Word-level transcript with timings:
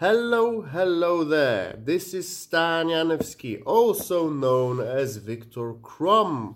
Hello, 0.00 0.60
hello 0.60 1.24
there. 1.24 1.74
This 1.76 2.14
is 2.14 2.28
Stan 2.28 2.86
Janevsky, 2.86 3.60
also 3.66 4.30
known 4.30 4.78
as 4.78 5.16
Viktor 5.16 5.72
Krum, 5.72 6.54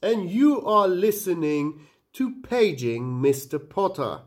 and 0.00 0.30
you 0.30 0.64
are 0.64 0.86
listening 0.86 1.80
to 2.12 2.40
Paging 2.48 3.20
Mr. 3.20 3.58
Potter. 3.58 4.20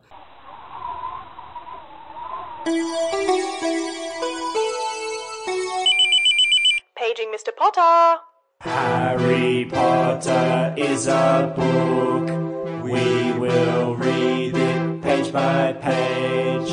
Paging 6.97 7.31
Mr. 7.34 7.55
Potter. 7.55 8.21
Harry 8.59 9.63
Potter 9.71 10.75
is 10.75 11.07
a 11.07 11.54
book. 11.55 12.84
We 12.84 13.31
will 13.31 13.95
read 13.95 14.57
it 14.57 15.02
page 15.02 15.31
by 15.31 15.71
page. 15.71 16.70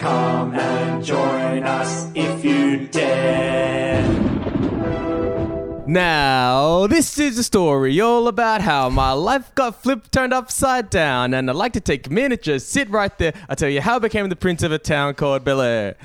Come 0.00 0.54
and 0.54 1.04
join 1.04 1.35
us 1.86 2.10
if 2.14 2.44
you 2.44 2.86
dare. 2.88 4.02
Now, 5.86 6.88
this 6.88 7.16
is 7.18 7.38
a 7.38 7.44
story 7.44 8.00
all 8.00 8.26
about 8.26 8.60
how 8.60 8.88
my 8.88 9.12
life 9.12 9.54
got 9.54 9.82
flipped, 9.82 10.10
turned 10.10 10.34
upside 10.34 10.90
down, 10.90 11.32
and 11.32 11.48
I'd 11.48 11.54
like 11.54 11.74
to 11.74 11.80
take 11.80 12.10
just 12.42 12.70
sit 12.70 12.90
right 12.90 13.16
there. 13.18 13.32
I'll 13.48 13.54
tell 13.54 13.68
you 13.68 13.80
how 13.80 13.96
I 13.96 13.98
became 14.00 14.28
the 14.28 14.36
prince 14.36 14.64
of 14.64 14.72
a 14.72 14.78
town 14.78 15.14
called 15.14 15.44
Bel 15.44 15.60
Air. 15.60 15.96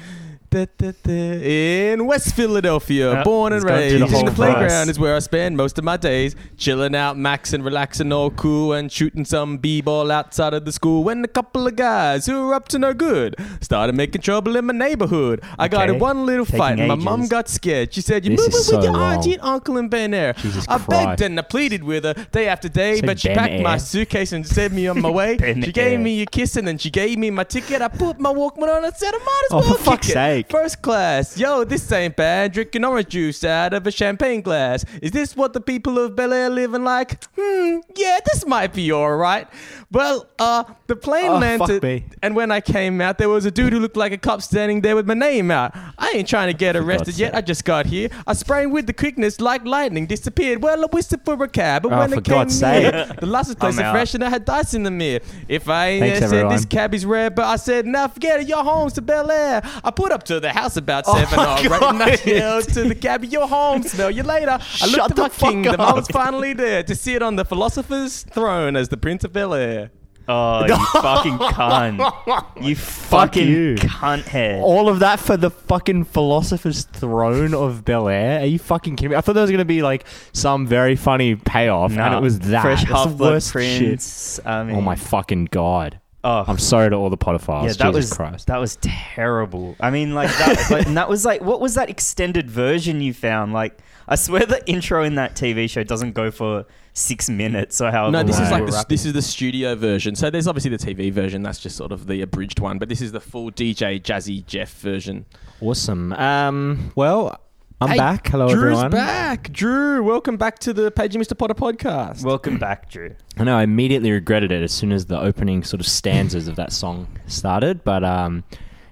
In 0.53 2.05
West 2.07 2.35
Philadelphia, 2.35 3.13
Yep, 3.13 3.23
born 3.23 3.53
and 3.53 3.61
he's 3.63 3.63
gone 3.63 3.77
through 3.79 3.99
raised. 4.01 4.13
the 4.13 4.19
In 4.19 4.25
the 4.25 4.31
playground 4.31 4.89
is 4.89 4.99
where 4.99 5.15
I 5.15 5.19
spend 5.19 5.55
most 5.55 5.77
of 5.77 5.85
my 5.85 5.95
days, 5.95 6.35
chilling 6.57 6.93
out, 6.93 7.15
maxing, 7.15 7.63
relaxing, 7.63 8.11
all 8.11 8.31
cool, 8.31 8.73
and 8.73 8.91
shooting 8.91 9.23
some 9.23 9.57
b-ball 9.59 10.11
outside 10.11 10.53
of 10.53 10.65
the 10.65 10.73
school. 10.73 11.05
When 11.05 11.23
a 11.23 11.27
couple 11.29 11.67
of 11.67 11.77
guys 11.77 12.25
who 12.25 12.45
were 12.47 12.53
up 12.53 12.67
to 12.69 12.79
no 12.79 12.93
good 12.93 13.35
started 13.61 13.95
making 13.95 14.23
trouble 14.23 14.57
in 14.57 14.65
my 14.65 14.73
neighborhood. 14.73 15.41
I 15.57 15.69
got 15.69 15.89
in 15.89 15.99
one 15.99 16.25
little 16.25 16.45
Taking 16.45 16.59
fight, 16.59 16.79
and 16.79 16.87
my 16.89 16.95
mom 16.95 17.27
got 17.27 17.47
scared. 17.47 17.93
She 17.93 18.01
said, 18.01 18.25
"You 18.25 18.31
This 18.35 18.41
moving 18.41 18.53
with 18.57 18.65
so 18.65 18.83
your 18.83 18.93
wrong. 18.93 19.13
auntie 19.15 19.33
and 19.35 19.41
uncle 19.43 19.77
in 19.77 19.87
Bel 19.87 20.13
Air." 20.13 20.33
Jesus 20.33 20.65
I 20.67 20.77
begged 20.79 21.21
and 21.21 21.39
I 21.39 21.43
pleaded 21.43 21.83
with 21.83 22.03
her 22.03 22.13
day 22.31 22.47
after 22.49 22.67
day, 22.67 22.95
Say 22.95 23.01
but 23.05 23.19
she 23.19 23.29
Ben 23.29 23.37
packed 23.37 23.61
my 23.61 23.77
suitcase 23.77 24.33
and 24.33 24.45
sent 24.45 24.73
me 24.73 24.87
on 24.87 25.01
my 25.01 25.09
way. 25.19 25.37
She 25.37 25.71
gave 25.71 25.93
Air. 25.93 25.99
me 25.99 26.21
a 26.21 26.25
kiss 26.25 26.57
and 26.57 26.67
then 26.67 26.77
she 26.77 26.89
gave 26.89 27.17
me 27.17 27.29
my 27.29 27.45
ticket. 27.45 27.81
I 27.81 27.87
put 27.87 28.19
my 28.19 28.33
Walkman 28.33 28.67
on 28.75 28.83
and 28.83 28.95
said, 28.95 29.13
"I 29.13 29.17
might 29.17 29.41
as 29.45 29.51
Oh, 29.51 29.59
well 29.59 29.73
for 29.75 29.83
fuck's 29.83 30.07
kick 30.07 30.15
sake. 30.43 30.51
First 30.51 30.81
class, 30.81 31.37
yo, 31.37 31.63
this 31.63 31.91
ain't 31.91 32.15
bad. 32.15 32.51
Drinking 32.53 32.83
orange 32.85 33.09
juice 33.09 33.43
out 33.43 33.73
of 33.73 33.85
a 33.87 33.91
champagne 33.91 34.41
glass. 34.41 34.85
Is 35.01 35.11
this 35.11 35.35
what 35.35 35.53
the 35.53 35.61
people 35.61 35.99
of 35.99 36.15
Bel 36.15 36.33
Air 36.33 36.49
living 36.49 36.83
like? 36.83 37.23
Hmm, 37.37 37.79
yeah, 37.95 38.19
this 38.25 38.45
might 38.45 38.73
be 38.73 38.91
alright. 38.91 39.47
Well, 39.91 40.27
uh, 40.39 40.63
the 40.87 40.95
plane 40.95 41.31
Oh, 41.31 41.37
landed, 41.37 42.03
and 42.23 42.35
when 42.35 42.49
I 42.51 42.61
came 42.61 43.01
out, 43.01 43.17
there 43.17 43.27
was 43.29 43.45
a 43.45 43.51
dude 43.51 43.73
who 43.73 43.79
looked 43.79 43.97
like 43.97 44.13
a 44.13 44.17
cop 44.17 44.41
standing 44.41 44.81
there 44.81 44.95
with 44.95 45.05
my 45.07 45.13
name 45.13 45.51
out. 45.51 45.73
I 45.97 46.13
ain't 46.15 46.27
trying 46.27 46.47
to 46.47 46.53
get 46.57 46.75
arrested 46.81 47.17
yet. 47.17 47.31
sake. 47.33 47.37
I 47.37 47.41
just 47.41 47.65
got 47.65 47.85
here. 47.85 48.09
I 48.25 48.33
sprang 48.33 48.71
with 48.71 48.87
the 48.87 48.93
quickness 48.93 49.41
like 49.41 49.65
lightning, 49.65 50.05
disappeared. 50.07 50.63
Well, 50.63 50.81
I 50.81 50.87
whistled 50.91 51.25
for 51.25 51.41
a 51.43 51.47
cab, 51.49 51.83
but 51.83 51.91
Oh, 51.91 51.97
when 51.99 52.13
it 52.13 52.23
came 52.23 52.35
God's 52.35 52.61
near, 52.61 53.05
the 53.19 53.25
last 53.25 53.59
place 53.59 53.77
I'm 53.77 53.91
fresh 53.93 54.13
and 54.13 54.23
I 54.23 54.29
had 54.29 54.45
dice 54.45 54.73
in 54.73 54.83
the 54.83 54.91
mirror. 54.91 55.19
If 55.49 55.67
I 55.67 55.87
ain't 55.87 56.01
Thanks, 56.03 56.19
said 56.19 56.25
everyone. 56.27 56.55
this 56.55 56.65
cab 56.65 56.93
is 56.93 57.05
red, 57.05 57.35
but 57.35 57.45
I 57.45 57.57
said, 57.57 57.85
now 57.85 58.07
forget 58.07 58.39
it, 58.39 58.47
your 58.47 58.63
home's 58.63 58.93
to 58.93 59.01
Bel 59.01 59.29
Air. 59.29 59.61
I 59.83 59.91
put 59.91 60.11
up 60.13 60.23
to 60.23 60.30
the 60.39 60.51
house 60.53 60.77
about 60.77 61.03
oh 61.07 61.15
seven. 61.15 61.35
my 61.37 61.45
all 61.45 61.63
right, 61.63 61.81
and 61.83 62.03
I 62.03 62.15
God. 62.15 62.25
yelled 62.25 62.63
to 62.69 62.83
the 62.85 62.95
cabbie, 62.95 63.27
your 63.27 63.47
home, 63.47 63.83
smell 63.83 64.11
you 64.11 64.23
later. 64.23 64.51
I 64.51 64.57
Shut 64.59 64.89
looked 64.91 65.11
at 65.11 65.15
the 65.15 65.21
my 65.23 65.29
fuck 65.29 65.49
kingdom, 65.51 65.81
I 65.81 65.93
was 65.93 66.07
finally 66.07 66.53
there 66.53 66.83
to 66.83 66.95
sit 66.95 67.21
on 67.21 67.35
the 67.35 67.45
philosopher's 67.45 68.23
throne 68.23 68.75
as 68.75 68.89
the 68.89 68.97
Prince 68.97 69.23
of 69.23 69.33
Bel 69.33 69.53
Air. 69.53 69.91
Oh, 70.27 70.65
you 70.65 70.75
fucking 71.01 71.37
cunt. 71.39 72.63
You 72.63 72.75
fucking 72.75 73.47
you. 73.47 73.75
cunt 73.75 74.23
head. 74.23 74.61
All 74.61 74.87
of 74.87 74.99
that 74.99 75.19
for 75.19 75.35
the 75.35 75.49
fucking 75.49 76.05
philosopher's 76.05 76.83
throne 76.83 77.53
of 77.53 77.83
Bel 77.83 78.07
Air? 78.07 78.41
Are 78.41 78.45
you 78.45 78.59
fucking 78.59 78.95
kidding 78.97 79.11
me? 79.11 79.15
I 79.17 79.21
thought 79.21 79.33
there 79.33 79.41
was 79.41 79.51
gonna 79.51 79.65
be 79.65 79.81
like 79.81 80.05
some 80.33 80.67
very 80.67 80.95
funny 80.95 81.35
payoff, 81.35 81.91
and 81.97 82.13
it 82.13 82.21
was 82.21 82.39
that. 82.41 82.61
Fresh 82.61 82.81
That's 82.85 82.89
the 82.91 82.95
Half 83.09 83.17
Blood 83.17 83.31
worst 83.33 83.47
shit. 83.53 83.79
Prince. 83.81 84.39
I 84.45 84.63
mean, 84.63 84.75
Oh 84.75 84.81
my 84.81 84.95
fucking 84.95 85.45
god! 85.45 85.99
Oh, 86.23 86.43
I'm 86.47 86.59
sorry 86.59 86.89
to 86.89 86.95
all 86.95 87.09
the 87.09 87.17
podophiles. 87.17 87.63
yeah, 87.63 87.73
that 87.73 87.93
Jesus 87.93 87.95
was 87.95 88.13
Christ. 88.13 88.47
that 88.47 88.57
was 88.57 88.77
terrible. 88.81 89.75
I 89.79 89.89
mean, 89.89 90.13
like 90.13 90.29
that, 90.29 90.67
like, 90.71 90.85
and 90.85 90.95
that 90.97 91.09
was 91.09 91.25
like, 91.25 91.41
what 91.41 91.59
was 91.59 91.75
that 91.75 91.89
extended 91.89 92.49
version 92.49 93.01
you 93.01 93.13
found? 93.13 93.53
Like, 93.53 93.79
I 94.07 94.15
swear 94.15 94.45
the 94.45 94.67
intro 94.69 95.03
in 95.03 95.15
that 95.15 95.35
TV 95.35 95.69
show 95.69 95.83
doesn't 95.83 96.11
go 96.13 96.29
for 96.29 96.65
six 96.93 97.29
minutes 97.29 97.81
or 97.81 97.89
however. 97.89 98.11
No, 98.11 98.23
this 98.23 98.35
long 98.37 98.45
is 98.45 98.51
like 98.51 98.65
the, 98.65 98.85
this 98.87 99.05
is 99.05 99.13
the 99.13 99.21
studio 99.21 99.75
version. 99.75 100.15
So 100.15 100.29
there's 100.29 100.47
obviously 100.47 100.69
the 100.69 100.77
TV 100.77 101.11
version. 101.11 101.41
That's 101.41 101.59
just 101.59 101.75
sort 101.75 101.91
of 101.91 102.05
the 102.05 102.21
abridged 102.21 102.59
one. 102.59 102.77
But 102.77 102.89
this 102.89 103.01
is 103.01 103.11
the 103.11 103.21
full 103.21 103.51
DJ 103.51 103.99
Jazzy 104.01 104.45
Jeff 104.45 104.73
version. 104.79 105.25
awesome. 105.61 106.13
Um, 106.13 106.91
well, 106.95 107.39
I'm 107.81 107.89
Hey, 107.89 107.97
back. 107.97 108.27
Hello, 108.27 108.45
everyone. 108.47 108.61
Drew's 108.67 108.77
everyone. 108.83 108.91
back. 108.91 109.51
Drew, 109.51 110.03
welcome 110.03 110.37
back 110.37 110.59
to 110.59 110.71
the 110.73 110.91
Page 110.91 111.15
Mr. 111.15 111.35
Potter 111.35 111.55
podcast. 111.55 112.23
Welcome 112.23 112.59
back, 112.59 112.91
Drew. 112.91 113.15
I 113.37 113.43
know 113.43 113.57
I 113.57 113.63
immediately 113.63 114.11
regretted 114.11 114.51
it 114.51 114.61
as 114.61 114.71
soon 114.71 114.91
as 114.91 115.07
the 115.07 115.19
opening 115.19 115.63
sort 115.63 115.79
of 115.79 115.87
stanzas 115.87 116.47
of 116.47 116.55
that 116.57 116.71
song 116.71 117.07
started, 117.25 117.83
but 117.83 118.03
um, 118.03 118.43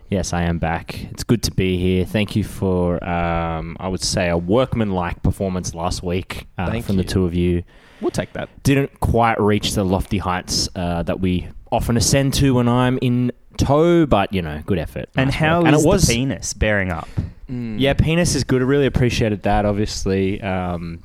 yes, 0.09 0.33
I 0.33 0.41
am 0.41 0.57
back. 0.57 1.03
It's 1.11 1.23
good 1.23 1.43
to 1.43 1.51
be 1.51 1.77
here. 1.77 2.03
Thank 2.03 2.35
you 2.35 2.43
for, 2.43 3.03
um, 3.07 3.77
I 3.79 3.87
would 3.89 4.01
say, 4.01 4.27
a 4.27 4.37
workman-like 4.37 5.21
performance 5.21 5.75
last 5.75 6.01
week 6.01 6.47
uh, 6.57 6.71
Thank 6.71 6.85
from 6.85 6.97
the 6.97 7.03
two 7.03 7.25
of 7.25 7.35
you. 7.35 7.61
we'll 8.01 8.09
take 8.09 8.33
that. 8.33 8.49
Didn't 8.63 8.99
quite 9.01 9.39
reach 9.39 9.73
the 9.75 9.83
lofty 9.83 10.17
heights 10.17 10.67
uh, 10.75 11.03
that 11.03 11.19
we 11.19 11.47
often 11.71 11.95
ascend 11.95 12.33
to 12.35 12.55
when 12.55 12.67
I'm 12.67 12.97
in 13.03 13.31
tow, 13.57 14.07
but 14.07 14.33
you 14.33 14.41
know, 14.41 14.63
good 14.65 14.79
effort. 14.79 15.09
And 15.15 15.27
Nice 15.27 15.35
how 15.35 15.59
work. 15.61 15.67
is 15.67 15.73
and 15.75 15.85
it 15.85 15.87
was 15.87 16.07
the 16.07 16.15
penis 16.15 16.53
bearing 16.53 16.91
up? 16.91 17.07
Yeah, 17.49 17.93
penis 17.93 18.35
is 18.35 18.43
good. 18.43 18.61
I 18.61 18.65
really 18.65 18.85
appreciated 18.85 19.43
that. 19.43 19.65
Obviously, 19.65 20.39
um, 20.41 21.03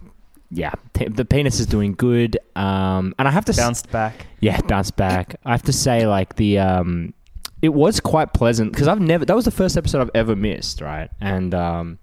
yeah, 0.51 0.73
the 0.93 1.25
penis 1.25 1.59
is 1.61 1.67
doing 1.67 1.95
good. 1.95 2.39
Um, 2.55 3.15
and 3.19 3.27
I 3.27 3.31
have 3.31 3.45
to 3.47 3.51
s- 3.53 3.57
Bounced 3.59 3.91
back. 3.91 4.27
yeah, 4.41 4.61
bounce 4.63 4.91
back. 4.91 5.37
I 5.45 5.53
have 5.53 5.63
to 5.65 5.73
say, 5.73 6.07
like 6.07 6.37
the 6.37 6.59
um, 6.59 7.15
it 7.63 7.71
was 7.71 7.99
quite 8.01 8.33
pleasant 8.35 8.73
because 8.73 8.87
I've 8.89 9.01
never. 9.01 9.25
That 9.25 9.35
was 9.37 9.47
the 9.47 9.51
first 9.51 9.77
episode 9.77 10.03
I've 10.03 10.11
ever 10.15 10.37
missed, 10.37 10.81
right? 10.81 11.11
And 11.21 11.55
um, 11.55 11.99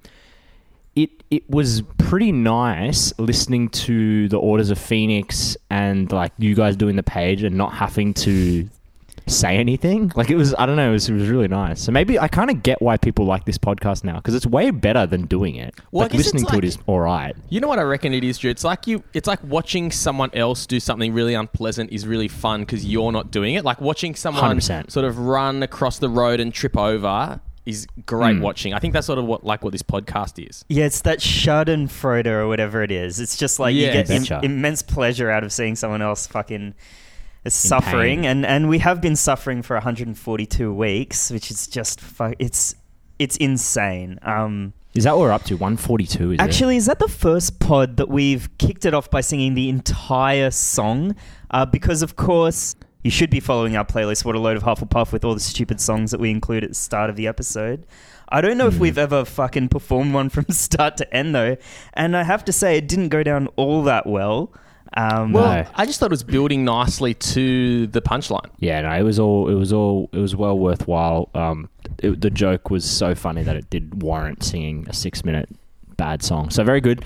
it 0.95 1.11
it 1.29 1.49
was 1.49 1.83
pretty 1.97 2.31
nice 2.31 3.13
listening 3.19 3.69
to 3.69 4.27
the 4.27 4.37
Orders 4.37 4.69
of 4.71 4.77
Phoenix 4.79 5.55
and 5.69 6.11
like 6.11 6.33
you 6.37 6.55
guys 6.55 6.75
doing 6.75 6.95
the 6.97 7.03
page 7.03 7.43
and 7.43 7.55
not 7.55 7.73
having 7.73 8.13
to 8.15 8.67
say 9.31 9.57
anything. 9.57 10.11
Like 10.15 10.29
it 10.29 10.35
was, 10.35 10.53
I 10.57 10.65
don't 10.65 10.75
know, 10.75 10.89
it 10.89 10.93
was, 10.93 11.09
it 11.09 11.13
was 11.13 11.29
really 11.29 11.47
nice. 11.47 11.81
So 11.81 11.91
maybe 11.91 12.19
I 12.19 12.27
kind 12.27 12.49
of 12.49 12.61
get 12.63 12.81
why 12.81 12.97
people 12.97 13.25
like 13.25 13.45
this 13.45 13.57
podcast 13.57 14.03
now 14.03 14.15
because 14.17 14.35
it's 14.35 14.45
way 14.45 14.71
better 14.71 15.05
than 15.05 15.25
doing 15.25 15.55
it. 15.55 15.73
Well, 15.91 16.03
like 16.05 16.13
listening 16.13 16.43
to 16.45 16.49
like- 16.49 16.57
it 16.59 16.65
is 16.67 16.77
all 16.87 16.99
right. 16.99 17.35
You 17.49 17.59
know 17.59 17.67
what 17.67 17.79
I 17.79 17.83
reckon 17.83 18.13
it 18.13 18.23
is, 18.23 18.37
Drew? 18.37 18.51
It's 18.51 18.63
like 18.63 18.87
you. 18.87 19.03
It's 19.13 19.27
like 19.27 19.43
watching 19.43 19.91
someone 19.91 20.29
else 20.33 20.65
do 20.65 20.79
something 20.79 21.13
really 21.13 21.33
unpleasant 21.33 21.91
is 21.91 22.05
really 22.07 22.27
fun 22.27 22.61
because 22.61 22.85
you're 22.85 23.11
not 23.11 23.31
doing 23.31 23.55
it. 23.55 23.63
Like 23.65 23.81
watching 23.81 24.15
someone 24.15 24.57
100%. 24.57 24.91
sort 24.91 25.05
of 25.05 25.17
run 25.19 25.63
across 25.63 25.99
the 25.99 26.09
road 26.09 26.39
and 26.39 26.53
trip 26.53 26.77
over 26.77 27.39
is 27.63 27.85
great 28.07 28.37
Mm. 28.37 28.41
watching. 28.41 28.73
I 28.73 28.79
think 28.79 28.93
that's 28.93 29.05
sort 29.05 29.19
of 29.19 29.25
what 29.25 29.43
like 29.45 29.63
what 29.63 29.71
this 29.71 29.83
podcast 29.83 30.43
is. 30.49 30.65
Yeah, 30.67 30.85
it's 30.85 31.01
that 31.01 31.19
Schadenfreude 31.19 32.25
or 32.25 32.47
whatever 32.47 32.81
it 32.81 32.91
is. 32.91 33.19
It's 33.19 33.37
just 33.37 33.59
like 33.59 33.75
Yeah, 33.75 33.87
you 33.97 34.03
get 34.03 34.31
im- 34.31 34.43
immense 34.43 34.81
pleasure 34.81 35.29
out 35.29 35.43
of 35.43 35.53
seeing 35.53 35.75
someone 35.75 36.01
else 36.01 36.25
fucking 36.25 36.73
suffering, 37.49 38.21
pain. 38.21 38.25
and 38.25 38.45
and 38.45 38.69
we 38.69 38.79
have 38.79 39.01
been 39.01 39.15
suffering 39.15 39.61
for 39.61 39.75
142 39.75 40.73
weeks, 40.73 41.31
which 41.31 41.49
is 41.51 41.67
just 41.67 41.99
fu- 41.99 42.33
it's 42.39 42.75
it's 43.19 43.37
insane. 43.37 44.19
Um, 44.23 44.73
Is 44.95 45.03
that 45.05 45.15
what 45.15 45.21
we're 45.21 45.31
up 45.31 45.43
to? 45.45 45.55
142, 45.55 46.33
is 46.33 46.39
actually, 46.39 46.75
is 46.77 46.85
that 46.87 46.99
the 46.99 47.07
first 47.07 47.59
pod 47.59 47.97
that 47.97 48.09
we've 48.09 48.49
kicked 48.57 48.85
it 48.85 48.93
off 48.93 49.09
by 49.11 49.21
singing 49.21 49.53
the 49.53 49.69
entire 49.69 50.51
song? 50.51 51.15
Uh, 51.49 51.65
because 51.65 52.01
of 52.01 52.15
course. 52.15 52.75
You 53.03 53.09
should 53.09 53.31
be 53.31 53.39
following 53.39 53.75
our 53.75 53.83
playlist, 53.83 54.25
What 54.25 54.35
a 54.35 54.39
Load 54.39 54.57
of 54.57 54.61
Hufflepuff, 54.61 55.11
with 55.11 55.25
all 55.25 55.33
the 55.33 55.39
stupid 55.39 55.81
songs 55.81 56.11
that 56.11 56.19
we 56.19 56.29
include 56.29 56.63
at 56.63 56.69
the 56.69 56.75
start 56.75 57.09
of 57.09 57.15
the 57.15 57.25
episode. 57.25 57.87
I 58.29 58.41
don't 58.41 58.59
know 58.59 58.67
if 58.67 58.75
Hmm. 58.75 58.79
we've 58.81 58.97
ever 58.99 59.25
fucking 59.25 59.69
performed 59.69 60.13
one 60.13 60.29
from 60.35 60.45
start 60.49 60.97
to 60.97 61.11
end, 61.11 61.33
though. 61.33 61.57
And 61.95 62.15
I 62.15 62.21
have 62.21 62.45
to 62.45 62.53
say, 62.53 62.77
it 62.77 62.87
didn't 62.87 63.09
go 63.09 63.23
down 63.23 63.47
all 63.55 63.81
that 63.85 64.05
well. 64.05 64.53
Um, 64.97 65.31
No. 65.31 65.39
Well, 65.41 65.65
I 65.75 65.85
just 65.85 65.99
thought 65.99 66.07
it 66.07 66.11
was 66.11 66.23
building 66.23 66.65
nicely 66.65 67.13
to 67.13 67.87
the 67.87 68.01
punchline. 68.01 68.49
Yeah, 68.59 68.81
no, 68.81 68.91
it 68.91 69.03
was 69.03 69.19
all 69.19 69.49
it 69.49 69.53
was 69.55 69.71
all 69.71 70.09
it 70.11 70.17
was 70.19 70.35
well 70.35 70.57
worthwhile. 70.57 71.29
Um, 71.33 71.69
it, 71.99 72.19
the 72.21 72.29
joke 72.29 72.69
was 72.69 72.83
so 72.83 73.15
funny 73.15 73.43
that 73.43 73.55
it 73.55 73.69
did 73.69 74.03
warrant 74.03 74.43
singing 74.43 74.85
a 74.89 74.93
six 74.93 75.23
minute 75.23 75.49
bad 75.97 76.23
song. 76.23 76.49
So 76.49 76.63
very 76.63 76.81
good, 76.81 77.05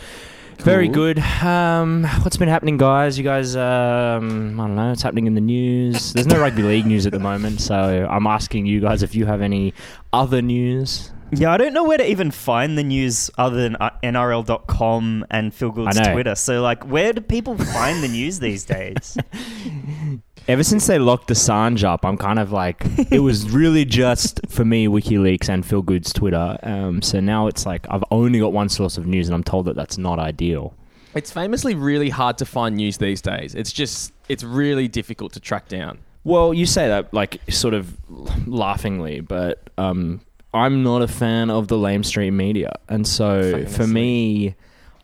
very 0.58 0.88
good. 0.88 1.20
Um, 1.20 2.06
what's 2.22 2.38
been 2.38 2.48
happening, 2.50 2.78
guys? 2.78 3.18
You 3.20 3.24
guys, 3.24 3.56
um, 3.56 4.60
I 4.60 4.66
don't 4.68 4.76
know. 4.76 4.90
What's 4.90 5.04
happening 5.04 5.28
in 5.28 5.36
the 5.36 5.42
news? 5.42 6.14
There's 6.14 6.28
no 6.28 6.40
rugby 6.40 6.64
league 6.64 6.86
news 6.88 7.06
at 7.06 7.12
the 7.12 7.20
moment, 7.20 7.62
so 7.62 8.08
I'm 8.10 8.26
asking 8.26 8.66
you 8.66 8.80
guys 8.82 9.04
if 9.04 9.14
you 9.14 9.26
have 9.28 9.42
any 9.42 9.74
other 10.12 10.42
news. 10.42 11.12
Yeah, 11.38 11.52
I 11.52 11.58
don't 11.58 11.74
know 11.74 11.84
where 11.84 11.98
to 11.98 12.10
even 12.10 12.32
find 12.32 12.78
the 12.78 12.84
news 12.84 13.30
other 13.38 13.62
than 13.62 13.76
uh, 13.76 13.90
NRL.com 14.02 15.26
and 15.30 15.54
Phil 15.54 15.70
Gould's 15.72 16.00
Twitter. 16.00 16.34
So, 16.36 16.62
like, 16.62 16.84
where 16.86 17.12
do 17.12 17.20
people 17.20 17.58
find 17.58 18.02
the 18.02 18.08
news 18.08 18.40
these 18.40 18.64
days? 18.76 19.18
Ever 20.48 20.64
since 20.64 20.88
they 20.88 20.98
locked 20.98 21.30
Assange 21.30 21.84
up, 21.84 22.06
I'm 22.06 22.18
kind 22.18 22.40
of 22.40 22.54
like, 22.54 22.86
it 23.12 23.20
was 23.20 23.50
really 23.50 23.84
just 23.84 24.40
for 24.48 24.64
me, 24.64 24.88
WikiLeaks 24.88 25.50
and 25.50 25.66
Phil 25.66 25.82
Gould's 25.82 26.14
Twitter. 26.14 26.58
Um, 26.64 27.02
so 27.02 27.20
now 27.20 27.48
it's 27.48 27.66
like 27.66 27.86
I've 27.90 28.04
only 28.12 28.40
got 28.40 28.54
one 28.54 28.70
source 28.70 28.98
of 28.98 29.06
news, 29.06 29.28
and 29.28 29.36
I'm 29.36 29.44
told 29.44 29.66
that 29.66 29.76
that's 29.76 29.98
not 29.98 30.20
ideal. 30.20 30.74
It's 31.16 31.32
famously 31.32 31.76
really 31.76 32.10
hard 32.10 32.38
to 32.38 32.46
find 32.46 32.78
news 32.78 32.98
these 32.98 33.22
days. 33.22 33.56
It's 33.56 33.74
just 33.74 34.14
it's 34.30 34.44
really 34.44 34.88
difficult 34.88 35.34
to 35.34 35.40
track 35.40 35.68
down. 35.68 35.98
Well, 36.24 36.54
you 36.54 36.66
say 36.66 36.88
that 36.88 37.14
like 37.14 37.40
sort 37.50 37.74
of 37.74 37.96
laughingly, 38.48 39.20
but 39.20 39.70
um, 39.78 40.22
I'm 40.56 40.82
not 40.84 41.02
a 41.02 41.08
fan 41.08 41.50
of 41.50 41.68
the 41.68 41.76
lamestream 41.76 42.34
media, 42.34 42.72
and 42.90 43.06
so 43.08 43.52
Fucking 43.52 43.68
for 43.68 43.86
me, 43.86 44.56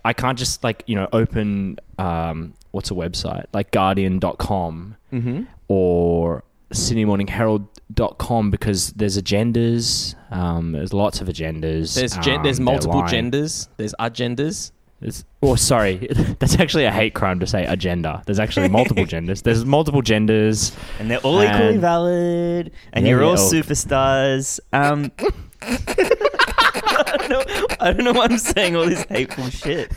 I 0.05 0.13
can't 0.13 0.37
just 0.39 0.63
like 0.63 0.83
you 0.87 0.95
know 0.95 1.07
open 1.13 1.77
um, 1.99 2.53
what's 2.71 2.89
a 2.89 2.93
website 2.95 3.45
like 3.53 3.71
Guardian.com 3.71 4.95
Mm-hmm. 5.11 5.43
or 5.67 6.43
SydneyMorningHerald.com 6.71 8.51
because 8.51 8.91
there's 8.93 9.17
agendas. 9.21 10.15
Um, 10.31 10.71
there's 10.71 10.93
lots 10.93 11.21
of 11.21 11.27
agendas. 11.27 11.95
There's 11.95 12.15
gen- 12.17 12.37
um, 12.37 12.43
there's 12.43 12.59
multiple 12.59 13.03
genders. 13.07 13.69
There's 13.77 13.93
agendas. 13.99 14.71
There's, 15.01 15.25
oh, 15.41 15.55
sorry, 15.55 15.95
that's 16.39 16.59
actually 16.59 16.85
a 16.85 16.91
hate 16.91 17.15
crime 17.15 17.39
to 17.39 17.47
say 17.47 17.65
agenda. 17.65 18.21
There's 18.27 18.39
actually 18.39 18.69
multiple 18.69 19.05
genders. 19.13 19.41
There's 19.41 19.65
multiple 19.65 20.03
genders. 20.03 20.71
and 20.99 21.09
they're 21.09 21.17
all 21.19 21.41
equally 21.43 21.77
valid, 21.77 22.71
and 22.93 23.05
Yeah, 23.05 23.09
you're 23.11 23.23
all 23.23 23.33
yeah, 23.35 23.41
oh. 23.41 23.51
superstars. 23.51 24.59
Um, 24.71 25.11
I, 25.63 27.15
don't 27.17 27.29
know, 27.29 27.43
I 27.79 27.93
don't 27.93 28.03
know 28.05 28.13
why 28.13 28.25
I'm 28.25 28.37
saying 28.37 28.75
all 28.75 28.85
this 28.85 29.03
hateful 29.09 29.49
shit. 29.49 29.91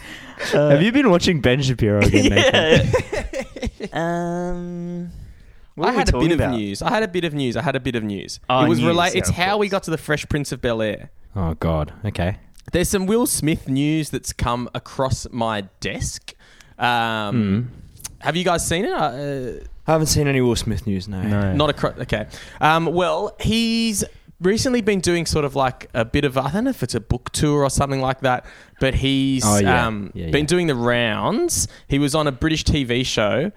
Uh, 0.54 0.70
Have 0.70 0.82
you 0.82 0.90
been 0.90 1.10
watching 1.10 1.40
Ben 1.40 1.60
Shapiro 1.62 2.00
again? 2.00 2.32
Yeah. 2.32 3.86
um, 3.92 5.10
what 5.74 5.88
I 5.88 5.90
were 5.90 5.92
we 5.92 5.98
had 5.98 6.08
a 6.08 6.12
bit 6.12 6.28
talking 6.28 6.40
of 6.40 6.50
news. 6.52 6.82
I 6.82 6.90
had 6.90 7.02
a 7.02 7.08
bit 7.08 7.24
of 7.24 7.34
news. 7.34 7.56
I 7.56 7.62
had 7.62 7.76
a 7.76 7.80
bit 7.80 7.94
of 7.94 8.02
news. 8.04 8.40
Oh, 8.48 8.64
it 8.64 8.68
was 8.68 8.78
news, 8.78 8.86
related. 8.88 9.14
yeah, 9.14 9.18
It's 9.20 9.28
of 9.28 9.34
how 9.36 9.58
we 9.58 9.68
got 9.68 9.82
to 9.84 9.90
the 9.90 9.98
Fresh 9.98 10.28
Prince 10.28 10.50
of 10.52 10.60
Bel 10.60 10.80
Air. 10.82 11.10
Oh 11.36 11.54
God. 11.54 11.92
Okay. 12.04 12.38
There's 12.72 12.88
some 12.88 13.06
Will 13.06 13.26
Smith 13.26 13.68
news 13.68 14.10
that's 14.10 14.32
come 14.32 14.68
across 14.74 15.26
my 15.30 15.62
desk. 15.80 16.34
Um, 16.78 17.70
Have 18.18 18.36
you 18.36 18.44
guys 18.44 18.66
seen 18.66 18.84
it? 18.84 18.92
Uh, 18.92 19.64
I 19.86 19.92
haven't 19.92 20.06
seen 20.08 20.26
any 20.26 20.40
Will 20.40 20.56
Smith 20.56 20.86
news. 20.86 21.06
No. 21.08 21.22
No. 21.22 21.52
Not 21.52 21.70
across. 21.70 21.98
Okay. 22.00 22.26
Um, 22.60 22.86
well, 22.86 23.36
he's 23.40 24.02
recently 24.40 24.80
been 24.80 25.00
doing 25.00 25.26
sort 25.26 25.44
of 25.44 25.54
like 25.54 25.88
a 25.94 26.04
bit 26.04 26.24
of 26.24 26.36
I 26.36 26.50
don't 26.50 26.64
know 26.64 26.70
if 26.70 26.82
it's 26.82 26.94
a 26.94 27.00
book 27.00 27.30
tour 27.32 27.62
or 27.62 27.70
something 27.70 28.00
like 28.00 28.20
that, 28.20 28.44
but 28.80 28.94
he's 28.94 29.44
Oh, 29.46 29.58
yeah. 29.58 29.86
um, 29.86 30.10
Yeah, 30.14 30.30
been 30.30 30.40
yeah. 30.44 30.46
doing 30.46 30.66
the 30.66 30.74
rounds. 30.74 31.68
He 31.86 31.98
was 31.98 32.14
on 32.14 32.26
a 32.26 32.32
British 32.32 32.64
TV 32.64 33.04
show, 33.06 33.52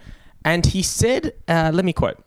and 0.46 0.66
he 0.66 0.84
said, 0.84 1.34
uh, 1.48 1.72
"Let 1.74 1.86
me 1.86 1.94
quote." 1.94 2.24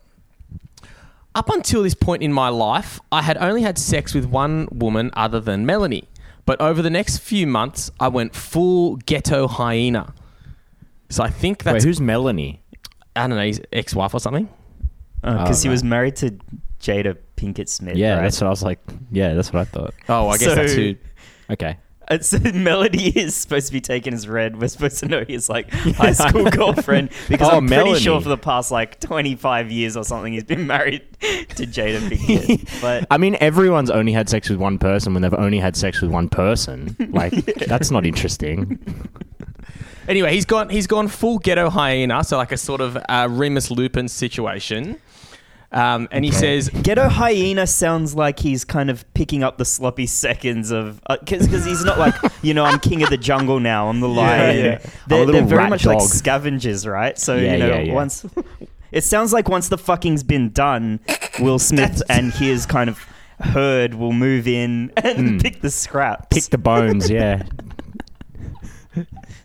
Up 1.32 1.48
until 1.48 1.84
this 1.84 1.94
point 1.94 2.22
in 2.24 2.32
my 2.32 2.48
life, 2.48 2.98
I 3.12 3.22
had 3.22 3.36
only 3.38 3.62
had 3.62 3.78
sex 3.78 4.14
with 4.14 4.24
one 4.24 4.66
woman 4.72 5.10
other 5.14 5.38
than 5.38 5.64
Melanie. 5.64 6.08
But 6.50 6.60
over 6.60 6.82
the 6.82 6.90
next 6.90 7.18
few 7.18 7.46
months, 7.46 7.92
I 8.00 8.08
went 8.08 8.34
full 8.34 8.96
ghetto 8.96 9.46
hyena. 9.46 10.12
So 11.08 11.22
I 11.22 11.30
think 11.30 11.62
Wait, 11.64 11.74
that's 11.74 11.84
who's 11.84 12.00
Melanie? 12.00 12.60
I 13.14 13.28
don't 13.28 13.36
know, 13.36 13.46
his 13.46 13.62
ex-wife 13.72 14.14
or 14.14 14.18
something. 14.18 14.48
Oh, 15.22 15.38
because 15.38 15.64
Oh, 15.64 15.68
he 15.68 15.70
was 15.70 15.84
married 15.84 16.16
to 16.16 16.36
Jada 16.80 17.16
Pinkett 17.36 17.68
Smith. 17.68 17.96
Yeah, 17.96 18.14
right? 18.14 18.22
that's 18.22 18.40
what 18.40 18.48
I 18.48 18.50
was 18.50 18.64
like. 18.64 18.80
Yeah, 19.12 19.34
that's 19.34 19.52
what 19.52 19.60
I 19.60 19.64
thought. 19.64 19.94
Oh, 20.08 20.26
I 20.26 20.38
guess 20.38 20.48
So- 20.48 20.54
that's 20.56 20.72
who. 20.72 20.96
Okay. 21.50 21.76
So 22.22 22.38
Melody 22.54 23.08
is 23.18 23.36
supposed 23.36 23.68
to 23.68 23.72
be 23.72 23.80
taken 23.80 24.12
as 24.14 24.26
red. 24.26 24.60
We're 24.60 24.66
supposed 24.68 24.98
to 24.98 25.06
know 25.06 25.24
his 25.24 25.48
like 25.48 25.70
high 25.72 26.12
school 26.12 26.50
girlfriend 26.50 27.10
because 27.28 27.48
Oh, 27.48 27.58
I'm 27.58 27.66
pretty 27.68 27.82
Melanie. 27.84 28.00
sure 28.00 28.20
for 28.20 28.28
the 28.28 28.36
past 28.36 28.70
like 28.72 28.98
25 29.00 29.70
years 29.70 29.96
or 29.96 30.02
something 30.04 30.32
he's 30.32 30.42
been 30.44 30.66
married 30.66 31.02
to 31.20 31.66
Jada 31.66 32.00
Pinkett. 32.00 32.80
but 32.82 33.06
I 33.10 33.16
mean, 33.18 33.36
everyone's 33.40 33.90
only 33.90 34.12
had 34.12 34.28
sex 34.28 34.48
with 34.50 34.58
one 34.58 34.76
person 34.78 35.12
when 35.14 35.22
they've 35.22 35.32
only 35.34 35.58
had 35.60 35.76
sex 35.76 36.00
with 36.00 36.10
one 36.10 36.28
person. 36.28 36.96
Like, 37.10 37.32
that's 37.66 37.90
not 37.92 38.04
interesting. 38.04 38.78
Anyway, 40.08 40.32
he's 40.34 40.44
gone. 40.46 40.68
He's 40.70 40.88
gone 40.88 41.06
full 41.06 41.38
ghetto 41.38 41.70
hyena, 41.70 42.24
so 42.24 42.36
like 42.36 42.50
a 42.50 42.56
sort 42.56 42.80
of 42.80 42.96
uh, 43.08 43.28
Remus 43.30 43.70
Lupin 43.70 44.08
situation. 44.08 44.98
Um, 45.72 46.08
and 46.10 46.24
he 46.24 46.32
says, 46.32 46.68
Ghetto 46.68 47.08
Hyena 47.08 47.64
sounds 47.64 48.16
like 48.16 48.40
he's 48.40 48.64
kind 48.64 48.90
of 48.90 49.04
picking 49.14 49.44
up 49.44 49.56
the 49.56 49.64
sloppy 49.64 50.06
seconds 50.06 50.72
of 50.72 51.00
because 51.08 51.64
he's 51.64 51.84
not 51.84 51.96
like 51.96 52.14
you 52.42 52.54
know 52.54 52.64
I'm 52.64 52.80
king 52.80 53.04
of 53.04 53.10
the 53.10 53.16
jungle 53.16 53.60
now 53.60 53.88
I'm 53.88 54.00
the 54.00 54.08
lion. 54.08 54.56
yeah. 54.64 54.78
They're, 55.06 55.26
they're 55.26 55.44
very 55.44 55.58
rat 55.62 55.70
much 55.70 55.86
like 55.86 56.00
scavengers, 56.00 56.86
right? 56.88 57.16
So 57.16 57.36
Yeah, 57.36 57.52
you 57.52 57.58
know 57.60 57.68
yeah, 57.68 57.80
yeah. 57.82 57.94
once 57.94 58.26
it 58.90 59.04
sounds 59.04 59.32
like 59.32 59.48
once 59.48 59.68
the 59.68 59.78
fucking's 59.78 60.24
been 60.24 60.50
done, 60.50 60.98
Will 61.38 61.58
Smith 61.70 62.02
and 62.08 62.32
his 62.32 62.66
kind 62.66 62.90
of 62.90 62.98
herd 63.38 63.94
will 63.94 64.12
move 64.12 64.48
in 64.48 64.92
and 64.96 65.40
pick 65.40 65.60
the 65.60 65.70
scraps, 65.70 66.26
Pick 66.30 66.50
the 66.50 66.58
bones. 66.58 67.08
Yeah. 67.08 67.44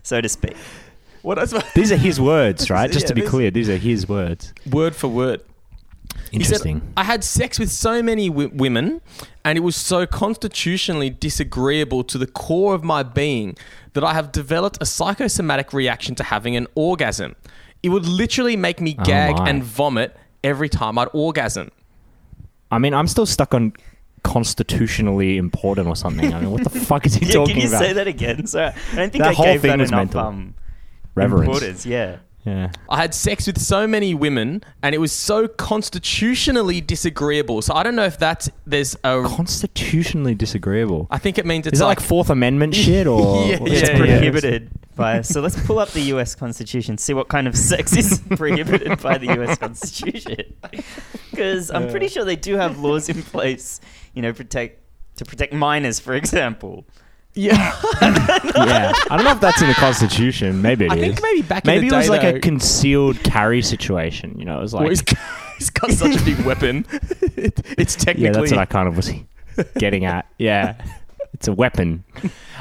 so 0.02 0.20
to 0.20 0.28
speak. 0.28 0.56
"What 1.22 1.38
is 1.38 1.54
These 1.74 1.92
are 1.92 1.96
his 1.96 2.20
words, 2.20 2.68
right? 2.68 2.90
Just 2.90 3.04
Yeah, 3.04 3.08
to 3.08 3.14
be 3.14 3.20
this- 3.22 3.30
clear, 3.30 3.50
these 3.52 3.68
are 3.68 3.76
his 3.76 4.08
words. 4.08 4.52
word 4.70 4.96
for 4.96 5.06
word?" 5.08 5.40
He 6.32 6.42
said, 6.44 6.82
I 6.96 7.04
had 7.04 7.22
sex 7.24 7.58
with 7.58 7.70
so 7.70 8.02
many 8.02 8.28
w- 8.28 8.50
women, 8.52 9.00
and 9.44 9.56
it 9.56 9.60
was 9.62 9.76
so 9.76 10.06
constitutionally 10.06 11.10
disagreeable 11.10 12.04
to 12.04 12.18
the 12.18 12.26
core 12.26 12.74
of 12.74 12.82
my 12.84 13.02
being 13.02 13.56
that 13.94 14.04
I 14.04 14.12
have 14.14 14.32
developed 14.32 14.78
a 14.80 14.86
psychosomatic 14.86 15.72
reaction 15.72 16.14
to 16.16 16.24
having 16.24 16.56
an 16.56 16.66
orgasm. 16.74 17.36
It 17.82 17.88
would 17.90 18.06
literally 18.06 18.56
make 18.56 18.80
me 18.80 18.96
Oh 18.98 19.04
gag 19.04 19.36
my. 19.38 19.48
and 19.48 19.62
vomit 19.62 20.16
every 20.44 20.68
time 20.68 20.98
I'd 20.98 21.08
orgasm. 21.12 21.70
I 22.70 22.78
mean, 22.78 22.92
I'm 22.94 23.06
still 23.06 23.26
stuck 23.26 23.54
on 23.54 23.72
constitutionally 24.24 25.36
important 25.38 25.86
or 25.88 25.96
something. 25.96 26.34
I 26.34 26.40
mean, 26.40 26.50
what 26.50 26.64
the 26.64 26.70
fuck 26.90 27.06
is 27.06 27.14
he 27.14 27.26
Yeah, 27.26 27.32
talking 27.32 27.54
can 27.54 27.62
you 27.62 27.68
about? 27.68 27.80
say 27.80 27.92
that 27.94 28.06
again? 28.08 28.46
So 28.46 28.60
I 28.64 28.94
don't 28.94 29.10
think 29.10 29.22
That 29.24 29.30
I 29.30 29.32
whole 29.34 29.46
gave 29.46 29.62
thing 29.62 29.70
that 29.70 29.78
was 29.78 29.90
enough 29.90 29.98
mental. 30.00 30.20
um, 30.20 30.54
Reverence. 31.14 31.46
importance. 31.46 31.86
Yeah. 31.86 32.16
Yeah. 32.46 32.70
I 32.88 32.98
had 32.98 33.12
sex 33.12 33.48
with 33.48 33.60
so 33.60 33.88
many 33.88 34.14
women, 34.14 34.62
and 34.80 34.94
it 34.94 34.98
was 34.98 35.10
so 35.10 35.48
constitutionally 35.48 36.80
disagreeable. 36.80 37.60
So 37.60 37.74
I 37.74 37.82
don't 37.82 37.96
know 37.96 38.04
if 38.04 38.18
that's 38.18 38.48
there's 38.64 38.94
a. 39.02 39.24
Constitutionally 39.26 40.34
disagreeable. 40.36 41.08
I 41.10 41.18
think 41.18 41.38
it 41.38 41.44
means 41.44 41.66
it's 41.66 41.74
Is 41.74 41.80
that 41.80 41.86
like 41.86 42.00
Fourth 42.00 42.30
Amendment 42.30 42.74
shit 42.86 43.08
or? 43.08 43.44
Yeah, 43.46 43.58
It's 43.62 43.88
yeah, 43.88 43.98
prohibited 43.98 44.70
by. 44.94 45.22
So 45.22 45.40
let's 45.40 45.60
pull 45.66 45.80
up 45.80 45.90
the 45.90 46.02
U.S. 46.02 46.36
Constitution, 46.36 46.98
see 46.98 47.14
what 47.14 47.28
kind 47.28 47.48
of 47.48 47.56
sex 47.56 47.96
is 47.96 48.22
prohibited 48.36 49.02
by 49.02 49.18
the 49.18 49.26
U.S. 49.34 49.58
Constitution. 49.58 50.54
Because 51.30 51.70
I'm 51.70 51.90
pretty 51.90 52.08
sure 52.08 52.24
they 52.24 52.34
do 52.34 52.56
have 52.56 52.78
laws 52.78 53.10
in 53.10 53.22
place, 53.22 53.82
you 54.14 54.22
know, 54.22 54.32
protect 54.32 54.80
to 55.16 55.24
protect 55.26 55.52
minors, 55.52 56.00
for 56.00 56.14
example. 56.14 56.86
Yeah. 57.36 57.72
yeah. 58.02 58.92
I 59.10 59.16
don't 59.16 59.24
know 59.24 59.32
if 59.32 59.40
that's 59.40 59.60
in 59.62 59.68
the 59.68 59.74
Constitution. 59.74 60.62
Maybe 60.62 60.86
it 60.86 60.92
is. 60.92 60.98
I 60.98 61.00
think 61.00 61.22
maybe 61.22 61.42
back 61.42 61.64
Maybe 61.64 61.86
in 61.86 61.88
the 61.88 61.90
day, 61.90 61.96
it 61.96 61.98
was 61.98 62.06
day, 62.06 62.10
like 62.12 62.22
though- 62.22 62.38
a 62.38 62.40
concealed 62.40 63.22
carry 63.22 63.62
situation. 63.62 64.38
You 64.38 64.44
know, 64.44 64.58
it 64.58 64.62
was 64.62 64.74
like. 64.74 64.80
Well, 64.82 64.90
he's, 64.90 65.04
he's 65.58 65.70
got 65.70 65.90
such 65.92 66.20
a 66.20 66.24
big 66.24 66.40
weapon. 66.44 66.86
It- 67.36 67.60
it's 67.78 67.94
technically. 67.94 68.24
yeah, 68.24 68.32
that's 68.32 68.50
what 68.50 68.60
I 68.60 68.64
kind 68.64 68.88
of 68.88 68.96
was 68.96 69.10
getting 69.78 70.04
at. 70.04 70.26
Yeah. 70.38 70.82
It's 71.34 71.48
a 71.48 71.52
weapon. 71.52 72.02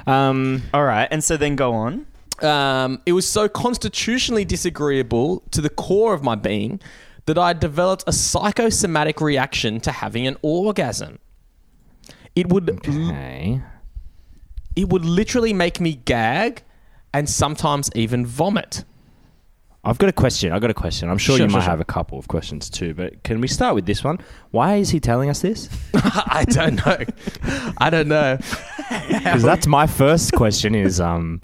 Um, 0.05 0.63
All 0.74 0.84
right, 0.84 1.08
and 1.10 1.24
so 1.24 1.38
then 1.38 1.55
go 1.55 1.74
on. 1.74 2.05
um, 2.41 3.01
it 3.05 3.13
was 3.13 3.25
so 3.27 3.48
constitutionally 3.48 4.44
disagreeable 4.44 5.44
to 5.51 5.62
the 5.62 5.70
core 5.70 6.13
of 6.13 6.22
my 6.24 6.36
being 6.36 6.82
that 7.25 7.38
I 7.38 7.53
developed 7.53 8.03
a 8.05 8.12
psychosomatic 8.12 9.22
reaction 9.22 9.79
to 9.79 9.91
having 9.91 10.27
an 10.27 10.36
orgasm. 10.41 11.20
It 12.36 12.50
would 12.50 12.70
okay. 12.70 13.62
It 14.75 14.89
would 14.89 15.05
literally 15.05 15.53
make 15.53 15.79
me 15.79 15.96
gag 16.05 16.63
and 17.13 17.29
sometimes 17.29 17.89
even 17.96 18.25
vomit. 18.25 18.84
I've 19.84 20.00
got 20.00 20.10
a 20.10 20.13
question. 20.13 20.51
I've 20.51 20.62
got 20.62 20.72
a 20.72 20.74
question. 20.74 21.10
I'm 21.10 21.17
sure, 21.20 21.38
Sure, 21.38 21.46
you 21.46 21.50
sure, 21.50 21.60
might 21.60 21.63
sure. 21.63 21.70
have 21.70 21.79
a 21.79 21.86
couple 21.86 22.17
of 22.17 22.27
questions 22.27 22.70
too, 22.72 22.94
but 22.96 23.22
can 23.24 23.39
we 23.39 23.48
start 23.48 23.75
with 23.75 23.86
this 23.86 24.03
one? 24.03 24.17
Why 24.51 24.75
is 24.77 24.89
he 24.89 25.00
telling 25.00 25.29
us 25.29 25.41
this? 25.41 25.70
I 25.94 26.44
don't 26.50 26.84
know. 26.86 26.98
I 27.77 27.89
don't 27.91 28.08
know. 28.08 28.38
Because 29.08 29.44
that's 29.44 29.67
my 29.67 29.86
first 29.86 30.34
question 30.34 30.74
is 30.75 31.00
um 31.00 31.39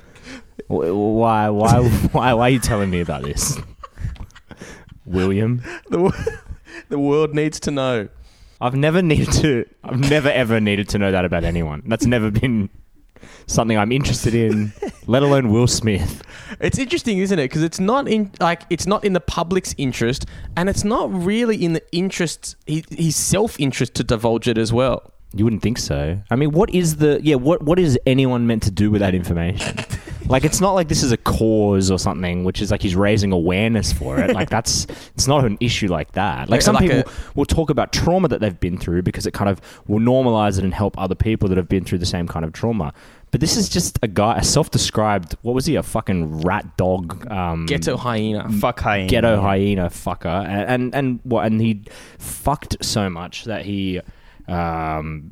wh- 0.67 0.89
why 1.19 1.49
why 1.49 1.87
why 2.11 2.33
why 2.33 2.47
are 2.47 2.49
you 2.49 2.59
telling 2.59 2.89
me 2.89 2.99
about 2.99 3.21
this? 3.23 3.59
William, 5.05 5.61
The, 5.89 5.99
wo- 5.99 6.13
the 6.89 6.99
world 6.99 7.33
needs 7.33 7.59
to 7.61 7.71
know. 7.71 8.09
I've 8.59 8.75
never 8.75 9.01
needed 9.01 9.31
to 9.33 9.65
I've 9.83 9.99
never 9.99 10.29
ever 10.29 10.59
needed 10.59 10.89
to 10.89 10.99
know 10.99 11.11
that 11.11 11.25
about 11.25 11.43
anyone. 11.43 11.83
That's 11.85 12.05
never 12.05 12.29
been 12.31 12.69
something 13.47 13.77
I'm 13.77 13.91
interested 13.91 14.33
in, 14.33 14.73
let 15.07 15.23
alone 15.23 15.51
Will 15.51 15.67
Smith. 15.67 16.23
It's 16.59 16.77
interesting, 16.77 17.19
isn't 17.19 17.37
it? 17.37 17.45
Because 17.45 17.63
it's 17.63 17.79
not 17.79 18.07
in 18.07 18.31
like 18.39 18.63
it's 18.69 18.87
not 18.87 19.03
in 19.03 19.13
the 19.13 19.19
public's 19.19 19.73
interest, 19.77 20.25
and 20.55 20.69
it's 20.69 20.83
not 20.83 21.11
really 21.13 21.63
in 21.63 21.73
the 21.73 21.83
interest 21.91 22.55
his, 22.65 23.15
self 23.15 23.59
interest 23.59 23.93
to 23.95 24.03
divulge 24.03 24.47
it 24.47 24.57
as 24.57 24.71
well. 24.73 25.13
You 25.33 25.45
wouldn't 25.45 25.61
think 25.61 25.77
so. 25.77 26.19
I 26.29 26.35
mean, 26.35 26.51
what 26.51 26.69
is 26.73 26.97
the 26.97 27.19
yeah? 27.23 27.35
What 27.35 27.63
what 27.63 27.79
is 27.79 27.97
anyone 28.05 28.47
meant 28.47 28.63
to 28.63 28.71
do 28.71 28.91
with 28.91 29.01
that 29.01 29.15
information? 29.15 29.77
Like 30.27 30.45
it's 30.45 30.61
not 30.61 30.71
like 30.71 30.87
this 30.87 31.03
is 31.03 31.11
a 31.11 31.17
cause 31.17 31.91
or 31.91 31.99
something, 31.99 32.45
which 32.45 32.61
is 32.61 32.71
like 32.71 32.81
he's 32.81 32.95
raising 32.95 33.33
awareness 33.33 33.91
for 33.91 34.17
it. 34.17 34.33
Like 34.33 34.49
that's 34.49 34.85
it's 35.13 35.27
not 35.27 35.43
an 35.43 35.57
issue 35.59 35.89
like 35.89 36.13
that. 36.13 36.47
Like 36.47 36.61
some 36.61 36.75
like 36.75 36.89
people 36.89 36.99
a- 37.11 37.31
will 37.35 37.43
talk 37.43 37.69
about 37.69 37.91
trauma 37.91 38.29
that 38.29 38.39
they've 38.39 38.57
been 38.57 38.77
through 38.77 39.01
because 39.01 39.25
it 39.25 39.33
kind 39.33 39.49
of 39.49 39.59
will 39.87 39.99
normalize 39.99 40.57
it 40.57 40.63
and 40.63 40.73
help 40.73 40.97
other 40.97 41.15
people 41.15 41.49
that 41.49 41.57
have 41.57 41.67
been 41.67 41.83
through 41.83 41.97
the 41.97 42.05
same 42.05 42.29
kind 42.29 42.45
of 42.45 42.53
trauma. 42.53 42.93
But 43.31 43.41
this 43.41 43.57
is 43.57 43.67
just 43.67 43.99
a 44.03 44.07
guy, 44.07 44.37
a 44.37 44.43
self-described. 44.43 45.35
What 45.41 45.53
was 45.53 45.65
he? 45.65 45.75
A 45.75 45.83
fucking 45.83 46.41
rat 46.43 46.77
dog. 46.77 47.29
Um, 47.29 47.65
Ghetto 47.65 47.97
hyena. 47.97 48.49
Fuck 48.53 48.79
hyena. 48.81 49.09
ghetto 49.09 49.41
hyena 49.41 49.89
fucker, 49.89 50.45
and 50.45 50.69
and, 50.69 50.95
and 50.95 51.19
what? 51.23 51.45
And 51.45 51.59
he 51.59 51.83
fucked 52.19 52.77
so 52.85 53.09
much 53.09 53.43
that 53.45 53.65
he 53.65 53.99
um, 54.47 55.31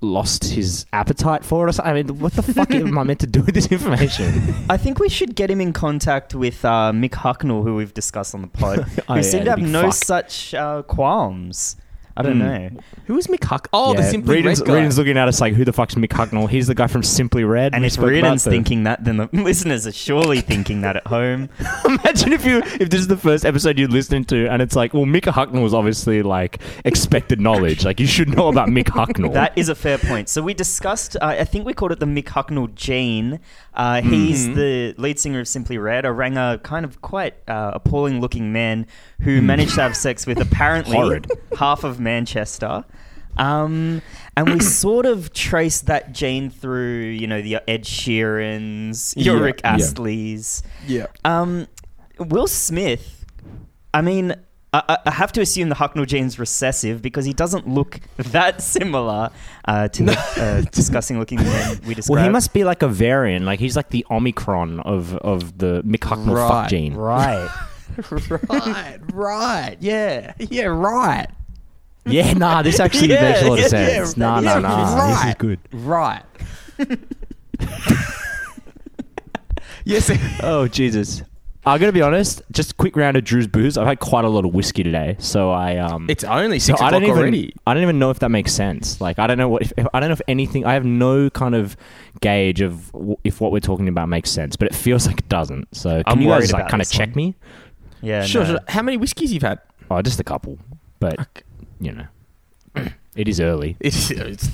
lost 0.00 0.44
his 0.44 0.86
appetite 0.92 1.44
for 1.44 1.66
it. 1.66 1.70
Or 1.70 1.72
something. 1.72 1.90
I 1.92 2.02
mean, 2.02 2.18
what 2.18 2.32
the 2.32 2.42
fuck 2.42 2.70
am 2.72 2.98
I 2.98 3.04
meant 3.04 3.20
to 3.20 3.26
do 3.26 3.42
with 3.42 3.54
this 3.54 3.70
information? 3.70 4.54
I 4.70 4.76
think 4.76 4.98
we 4.98 5.08
should 5.08 5.34
get 5.34 5.50
him 5.50 5.60
in 5.60 5.72
contact 5.72 6.34
with 6.34 6.64
uh, 6.64 6.92
Mick 6.94 7.10
Hucknall, 7.12 7.62
who 7.62 7.76
we've 7.76 7.94
discussed 7.94 8.34
on 8.34 8.42
the 8.42 8.48
pod, 8.48 8.80
who 8.80 9.02
Oh, 9.08 9.14
yeah, 9.16 9.20
seemed 9.22 9.44
to 9.44 9.50
have 9.50 9.60
no 9.60 9.82
fuck. 9.84 9.94
such 9.94 10.54
uh, 10.54 10.82
qualms. 10.82 11.76
I 12.16 12.22
don't 12.22 12.32
Hmm. 12.34 12.38
know. 12.38 12.70
Who 13.06 13.16
is 13.18 13.26
Mick 13.28 13.44
Huck? 13.44 13.68
Oh, 13.72 13.94
the 13.94 14.02
Yeah, 14.02 14.10
Simply 14.10 14.36
Reedon's, 14.42 14.60
Red 14.60 14.66
guy. 14.66 14.74
Reedon's 14.74 14.98
looking 14.98 15.16
at 15.16 15.28
us 15.28 15.40
like, 15.40 15.54
who 15.54 15.64
the 15.64 15.72
fuck's 15.72 15.94
Mick 15.94 16.08
Hucknall? 16.08 16.48
He's 16.48 16.66
the 16.66 16.74
guy 16.74 16.86
from 16.86 17.02
Simply 17.02 17.44
Red. 17.44 17.72
And 17.74 17.82
we 17.82 17.86
if 17.86 17.92
spoke 17.94 18.06
about 18.06 18.12
Reedon's 18.34 18.44
the- 18.44 18.50
thinking 18.50 18.84
that, 18.84 19.04
then 19.04 19.16
the 19.18 19.28
listeners 19.32 19.86
are 19.86 19.92
surely 19.92 20.40
thinking 20.40 20.80
that 20.82 20.96
at 20.96 21.06
home. 21.06 21.48
Imagine 21.84 22.32
if 22.32 22.44
you 22.44 22.58
if 22.80 22.90
this 22.90 23.00
is 23.00 23.06
the 23.08 23.16
first 23.16 23.44
episode 23.44 23.78
you're 23.78 23.88
listening 23.88 24.24
to, 24.26 24.46
and 24.48 24.60
it's 24.60 24.76
like, 24.76 24.92
well, 24.94 25.04
Mick 25.06 25.22
Hucknall 25.22 25.62
was 25.62 25.72
obviously 25.74 26.22
like 26.22 26.60
expected 26.84 27.40
knowledge. 27.40 27.84
Like 27.84 28.00
you 28.00 28.06
should 28.06 28.28
know 28.36 28.48
about 28.48 28.68
Mick 28.68 28.86
Hucknall. 28.86 29.32
That 29.40 29.56
is 29.56 29.68
a 29.68 29.74
fair 29.74 29.96
point. 29.96 30.28
So 30.28 30.42
we 30.42 30.52
discussed, 30.54 31.16
uh, 31.20 31.26
I 31.26 31.44
think 31.44 31.64
we 31.64 31.72
called 31.72 31.92
it 31.92 32.00
the 32.00 32.06
Mick 32.06 32.24
Hucknall 32.24 32.74
gene. 32.74 33.38
Uh, 33.74 34.02
he's 34.02 34.46
Hmm. 34.46 34.54
the 34.54 34.94
lead 34.98 35.18
singer 35.18 35.40
of 35.40 35.48
Simply 35.48 35.78
Red, 35.78 36.04
a 36.04 36.12
ranger, 36.12 36.58
kind 36.62 36.84
of 36.84 37.00
quite 37.02 37.34
uh, 37.48 37.70
appalling 37.74 38.20
looking 38.20 38.52
man 38.52 38.86
who 39.22 39.40
managed 39.40 39.74
to 39.76 39.82
have 39.82 39.96
sex 39.96 40.26
with 40.26 40.40
apparently 40.40 41.20
half 41.58 41.84
of 41.84 42.00
Manchester. 42.00 42.84
Um, 43.38 44.02
and 44.36 44.52
we 44.52 44.58
sort 44.82 45.06
of 45.06 45.32
trace 45.32 45.82
that 45.82 46.12
gene 46.12 46.50
through, 46.50 47.02
you 47.04 47.26
know, 47.28 47.40
the 47.40 47.60
Ed 47.70 47.84
Sheerans, 47.84 49.14
your 49.16 49.36
Yeah, 49.36 49.42
Rick 49.42 49.60
yeah. 49.62 49.74
Astley's. 49.74 50.62
yeah. 50.86 51.06
Um, 51.24 51.66
Will 52.18 52.48
Smith, 52.48 53.24
I 53.94 54.02
mean, 54.02 54.34
I, 54.72 54.82
I- 54.88 54.98
I 55.06 55.10
have 55.10 55.32
to 55.32 55.40
assume 55.40 55.68
the 55.68 55.74
Hucknall 55.74 56.06
gene's 56.06 56.38
recessive 56.38 57.02
because 57.02 57.24
he 57.24 57.32
doesn't 57.32 57.66
look 57.68 58.00
that 58.18 58.62
similar 58.62 59.30
uh, 59.64 59.88
to 59.88 60.02
the 60.04 60.12
uh, 60.36 60.60
disgusting 60.70 61.18
looking 61.18 61.38
man 61.38 61.80
we 61.86 61.94
described. 61.94 62.10
well, 62.16 62.24
he 62.24 62.30
must 62.30 62.52
be 62.52 62.62
like 62.64 62.82
a 62.82 62.88
variant. 62.88 63.44
Like 63.44 63.58
he's 63.58 63.74
like 63.76 63.88
the 63.90 64.06
Omicron 64.10 64.80
of 64.80 65.14
of 65.16 65.58
the 65.58 65.82
Mick 65.82 65.98
Hucknall 66.00 66.48
fuck 66.48 66.68
gene. 66.70 66.94
Right. 66.94 67.48
right, 68.48 68.98
right. 69.12 69.76
Yeah, 69.80 70.34
yeah, 70.38 70.66
right. 70.66 71.26
Yeah, 72.06 72.32
nah, 72.34 72.62
this 72.62 72.78
actually 72.80 73.08
Yeah, 73.12 73.22
makes 73.22 73.42
a 73.42 73.48
lot 73.48 73.52
of 73.54 73.58
yeah, 73.60 73.68
sense. 73.68 74.16
yeah, 74.16 74.24
nah, 74.24 74.40
nah, 74.40 74.54
yeah, 74.54 74.60
nah. 74.60 75.08
This 75.08 75.24
is 75.30 75.34
good. 75.34 75.58
Right. 75.72 76.22
yes. 79.84 80.10
Oh 80.42 80.68
Jesus. 80.68 81.22
I'm 81.66 81.78
gonna 81.78 81.92
be 81.92 82.00
honest. 82.00 82.42
Just 82.50 82.72
a 82.72 82.74
quick 82.74 82.96
round 82.96 83.16
of 83.18 83.24
Drew's 83.24 83.46
booze. 83.46 83.76
I've 83.76 83.86
had 83.86 84.00
quite 84.00 84.24
a 84.24 84.28
lot 84.28 84.44
of 84.46 84.54
whiskey 84.54 84.82
today, 84.82 85.16
so 85.18 85.50
I 85.50 85.76
um. 85.76 86.08
It's 86.08 86.24
only 86.24 86.58
so 86.58 86.72
six 86.72 86.80
I 86.80 86.90
don't 86.90 87.02
even. 87.02 87.16
already. 87.18 87.54
I 87.66 87.74
don't 87.74 87.82
even 87.82 87.98
know 87.98 88.10
if 88.10 88.20
that 88.20 88.30
makes 88.30 88.52
sense. 88.52 89.00
Like 89.00 89.18
I 89.18 89.26
don't 89.26 89.36
know 89.36 89.48
what 89.48 89.62
if, 89.62 89.72
if 89.76 89.86
I 89.92 90.00
don't 90.00 90.08
know 90.08 90.14
if 90.14 90.22
anything. 90.26 90.64
I 90.64 90.72
have 90.72 90.84
no 90.86 91.28
kind 91.28 91.54
of 91.54 91.76
gauge 92.22 92.60
of 92.62 92.90
w- 92.92 93.16
if 93.24 93.40
what 93.40 93.52
we're 93.52 93.60
talking 93.60 93.88
about 93.88 94.08
makes 94.08 94.30
sense, 94.30 94.56
but 94.56 94.68
it 94.68 94.74
feels 94.74 95.06
like 95.06 95.18
it 95.18 95.28
doesn't. 95.28 95.68
So 95.76 96.02
can 96.02 96.04
I'm 96.06 96.20
you 96.22 96.28
worried 96.28 96.40
guys 96.42 96.52
like 96.52 96.60
about 96.62 96.70
kind 96.70 96.80
of 96.80 96.88
this 96.88 96.96
check 96.96 97.10
one. 97.10 97.16
me? 97.16 97.34
Yeah. 98.00 98.24
Sure, 98.24 98.42
no. 98.44 98.50
sure. 98.52 98.60
How 98.68 98.80
many 98.82 98.96
whiskeys 98.96 99.32
you've 99.32 99.42
had? 99.42 99.60
Oh, 99.90 100.00
just 100.00 100.18
a 100.18 100.24
couple, 100.24 100.58
but 100.98 101.42
you 101.78 101.92
know, 101.92 102.06
it 103.16 103.28
is 103.28 103.38
early 103.40 103.76
It's, 103.80 104.10
it's, 104.10 104.48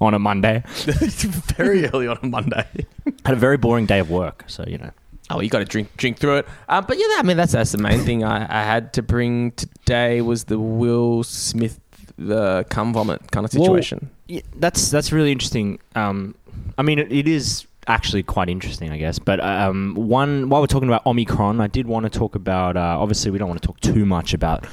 on 0.00 0.14
a 0.14 0.18
Monday. 0.20 0.62
it's 0.86 1.24
very 1.56 1.86
early 1.88 2.06
on 2.06 2.18
a 2.22 2.26
Monday. 2.26 2.66
Had 3.24 3.34
a 3.34 3.38
very 3.38 3.56
boring 3.56 3.86
day 3.86 3.98
of 3.98 4.10
work, 4.10 4.44
so 4.46 4.64
you 4.66 4.78
know. 4.78 4.90
Oh, 5.32 5.40
you 5.40 5.48
got 5.48 5.60
to 5.60 5.64
drink 5.64 5.96
drink 5.96 6.18
through 6.18 6.38
it. 6.38 6.48
Um, 6.68 6.84
but 6.86 6.98
yeah, 6.98 7.06
I 7.18 7.22
mean 7.24 7.36
that's 7.36 7.52
that's 7.52 7.72
the 7.72 7.78
main 7.78 8.00
thing 8.00 8.24
I, 8.24 8.42
I 8.42 8.64
had 8.64 8.92
to 8.94 9.02
bring 9.02 9.52
today 9.52 10.20
was 10.20 10.44
the 10.44 10.58
Will 10.58 11.22
Smith 11.24 11.80
the 12.18 12.64
cum 12.68 12.92
vomit 12.92 13.30
kind 13.30 13.44
of 13.44 13.52
Well, 13.54 13.64
situation. 13.64 14.10
Yeah, 14.26 14.42
that's 14.56 14.90
that's 14.90 15.12
really 15.12 15.32
interesting. 15.32 15.78
Um, 15.94 16.34
I 16.78 16.82
mean, 16.82 16.98
it, 16.98 17.12
it 17.12 17.28
is 17.28 17.66
actually 17.88 18.22
quite 18.22 18.48
interesting, 18.48 18.90
I 18.90 18.98
guess. 18.98 19.18
But 19.18 19.40
um, 19.40 19.94
one 19.94 20.48
while 20.48 20.60
we're 20.60 20.66
talking 20.66 20.88
about 20.88 21.04
Omicron, 21.06 21.60
I 21.60 21.66
did 21.66 21.86
want 21.86 22.04
to 22.04 22.18
talk 22.18 22.34
about. 22.34 22.76
Uh, 22.76 22.96
obviously, 23.00 23.30
we 23.30 23.38
don't 23.38 23.48
want 23.48 23.60
to 23.60 23.66
talk 23.66 23.80
too 23.80 24.06
much 24.06 24.34
about 24.34 24.66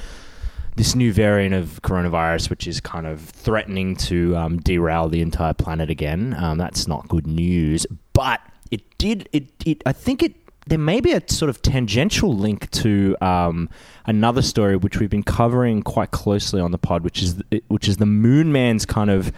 this 0.76 0.94
new 0.94 1.12
variant 1.12 1.54
of 1.54 1.80
coronavirus, 1.82 2.48
which 2.48 2.66
is 2.66 2.80
kind 2.80 3.06
of 3.06 3.20
threatening 3.20 3.96
to 3.96 4.36
um, 4.36 4.58
derail 4.58 5.08
the 5.08 5.20
entire 5.20 5.52
planet 5.52 5.90
again. 5.90 6.34
Um, 6.38 6.58
that's 6.58 6.86
not 6.86 7.08
good 7.08 7.26
news, 7.26 7.86
but 8.12 8.40
it 8.70 8.82
did. 8.98 9.28
It, 9.32 9.48
it 9.66 9.82
I 9.86 9.92
think 9.92 10.22
it. 10.22 10.34
There 10.70 10.78
may 10.78 11.00
be 11.00 11.10
a 11.12 11.22
sort 11.28 11.50
of 11.50 11.60
tangential 11.62 12.32
link 12.32 12.70
to 12.70 13.16
um, 13.20 13.68
another 14.06 14.40
story 14.40 14.76
which 14.76 15.00
we've 15.00 15.10
been 15.10 15.24
covering 15.24 15.82
quite 15.82 16.12
closely 16.12 16.60
on 16.60 16.70
the 16.70 16.78
pod, 16.78 17.02
which 17.02 17.20
is 17.22 17.42
which 17.66 17.88
is 17.88 17.96
the 17.96 18.06
Moon 18.06 18.52
Man's 18.52 18.86
kind 18.86 19.10
of 19.10 19.32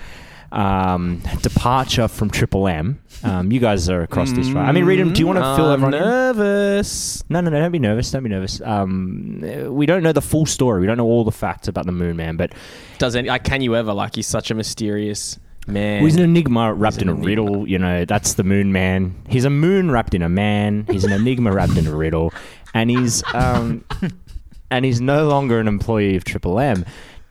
um, 0.52 1.22
departure 1.40 2.06
from 2.06 2.28
Triple 2.28 2.68
M. 2.68 3.00
Um, 3.24 3.50
you 3.50 3.60
guys 3.60 3.88
are 3.88 4.02
across 4.02 4.30
this, 4.32 4.50
right? 4.50 4.68
I 4.68 4.72
mean, 4.72 4.84
Reedham, 4.84 5.14
do 5.14 5.20
you 5.20 5.26
want 5.26 5.38
to 5.38 5.56
fill 5.56 5.68
I'm 5.68 5.72
everyone 5.72 5.94
in? 5.94 6.00
nervous. 6.00 7.24
No, 7.30 7.40
no, 7.40 7.48
no. 7.48 7.60
Don't 7.60 7.72
be 7.72 7.78
nervous. 7.78 8.10
Don't 8.10 8.24
be 8.24 8.28
nervous. 8.28 8.60
Um, 8.60 9.40
we 9.70 9.86
don't 9.86 10.02
know 10.02 10.12
the 10.12 10.20
full 10.20 10.44
story. 10.44 10.82
We 10.82 10.86
don't 10.86 10.98
know 10.98 11.06
all 11.06 11.24
the 11.24 11.32
facts 11.32 11.66
about 11.66 11.86
the 11.86 11.92
Moon 11.92 12.14
Man, 12.14 12.36
but 12.36 12.52
Does 12.98 13.16
any? 13.16 13.28
Like, 13.28 13.44
can 13.44 13.62
you 13.62 13.74
ever? 13.74 13.94
Like, 13.94 14.16
he's 14.16 14.26
such 14.26 14.50
a 14.50 14.54
mysterious 14.54 15.38
man. 15.66 16.02
he's 16.02 16.16
an 16.16 16.22
enigma 16.22 16.72
wrapped 16.74 16.96
He's 16.96 17.02
in 17.02 17.08
a 17.08 17.12
enigma. 17.12 17.26
riddle. 17.28 17.68
You 17.68 17.78
know, 17.78 18.04
that's 18.04 18.34
the 18.34 18.44
Moon 18.44 18.72
Man. 18.72 19.14
He's 19.28 19.44
a 19.44 19.50
moon 19.50 19.90
wrapped 19.90 20.14
in 20.14 20.22
a 20.22 20.28
man. 20.28 20.86
He's 20.90 21.04
an 21.04 21.12
enigma 21.12 21.52
wrapped 21.52 21.76
in 21.76 21.86
a 21.86 21.94
riddle, 21.94 22.32
and 22.74 22.90
he's 22.90 23.22
um, 23.34 23.84
and 24.70 24.84
he's 24.84 25.00
no 25.00 25.28
longer 25.28 25.60
an 25.60 25.68
employee 25.68 26.16
of 26.16 26.24
Triple 26.24 26.58
M. 26.58 26.84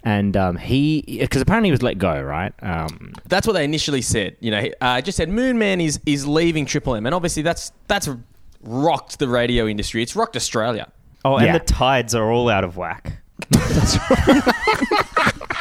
And 0.04 0.36
um, 0.36 0.58
he, 0.58 1.04
because 1.20 1.44
apparently 1.44 1.68
he 1.68 1.72
was 1.72 1.84
let 1.84 2.00
go, 2.00 2.20
right? 2.20 2.52
Um, 2.64 3.14
That's 3.28 3.46
what 3.46 3.54
they 3.54 3.64
initially 3.64 4.02
said. 4.02 4.36
You 4.40 4.50
know, 4.50 4.58
I 4.82 4.98
uh, 4.98 5.02
just 5.02 5.16
said 5.16 5.30
Moon 5.30 5.60
Man 5.60 5.80
is 5.80 6.00
is 6.08 6.26
leaving 6.26 6.66
Triple 6.66 6.96
M, 6.96 7.06
and 7.06 7.14
obviously 7.14 7.44
that's 7.44 7.72
that's 7.88 8.10
rocked 8.64 9.20
the 9.20 9.28
radio 9.28 9.68
industry. 9.68 10.02
It's 10.02 10.16
rocked 10.16 10.36
Australia. 10.36 10.92
Oh, 11.24 11.38
and 11.38 11.46
Yeah. 11.46 11.60
the 11.60 11.66
tides 11.66 12.16
are 12.16 12.32
all 12.32 12.50
out 12.50 12.64
of 12.64 12.78
whack. 12.78 13.22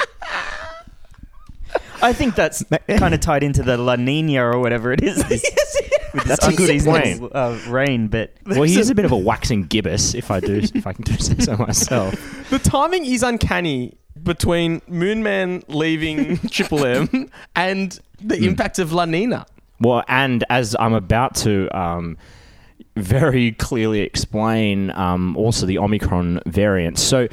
I 2.02 2.12
think 2.12 2.34
that's 2.34 2.64
kind 2.88 3.14
of 3.14 3.20
tied 3.20 3.42
into 3.42 3.62
the 3.62 3.76
La 3.76 3.96
Nina 3.96 4.42
or 4.44 4.58
whatever 4.58 4.92
it 4.92 5.02
is. 5.02 5.16
with 5.28 6.24
this 6.24 6.24
That's 6.24 6.46
a 6.48 6.52
good 6.52 6.70
unseasonal, 6.70 7.00
point. 7.20 7.32
Uh, 7.34 7.58
rain, 7.68 8.08
but 8.08 8.32
well, 8.46 8.62
he 8.62 8.78
is 8.78 8.90
a 8.90 8.94
bit 8.94 9.04
of 9.04 9.12
a 9.12 9.16
waxing 9.16 9.64
gibbous, 9.64 10.14
if 10.14 10.30
I 10.30 10.40
do, 10.40 10.56
if 10.74 10.86
I 10.86 10.92
can 10.92 11.04
do 11.04 11.16
say 11.18 11.36
so 11.38 11.56
myself. 11.58 12.14
The 12.50 12.58
timing 12.58 13.04
is 13.06 13.22
uncanny 13.22 13.94
between 14.22 14.82
Moon 14.88 15.22
Man 15.22 15.62
leaving 15.68 16.36
Triple 16.50 16.84
M 16.84 17.30
and 17.54 17.98
the 18.20 18.36
Hmm. 18.36 18.44
impact 18.44 18.78
of 18.78 18.92
La 18.92 19.04
Nina. 19.04 19.46
Well, 19.80 20.02
and 20.08 20.44
as 20.50 20.76
I'm 20.78 20.92
about 20.94 21.36
to 21.36 21.68
um, 21.78 22.18
very 22.96 23.52
clearly 23.52 24.00
explain, 24.00 24.90
um, 24.90 25.36
also 25.36 25.64
the 25.64 25.78
Omicron 25.78 26.40
variant. 26.46 26.98
So, 26.98 27.28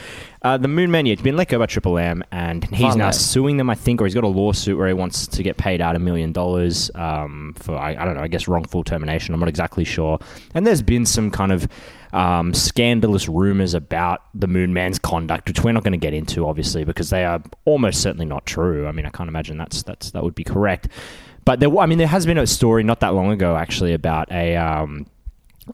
uh, 0.47 0.57
the 0.57 0.67
Moon 0.67 0.91
Man, 0.91 1.05
yeah, 1.05 1.15
he's 1.15 1.21
been 1.21 1.35
let 1.35 1.49
go 1.49 1.59
by 1.59 1.65
Triple 1.65 1.97
M, 1.97 2.23
and 2.31 2.63
he's 2.63 2.95
now 2.95 3.11
Vale. 3.11 3.13
suing 3.13 3.57
them, 3.57 3.69
I 3.69 3.75
think, 3.75 4.01
or 4.01 4.05
he's 4.05 4.13
got 4.13 4.23
a 4.23 4.27
lawsuit 4.27 4.77
where 4.77 4.87
he 4.87 4.93
wants 4.93 5.27
to 5.27 5.43
get 5.43 5.57
paid 5.57 5.81
out 5.81 5.95
a 5.95 5.99
million 5.99 6.31
dollars 6.31 6.89
um, 6.95 7.53
for, 7.57 7.75
I, 7.75 7.91
I 7.95 8.05
don't 8.05 8.15
know, 8.15 8.21
I 8.21 8.27
guess 8.27 8.47
wrongful 8.47 8.83
termination. 8.83 9.33
I'm 9.33 9.41
not 9.41 9.49
exactly 9.49 9.83
sure. 9.83 10.19
And 10.53 10.65
there's 10.65 10.81
been 10.81 11.05
some 11.05 11.31
kind 11.31 11.51
of 11.51 11.67
um, 12.13 12.53
scandalous 12.53 13.27
rumors 13.27 13.73
about 13.73 14.23
the 14.33 14.47
Moon 14.47 14.73
Man's 14.73 14.99
conduct, 14.99 15.49
which 15.49 15.63
we're 15.63 15.73
not 15.73 15.83
going 15.83 15.91
to 15.91 15.97
get 15.97 16.13
into, 16.13 16.47
obviously, 16.47 16.85
because 16.85 17.09
they 17.09 17.25
are 17.25 17.43
almost 17.65 18.01
certainly 18.01 18.25
not 18.25 18.45
true. 18.45 18.87
I 18.87 18.93
mean, 18.93 19.05
I 19.05 19.09
can't 19.09 19.27
imagine 19.27 19.57
that's 19.57 19.83
that's 19.83 20.11
that 20.11 20.23
would 20.23 20.35
be 20.35 20.45
correct. 20.45 20.87
But 21.43 21.59
there, 21.59 21.77
I 21.77 21.85
mean, 21.85 21.97
there 21.97 22.07
has 22.07 22.25
been 22.25 22.37
a 22.37 22.47
story 22.47 22.83
not 22.83 23.01
that 23.01 23.13
long 23.13 23.31
ago, 23.31 23.55
actually, 23.55 23.93
about 23.93 24.31
a 24.31 24.55
um, 24.55 25.07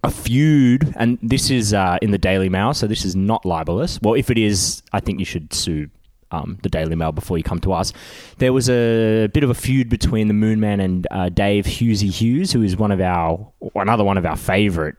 a 0.04 0.10
feud, 0.12 0.94
and 0.98 1.18
this 1.22 1.50
is 1.50 1.74
uh, 1.74 1.98
in 2.02 2.12
the 2.12 2.18
Daily 2.18 2.50
Mail, 2.50 2.74
so 2.74 2.88
this 2.88 3.06
is 3.06 3.16
not 3.16 3.46
libelous. 3.46 4.00
Well, 4.02 4.16
if 4.16 4.30
it 4.32 4.38
is, 4.38 4.82
I 4.92 5.00
think 5.00 5.20
you 5.20 5.26
should 5.26 5.54
sue 5.54 5.90
um, 6.32 6.58
the 6.64 6.70
Daily 6.70 6.96
Mail 6.96 7.12
before 7.12 7.38
you 7.38 7.44
come 7.44 7.60
to 7.60 7.74
us. 7.74 7.94
There 8.40 8.52
was 8.54 8.70
a 8.70 9.28
bit 9.34 9.44
of 9.44 9.50
a 9.50 9.54
feud 9.54 9.90
between 9.90 10.28
the 10.28 10.34
Moon 10.34 10.60
Man 10.60 10.80
and 10.80 11.06
uh, 11.12 11.30
Dave 11.30 11.66
Hughesy 11.66 12.10
Hughes, 12.12 12.52
who 12.52 12.64
is 12.64 12.76
one 12.76 12.92
of 12.92 13.00
our 13.02 13.52
another 13.76 14.04
one 14.04 14.18
of 14.18 14.26
our 14.26 14.36
favourite 14.36 14.96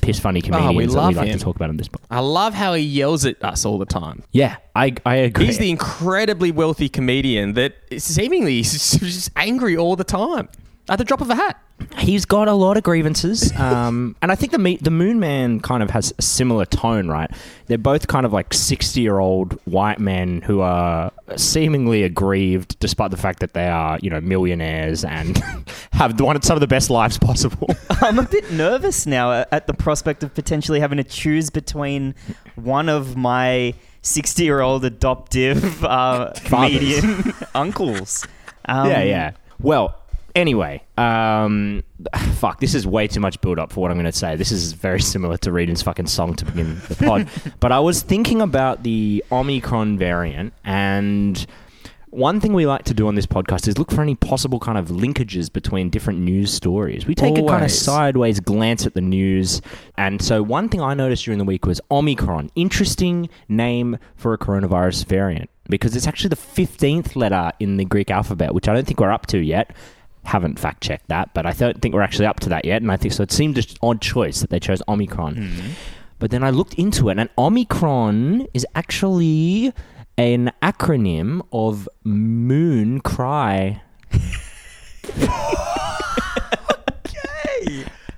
piss 0.00 0.18
funny 0.20 0.42
comedians 0.42 0.66
Oh, 0.66 0.76
we 0.76 0.86
that 1.02 1.08
we 1.08 1.14
like 1.14 1.28
him. 1.28 1.38
to 1.38 1.44
talk 1.44 1.56
about 1.56 1.70
in 1.70 1.76
this 1.78 1.88
book. 1.88 2.02
I 2.10 2.20
love 2.20 2.52
how 2.52 2.74
he 2.74 2.82
yells 2.82 3.24
at 3.24 3.42
us 3.42 3.64
all 3.64 3.78
the 3.78 3.86
time. 3.86 4.22
Yeah, 4.32 4.56
I 4.74 4.94
I 5.06 5.14
agree. 5.16 5.46
He's 5.46 5.58
the 5.58 5.70
incredibly 5.70 6.50
wealthy 6.50 6.88
comedian 6.88 7.54
that 7.54 7.74
seemingly 7.98 8.58
is 8.58 8.72
just 8.98 9.30
angry 9.36 9.76
all 9.76 9.96
the 9.96 10.04
time. 10.04 10.48
At 10.88 10.96
the 10.98 11.04
drop 11.04 11.20
of 11.20 11.30
a 11.30 11.34
hat. 11.34 11.60
He's 11.98 12.24
got 12.24 12.46
a 12.46 12.52
lot 12.52 12.76
of 12.76 12.82
grievances, 12.84 13.50
um, 13.58 14.14
and 14.22 14.30
I 14.30 14.36
think 14.36 14.52
the 14.52 14.58
me- 14.58 14.78
the 14.80 14.90
Moon 14.92 15.18
Man 15.18 15.58
kind 15.58 15.82
of 15.82 15.90
has 15.90 16.14
a 16.18 16.22
similar 16.22 16.64
tone, 16.66 17.08
right? 17.08 17.28
They're 17.66 17.78
both 17.78 18.06
kind 18.06 18.24
of 18.24 18.32
like 18.32 18.54
sixty 18.54 19.00
year 19.00 19.18
old 19.18 19.58
white 19.64 19.98
men 19.98 20.40
who 20.42 20.60
are 20.60 21.10
seemingly 21.36 22.04
aggrieved, 22.04 22.78
despite 22.78 23.10
the 23.10 23.16
fact 23.16 23.40
that 23.40 23.54
they 23.54 23.66
are, 23.68 23.98
you 24.02 24.10
know, 24.10 24.20
millionaires 24.20 25.04
and 25.04 25.36
have 25.92 26.20
wanted 26.20 26.44
some 26.44 26.56
of 26.56 26.60
the 26.60 26.68
best 26.68 26.90
lives 26.90 27.18
possible. 27.18 27.68
I'm 27.90 28.20
a 28.20 28.24
bit 28.24 28.52
nervous 28.52 29.04
now 29.04 29.32
at- 29.32 29.48
at 29.52 29.66
the 29.66 29.74
prospect 29.74 30.22
of 30.22 30.32
potentially 30.32 30.78
having 30.78 30.98
to 30.98 31.04
choose 31.04 31.50
between 31.50 32.14
one 32.54 32.88
of 32.88 33.16
my 33.16 33.74
60 34.02 34.44
year 34.44 34.60
old 34.60 34.84
adoptive 34.84 35.84
uh, 35.84 36.32
comedian 36.44 37.32
uncles. 37.54 38.26
Um, 38.66 38.88
yeah, 38.90 39.02
yeah. 39.02 39.30
Well, 39.60 39.98
anyway, 40.34 40.82
um, 40.98 41.82
fuck, 42.34 42.60
this 42.60 42.74
is 42.74 42.86
way 42.86 43.06
too 43.08 43.20
much 43.20 43.40
build 43.40 43.58
up 43.58 43.72
for 43.72 43.80
what 43.80 43.90
I'm 43.90 43.96
going 43.96 44.06
to 44.06 44.12
say. 44.12 44.36
This 44.36 44.52
is 44.52 44.72
very 44.72 45.00
similar 45.00 45.36
to 45.38 45.52
Reading's 45.52 45.82
fucking 45.82 46.06
song 46.06 46.34
to 46.36 46.44
begin 46.44 46.80
the 46.88 46.96
pod. 47.06 47.28
but 47.60 47.72
I 47.72 47.80
was 47.80 48.02
thinking 48.02 48.40
about 48.42 48.82
the 48.82 49.24
Omicron 49.30 49.98
variant 49.98 50.52
and. 50.64 51.44
One 52.10 52.38
thing 52.38 52.52
we 52.52 52.64
like 52.64 52.84
to 52.84 52.94
do 52.94 53.08
on 53.08 53.16
this 53.16 53.26
podcast 53.26 53.66
is 53.66 53.76
look 53.76 53.90
for 53.90 54.00
any 54.00 54.14
possible 54.14 54.60
kind 54.60 54.78
of 54.78 54.86
linkages 54.86 55.52
between 55.52 55.90
different 55.90 56.20
news 56.20 56.54
stories. 56.54 57.08
We 57.08 57.16
take 57.16 57.32
a 57.32 57.38
kind 57.38 57.48
of 57.48 57.52
Always. 57.54 57.76
sideways 57.76 58.38
glance 58.38 58.86
at 58.86 58.94
the 58.94 59.00
news. 59.00 59.60
And 59.98 60.22
so, 60.22 60.40
one 60.40 60.68
thing 60.68 60.80
I 60.80 60.94
noticed 60.94 61.24
during 61.24 61.38
the 61.38 61.44
week 61.44 61.66
was 61.66 61.80
Omicron. 61.90 62.52
Interesting 62.54 63.28
name 63.48 63.98
for 64.14 64.32
a 64.32 64.38
coronavirus 64.38 65.06
variant 65.06 65.50
because 65.68 65.96
it's 65.96 66.06
actually 66.06 66.28
the 66.28 66.36
15th 66.36 67.16
letter 67.16 67.50
in 67.58 67.78
the 67.78 67.84
Greek 67.84 68.12
alphabet, 68.12 68.54
which 68.54 68.68
I 68.68 68.74
don't 68.74 68.86
think 68.86 69.00
we're 69.00 69.10
up 69.10 69.26
to 69.26 69.38
yet. 69.40 69.74
Haven't 70.24 70.58
fact 70.58 70.82
checked 70.82 71.08
that, 71.08 71.32
but 71.34 71.46
I 71.46 71.52
don't 71.52 71.80
think 71.82 71.94
we're 71.94 72.02
actually 72.02 72.26
up 72.26 72.40
to 72.40 72.48
that 72.48 72.64
yet. 72.64 72.82
And 72.82 72.90
I 72.90 72.96
think 72.96 73.12
so. 73.14 73.22
It 73.22 73.30
seemed 73.32 73.58
an 73.58 73.64
odd 73.82 74.00
choice 74.00 74.40
that 74.40 74.50
they 74.50 74.58
chose 74.60 74.82
Omicron. 74.88 75.36
Hmm. 75.36 75.70
But 76.18 76.30
then 76.30 76.42
I 76.42 76.50
looked 76.50 76.74
into 76.74 77.08
it, 77.10 77.18
and 77.18 77.28
Omicron 77.36 78.46
is 78.54 78.66
actually 78.74 79.72
an 80.16 80.50
acronym 80.62 81.42
of 81.52 81.88
Moon 82.04 83.00
Cry. 83.00 83.82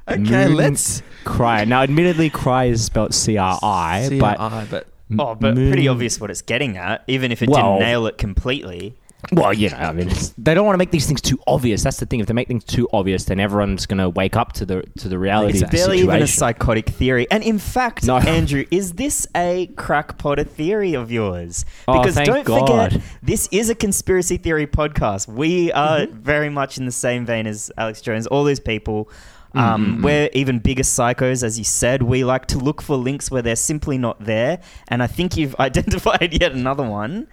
Okay, 0.08 0.46
Moon 0.46 0.54
let's. 0.54 1.02
Cry. 1.24 1.64
Now, 1.64 1.82
admittedly, 1.82 2.30
cry 2.30 2.66
is 2.66 2.84
spelled 2.84 3.12
C 3.12 3.36
R 3.36 3.58
I, 3.60 4.16
but 4.20 4.38
but 4.70 4.86
Oh, 5.18 5.34
but 5.34 5.56
Moon- 5.56 5.70
pretty 5.72 5.88
obvious 5.88 6.20
what 6.20 6.30
it's 6.30 6.42
getting 6.42 6.76
at, 6.76 7.02
even 7.08 7.32
if 7.32 7.42
it 7.42 7.48
Well- 7.48 7.74
didn't 7.74 7.80
nail 7.88 8.06
it 8.06 8.16
completely. 8.18 8.94
Well, 9.32 9.52
you 9.52 9.70
know, 9.70 9.76
I 9.78 9.92
mean, 9.92 10.08
they 10.38 10.54
don't 10.54 10.64
want 10.66 10.74
to 10.74 10.78
make 10.78 10.92
these 10.92 11.06
things 11.06 11.20
too 11.20 11.38
obvious. 11.48 11.82
That's 11.82 11.96
the 11.98 12.06
thing. 12.06 12.20
If 12.20 12.26
they 12.28 12.32
make 12.32 12.46
things 12.46 12.62
too 12.64 12.88
obvious, 12.92 13.24
then 13.24 13.40
everyone's 13.40 13.84
going 13.86 13.98
to 13.98 14.08
wake 14.08 14.36
up 14.36 14.52
to 14.54 14.64
the 14.66 14.84
to 14.98 15.08
the 15.08 15.18
reality 15.18 15.54
It's 15.54 15.62
of 15.62 15.70
the 15.70 15.76
barely 15.76 15.98
even 15.98 16.22
a 16.22 16.26
psychotic 16.28 16.88
theory. 16.90 17.26
And 17.30 17.42
in 17.42 17.58
fact, 17.58 18.04
No. 18.06 18.18
Andrew, 18.36 18.64
is 18.70 18.92
this 18.92 19.26
a 19.34 19.66
crackpotter 19.74 20.48
theory 20.48 20.94
of 20.94 21.10
yours? 21.10 21.64
Oh, 21.88 21.98
Because 21.98 22.14
thank 22.14 22.26
don't 22.28 22.44
God. 22.46 22.92
forget, 22.92 23.02
this 23.22 23.48
is 23.50 23.68
a 23.68 23.74
conspiracy 23.74 24.36
theory 24.36 24.66
podcast. 24.66 25.26
We 25.28 25.72
are 25.72 26.00
Mm-hmm. 26.00 26.18
very 26.20 26.48
much 26.48 26.78
in 26.78 26.84
the 26.86 26.92
same 26.92 27.26
vein 27.26 27.46
as 27.46 27.70
Alex 27.76 28.00
Jones, 28.00 28.26
all 28.28 28.44
those 28.44 28.60
people. 28.60 29.06
Mm-hmm, 29.54 29.58
Um, 29.58 30.02
We're 30.02 30.28
even 30.34 30.58
bigger 30.60 30.82
psychos, 30.82 31.42
as 31.42 31.58
you 31.58 31.64
said. 31.64 32.02
We 32.02 32.22
like 32.24 32.46
to 32.46 32.58
look 32.58 32.82
for 32.82 32.96
links 32.96 33.30
where 33.30 33.42
they're 33.42 33.56
simply 33.56 33.98
not 33.98 34.22
there. 34.24 34.60
And 34.88 35.02
I 35.02 35.06
think 35.08 35.36
you've 35.36 35.56
identified 35.60 36.38
yet 36.40 36.52
another 36.52 36.82
one. 36.88 37.26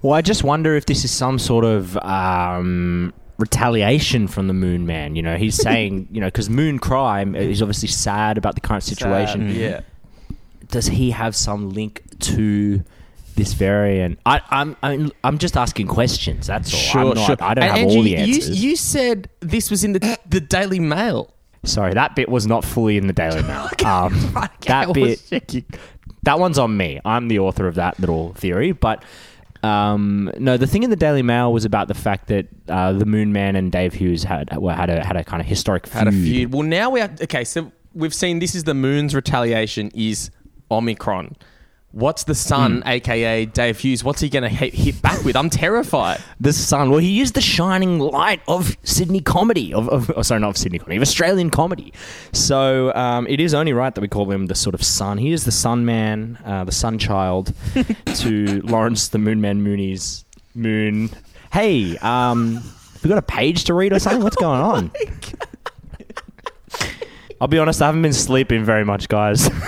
Well, 0.00 0.14
I 0.14 0.22
just 0.22 0.42
wonder 0.44 0.74
if 0.76 0.86
this 0.86 1.04
is 1.04 1.10
some 1.10 1.38
sort 1.38 1.64
of 1.64 1.96
um, 1.98 3.12
retaliation 3.38 4.28
from 4.28 4.48
the 4.48 4.54
Moon 4.54 4.86
Man. 4.86 5.16
You 5.16 5.22
know, 5.22 5.36
he's 5.36 5.56
saying, 5.62 6.08
you 6.10 6.20
know, 6.20 6.28
because 6.28 6.48
Moon 6.48 6.78
Crime 6.78 7.34
is 7.34 7.60
obviously 7.60 7.88
sad 7.88 8.38
about 8.38 8.54
the 8.54 8.60
current 8.60 8.82
situation. 8.84 9.50
Sad, 9.50 9.56
Yeah. 9.56 9.80
Does 10.68 10.86
he 10.86 11.10
have 11.10 11.36
some 11.36 11.70
link 11.70 12.02
to 12.20 12.82
this 13.36 13.52
variant? 13.52 14.18
I, 14.24 14.40
I'm, 14.50 14.74
I'm, 14.82 15.12
I'm 15.22 15.36
just 15.36 15.56
asking 15.56 15.86
questions. 15.88 16.46
That's 16.46 16.72
all. 16.72 16.80
Sure, 16.80 17.00
I'm 17.00 17.08
not, 17.14 17.26
sure. 17.26 17.36
I 17.40 17.54
don't 17.54 17.64
And 17.64 17.70
have 17.72 17.78
Andrew, 17.80 17.96
all 17.98 18.02
the 18.02 18.16
answers. 18.16 18.64
You, 18.64 18.76
said 18.76 19.28
this 19.40 19.70
was 19.70 19.84
in 19.84 19.92
the 19.92 20.18
the 20.26 20.40
Daily 20.40 20.80
Mail. 20.80 21.34
Sorry, 21.64 21.92
that 21.92 22.16
bit 22.16 22.28
was 22.30 22.46
not 22.46 22.64
fully 22.64 22.96
in 22.96 23.06
the 23.06 23.12
Daily 23.12 23.42
Mail. 23.44 23.68
um, 23.84 24.14
that 24.62 24.92
bit, 24.94 25.64
that 26.22 26.38
one's 26.38 26.58
on 26.58 26.74
me. 26.76 27.00
I'm 27.04 27.28
the 27.28 27.38
author 27.40 27.68
of 27.68 27.74
that 27.74 28.00
little 28.00 28.32
theory. 28.34 28.72
But 28.72 29.04
um, 29.62 30.30
no, 30.38 30.56
the 30.56 30.66
thing 30.66 30.82
in 30.82 30.90
the 30.90 30.96
Daily 30.96 31.22
Mail 31.22 31.52
was 31.52 31.64
about 31.64 31.88
the 31.88 31.94
fact 31.94 32.28
that 32.28 32.48
uh, 32.68 32.92
the 32.92 33.06
Moon 33.06 33.32
Man 33.32 33.54
and 33.54 33.70
Dave 33.70 33.94
Hughes 33.94 34.24
had 34.24 34.50
had 34.50 34.90
a 34.90 35.04
had 35.04 35.16
a 35.16 35.24
kind 35.24 35.40
of 35.40 35.46
historic 35.46 35.86
feud. 35.86 35.98
Had 35.98 36.08
a 36.08 36.12
feud. 36.12 36.52
Well, 36.52 36.62
now 36.62 36.90
we 36.90 37.00
have. 37.00 37.20
Okay, 37.22 37.44
so 37.44 37.70
we've 37.94 38.14
seen 38.14 38.38
this 38.40 38.54
is 38.54 38.64
the 38.64 38.74
moon's 38.74 39.14
retaliation 39.14 39.90
is 39.94 40.30
Omicron. 40.70 41.36
What's 41.92 42.24
the 42.24 42.34
sun, 42.34 42.82
aka 42.86 43.44
Dave 43.44 43.78
Hughes? 43.78 44.02
What's 44.02 44.22
he 44.22 44.30
going 44.30 44.44
to 44.44 44.48
hit, 44.48 44.72
hit 44.72 45.02
back 45.02 45.22
with? 45.24 45.36
I'm 45.36 45.50
terrified. 45.50 46.22
The 46.40 46.54
sun. 46.54 46.88
Well, 46.88 47.00
he 47.00 47.10
used 47.10 47.34
the 47.34 47.42
shining 47.42 47.98
light 47.98 48.40
of 48.48 48.78
Sydney 48.82 49.20
comedy. 49.20 49.74
Of, 49.74 49.90
of 49.90 50.10
oh, 50.16 50.22
sorry, 50.22 50.40
not 50.40 50.48
of 50.50 50.56
Sydney 50.56 50.78
comedy, 50.78 50.96
of 50.96 51.02
Australian 51.02 51.50
comedy. 51.50 51.92
So 52.32 52.94
um, 52.94 53.26
it 53.26 53.40
is 53.40 53.52
only 53.52 53.74
right 53.74 53.94
that 53.94 54.00
we 54.00 54.08
call 54.08 54.30
him 54.30 54.46
the 54.46 54.54
sort 54.54 54.74
of 54.74 54.82
sun. 54.82 55.18
He 55.18 55.32
is 55.32 55.44
the 55.44 55.52
sun 55.52 55.84
man, 55.84 56.38
uh, 56.46 56.64
the 56.64 56.72
sun 56.72 56.98
child 56.98 57.52
to 58.14 58.62
Lawrence 58.62 59.08
the 59.08 59.18
Moon 59.18 59.42
Man 59.42 59.62
Mooney's 59.62 60.24
moon. 60.54 61.10
Hey, 61.52 61.98
um, 61.98 62.62
we 63.02 63.08
got 63.08 63.18
a 63.18 63.22
page 63.22 63.64
to 63.64 63.74
read 63.74 63.92
or 63.92 63.98
something? 63.98 64.22
What's 64.22 64.36
going 64.36 64.62
on? 64.62 64.90
I'll 67.40 67.48
be 67.48 67.58
honest, 67.58 67.82
I 67.82 67.86
haven't 67.86 68.02
been 68.02 68.12
sleeping 68.12 68.64
very 68.64 68.84
much, 68.84 69.08
guys. 69.08 69.50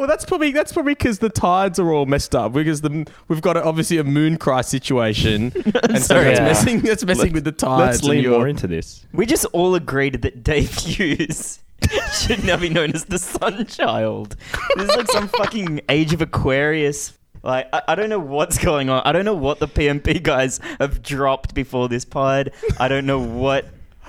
Well, 0.00 0.08
that's 0.08 0.24
probably 0.24 0.50
that's 0.50 0.72
probably 0.72 0.94
because 0.94 1.18
the 1.18 1.28
tides 1.28 1.78
are 1.78 1.92
all 1.92 2.06
messed 2.06 2.34
up. 2.34 2.54
Because 2.54 2.80
the 2.80 3.06
we've 3.28 3.42
got 3.42 3.58
a, 3.58 3.62
obviously 3.62 3.98
a 3.98 4.04
moon 4.04 4.38
cry 4.38 4.62
situation, 4.62 5.52
and 5.82 5.98
so 5.98 6.14
Sorry. 6.14 6.24
that's 6.24 6.38
Yeah. 6.38 6.44
messing 6.46 6.80
that's 6.80 7.04
messing 7.04 7.34
with 7.34 7.44
the 7.44 7.52
tides. 7.52 7.98
Let's 7.98 8.04
lean 8.04 8.22
your- 8.22 8.38
more 8.38 8.48
into 8.48 8.66
this. 8.66 9.04
We 9.12 9.26
just 9.26 9.44
all 9.52 9.74
agreed 9.74 10.22
that 10.22 10.42
Dave 10.42 10.72
Hughes 10.74 11.58
should 12.14 12.42
now 12.44 12.56
be 12.56 12.70
known 12.70 12.92
as 12.94 13.04
the 13.04 13.18
Sun 13.18 13.66
Child. 13.66 14.36
This 14.76 14.88
is 14.88 14.96
like 14.96 15.10
some 15.10 15.28
fucking 15.36 15.82
Age 15.90 16.14
of 16.14 16.22
Aquarius. 16.22 17.12
Like 17.42 17.68
I, 17.70 17.82
I 17.88 17.94
don't 17.94 18.08
know 18.08 18.18
what's 18.18 18.56
going 18.56 18.88
on. 18.88 19.02
I 19.04 19.12
don't 19.12 19.26
know 19.26 19.34
what 19.34 19.58
the 19.58 19.68
PMP 19.68 20.22
guys 20.22 20.60
have 20.78 21.02
dropped 21.02 21.52
before 21.54 21.90
this 21.90 22.06
pod. 22.06 22.52
I 22.78 22.88
don't 22.88 23.04
know 23.04 23.18
what, 23.20 23.66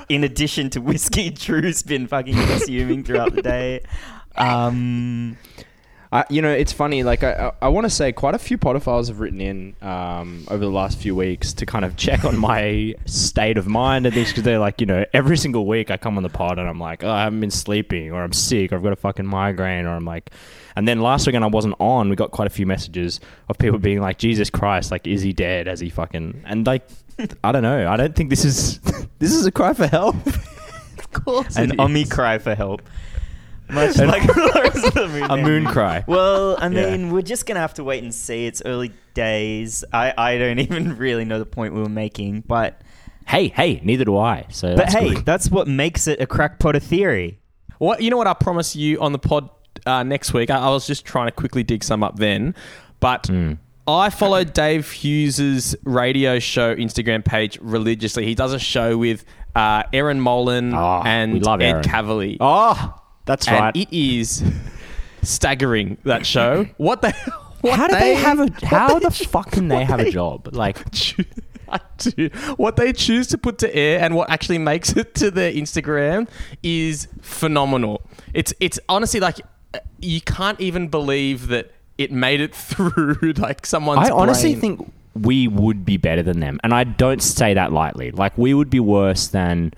in 0.07 0.23
addition 0.23 0.69
to 0.69 0.79
whiskey, 0.79 1.31
Drew's 1.31 1.83
been 1.83 2.07
fucking 2.07 2.35
consuming 2.35 3.03
throughout 3.03 3.35
the 3.35 3.41
day. 3.41 3.81
Um, 4.37 5.37
I, 6.13 6.25
you 6.29 6.41
know, 6.41 6.51
it's 6.51 6.73
funny. 6.73 7.03
Like, 7.03 7.23
I, 7.23 7.31
I, 7.31 7.51
I 7.61 7.67
want 7.69 7.85
to 7.85 7.89
say 7.89 8.11
quite 8.11 8.35
a 8.35 8.39
few 8.39 8.57
podophiles 8.57 9.07
have 9.07 9.21
written 9.21 9.39
in 9.39 9.75
um, 9.81 10.45
over 10.49 10.65
the 10.65 10.71
last 10.71 10.97
few 10.97 11.15
weeks 11.15 11.53
to 11.53 11.65
kind 11.65 11.85
of 11.85 11.95
check 11.95 12.25
on 12.25 12.37
my 12.37 12.95
state 13.05 13.57
of 13.57 13.65
mind 13.65 14.05
and 14.05 14.13
things 14.13 14.27
because 14.27 14.43
they're 14.43 14.59
like, 14.59 14.81
you 14.81 14.87
know, 14.87 15.05
every 15.13 15.37
single 15.37 15.65
week 15.65 15.89
I 15.89 15.95
come 15.95 16.17
on 16.17 16.23
the 16.23 16.29
pod 16.29 16.59
and 16.59 16.67
I'm 16.67 16.79
like, 16.79 17.05
oh, 17.05 17.09
I 17.09 17.23
haven't 17.23 17.39
been 17.39 17.51
sleeping 17.51 18.11
or 18.11 18.23
I'm 18.23 18.33
sick 18.33 18.73
or 18.73 18.75
I've 18.75 18.83
got 18.83 18.91
a 18.91 18.97
fucking 18.97 19.25
migraine 19.25 19.85
or 19.85 19.91
I'm 19.91 20.03
like, 20.03 20.31
and 20.75 20.85
then 20.85 20.99
last 20.99 21.27
weekend 21.27 21.45
I 21.45 21.47
wasn't 21.47 21.75
on. 21.79 22.09
We 22.09 22.17
got 22.17 22.31
quite 22.31 22.47
a 22.47 22.51
few 22.51 22.65
messages 22.65 23.21
of 23.47 23.57
people 23.57 23.79
being 23.79 24.01
like, 24.01 24.17
Jesus 24.17 24.49
Christ, 24.49 24.91
like, 24.91 25.07
is 25.07 25.21
he 25.21 25.31
dead? 25.31 25.67
Has 25.67 25.79
he 25.79 25.89
fucking 25.89 26.43
and 26.45 26.67
like, 26.67 26.87
I 27.43 27.53
don't 27.53 27.63
know. 27.63 27.89
I 27.89 27.95
don't 27.95 28.15
think 28.15 28.29
this 28.29 28.43
is 28.43 28.79
this 29.19 29.33
is 29.33 29.45
a 29.45 29.51
cry 29.51 29.73
for 29.73 29.87
help. 29.87 30.15
Of 30.25 31.11
course, 31.25 31.55
an. 31.57 31.79
Omi 31.79 32.05
cry 32.05 32.37
for 32.37 32.55
help. 32.55 32.81
Much 33.71 33.97
like 33.97 34.35
Lawrence 34.35 34.83
of 34.85 34.93
the 34.93 35.07
Moon 35.07 35.31
a 35.31 35.37
moon 35.37 35.65
cry. 35.65 36.03
Well, 36.07 36.57
I 36.59 36.67
Yeah. 36.67 36.91
mean, 36.91 37.11
we're 37.11 37.21
just 37.21 37.45
gonna 37.45 37.59
have 37.59 37.73
to 37.75 37.83
wait 37.83 38.03
and 38.03 38.13
see. 38.13 38.45
It's 38.45 38.61
early 38.65 38.91
days. 39.13 39.83
I, 39.93 40.13
I 40.17 40.37
don't 40.37 40.59
even 40.67 40.97
really 40.97 41.25
know 41.25 41.39
the 41.39 41.45
point 41.45 41.73
we 41.73 41.81
were 41.81 41.89
making, 41.89 42.41
but 42.47 42.81
Hey, 43.27 43.47
hey, 43.49 43.79
neither 43.83 44.03
do 44.03 44.17
I. 44.17 44.45
So, 44.49 44.69
but 44.69 44.77
that's 44.77 44.93
hey, 44.93 45.13
good. 45.15 45.25
that's 45.25 45.49
what 45.49 45.67
makes 45.67 46.07
it 46.07 46.19
a 46.19 46.25
crackpotter 46.27 46.81
theory. 46.81 47.39
What 47.77 48.01
you 48.01 48.09
know? 48.09 48.17
What 48.17 48.27
I 48.27 48.33
promise 48.33 48.75
you 48.75 48.99
on 48.99 49.11
the 49.13 49.19
pod 49.19 49.49
uh, 49.85 50.03
next 50.03 50.33
week. 50.33 50.49
I, 50.49 50.57
I 50.57 50.69
was 50.69 50.85
just 50.85 51.05
trying 51.05 51.27
to 51.27 51.31
quickly 51.31 51.63
dig 51.63 51.83
some 51.83 52.03
up 52.03 52.17
then, 52.17 52.55
but 52.99 53.27
Hmm. 53.27 53.53
I 53.87 54.09
followed 54.11 54.53
Dave 54.53 54.91
Hughes's 54.91 55.75
radio 55.83 56.39
show 56.39 56.75
Instagram 56.75 57.25
page 57.25 57.57
religiously. 57.61 58.25
He 58.25 58.35
does 58.35 58.53
a 58.53 58.59
show 58.59 58.95
with 58.97 59.25
uh, 59.55 59.83
Erin 59.91 60.19
Molan 60.21 60.73
Oh, 60.73 61.01
and 61.03 61.43
love 61.43 61.61
Ed 61.61 61.65
Aaron. 61.71 61.83
Kavalee. 61.83 62.37
Oh, 62.39 62.93
that's 63.31 63.47
and 63.47 63.59
right. 63.59 63.75
it 63.75 63.87
is 63.91 64.43
staggering 65.21 65.97
that 66.03 66.25
show. 66.25 66.67
What 66.77 67.01
the? 67.01 67.13
What 67.61 67.77
how 67.77 67.87
do 67.87 67.93
they, 67.93 68.15
have 68.15 68.39
a? 68.39 68.49
How 68.65 68.99
the 68.99 69.11
fuck 69.11 69.51
can 69.51 69.67
they 69.67 69.85
have 69.85 69.99
a 69.99 70.09
job? 70.09 70.49
Like, 70.51 70.79
What 72.57 72.75
they 72.75 72.91
choose 72.91 73.27
to 73.27 73.37
put 73.37 73.57
to 73.59 73.73
air 73.73 73.99
and 73.99 74.15
what 74.15 74.29
actually 74.29 74.57
makes 74.57 74.91
it 74.97 75.15
to 75.15 75.31
their 75.31 75.53
Instagram 75.53 76.27
is 76.63 77.07
phenomenal. 77.21 78.01
It's 78.33 78.53
it's 78.59 78.79
honestly 78.89 79.19
like 79.19 79.39
uh, 79.73 79.79
you 79.99 80.19
can't 80.21 80.59
even 80.59 80.89
believe 80.89 81.47
that 81.47 81.71
it 81.97 82.11
made 82.11 82.41
it 82.41 82.53
through 82.55 83.33
like 83.37 83.65
someone's 83.65 84.09
I 84.09 84.11
honestly 84.11 84.55
brain. 84.55 84.77
think 84.77 84.93
we 85.13 85.47
would 85.47 85.85
be 85.85 85.97
better 85.97 86.23
than 86.23 86.39
them. 86.39 86.59
And 86.63 86.73
I 86.73 86.83
don't 86.83 87.21
say 87.21 87.53
that 87.53 87.71
lightly. 87.71 88.11
Like 88.11 88.37
we 88.37 88.53
would 88.53 88.69
be 88.69 88.79
worse 88.79 89.27
than 89.27 89.73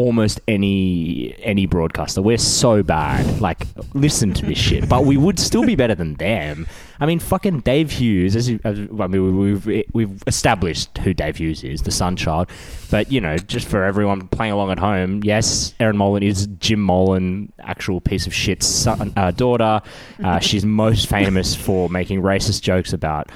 almost 0.00 0.40
any 0.48 1.34
any 1.42 1.66
broadcaster. 1.66 2.22
We're 2.22 2.38
so 2.38 2.82
bad. 2.82 3.40
Like 3.40 3.66
listen 3.94 4.32
to 4.34 4.46
this 4.46 4.58
shit, 4.58 4.88
but 4.88 5.04
we 5.04 5.16
would 5.16 5.38
still 5.38 5.64
be 5.64 5.74
better 5.76 5.94
than 5.94 6.14
them. 6.14 6.66
I 6.98 7.06
mean, 7.06 7.18
fucking 7.18 7.60
Dave 7.60 7.90
Hughes. 7.90 8.36
As, 8.36 8.48
you- 8.50 8.60
as 8.64 8.78
I 8.98 9.06
mean, 9.06 9.38
we've 9.38 9.84
we've 9.92 10.22
established 10.26 10.98
who 10.98 11.14
Dave 11.14 11.36
Hughes 11.36 11.62
is, 11.64 11.82
the 11.82 11.90
Sun 11.90 12.16
Child. 12.16 12.50
But 12.90 13.12
you 13.12 13.20
know, 13.20 13.36
just 13.36 13.68
for 13.68 13.84
everyone 13.84 14.28
playing 14.28 14.52
along 14.52 14.70
at 14.70 14.78
home, 14.78 15.22
yes, 15.24 15.74
Erin 15.80 15.96
Molan 15.96 16.22
is 16.22 16.46
Jim 16.58 16.80
Molan, 16.80 17.52
actual 17.60 18.00
piece 18.00 18.26
of 18.26 18.34
shit 18.34 18.62
son, 18.62 19.12
uh, 19.16 19.30
daughter. 19.30 19.80
Uh, 20.22 20.38
she's 20.40 20.64
most 20.64 21.08
famous 21.08 21.54
for 21.54 21.88
making 21.88 22.22
racist 22.22 22.62
jokes 22.62 22.92
about 22.92 23.30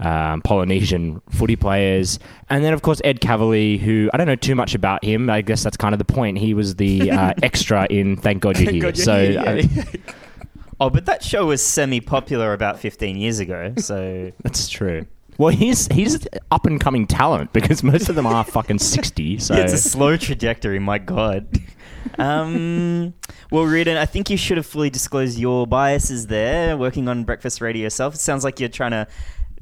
um, 0.00 0.42
Polynesian 0.42 1.20
footy 1.30 1.56
players. 1.56 2.18
And 2.48 2.64
then, 2.64 2.72
of 2.72 2.82
course, 2.82 3.00
Ed 3.04 3.20
Kavalee, 3.20 3.78
who 3.78 4.10
I 4.12 4.16
don't 4.16 4.26
know 4.26 4.36
too 4.36 4.54
much 4.54 4.74
about 4.74 5.04
him. 5.04 5.30
I 5.30 5.42
guess 5.42 5.62
that's 5.62 5.76
kind 5.76 5.94
of 5.94 5.98
the 5.98 6.04
point. 6.04 6.38
He 6.38 6.54
was 6.54 6.76
the 6.76 7.10
uh, 7.10 7.34
extra 7.42 7.86
in 7.90 8.16
Thank 8.16 8.42
God 8.42 8.58
You're 8.58 8.72
Here. 8.72 8.94
so, 8.94 9.14
uh, 9.14 9.62
Oh, 10.80 10.88
but 10.88 11.04
that 11.06 11.22
show 11.22 11.44
was 11.46 11.62
semi-popular 11.62 12.54
about 12.54 12.78
15 12.78 13.16
years 13.18 13.38
ago. 13.38 13.74
So 13.76 14.32
that's 14.42 14.68
true. 14.68 15.06
Well, 15.36 15.50
he's 15.50 15.86
he's 15.88 16.26
up 16.50 16.66
and 16.66 16.78
coming 16.78 17.06
talent 17.06 17.54
because 17.54 17.82
most 17.82 18.10
of 18.10 18.14
them 18.14 18.26
are 18.26 18.44
fucking 18.44 18.78
sixty. 18.78 19.38
So 19.38 19.54
it's 19.54 19.72
a 19.72 19.78
slow 19.78 20.18
trajectory. 20.18 20.78
My 20.78 20.98
God. 20.98 21.46
Um, 22.18 23.14
well, 23.50 23.64
Reardon, 23.64 23.96
I 23.96 24.04
think 24.04 24.28
you 24.28 24.36
should 24.36 24.58
have 24.58 24.66
fully 24.66 24.90
disclosed 24.90 25.38
your 25.38 25.66
biases 25.66 26.26
there. 26.26 26.76
Working 26.76 27.08
on 27.08 27.24
breakfast 27.24 27.62
radio 27.62 27.84
yourself, 27.84 28.14
it 28.14 28.20
sounds 28.20 28.44
like 28.44 28.60
you're 28.60 28.68
trying 28.68 28.90
to 28.90 29.06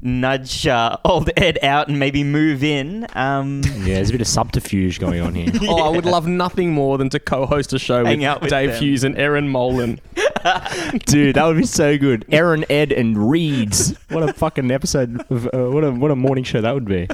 nudge 0.01 0.65
uh, 0.67 0.97
old 1.05 1.29
Ed 1.37 1.59
out 1.63 1.87
and 1.87 1.99
maybe 1.99 2.23
move 2.23 2.63
in. 2.63 3.07
Um, 3.13 3.61
yeah, 3.65 3.95
there's 3.95 4.09
a 4.09 4.13
bit 4.13 4.21
of 4.21 4.27
subterfuge 4.27 4.99
going 4.99 5.21
on 5.21 5.35
here. 5.35 5.51
Oh, 5.69 5.81
I 5.83 5.89
would 5.89 6.05
love 6.05 6.25
nothing 6.25 6.71
more 6.73 6.97
than 6.97 7.09
to 7.09 7.19
co-host 7.19 7.73
a 7.73 7.79
show 7.79 8.03
Hang 8.05 8.19
with, 8.19 8.27
out 8.27 8.41
with 8.41 8.49
Dave 8.49 8.71
them. 8.71 8.81
Hughes 8.81 9.03
and 9.03 9.17
Erin 9.17 9.49
Molan. 9.49 9.99
Dude, 11.05 11.35
that 11.35 11.45
would 11.45 11.57
be 11.57 11.65
so 11.65 11.97
good. 11.97 12.25
Erin, 12.29 12.65
Ed, 12.69 12.91
and 12.91 13.29
Reeds. 13.29 13.95
What 14.09 14.27
a 14.27 14.33
fucking 14.33 14.71
episode! 14.71 15.21
Of, 15.29 15.47
uh, 15.47 15.69
what 15.69 15.83
a 15.83 15.91
what 15.91 16.11
a 16.11 16.15
morning 16.15 16.43
show 16.43 16.61
that 16.61 16.73
would 16.73 16.85
be. 16.85 17.07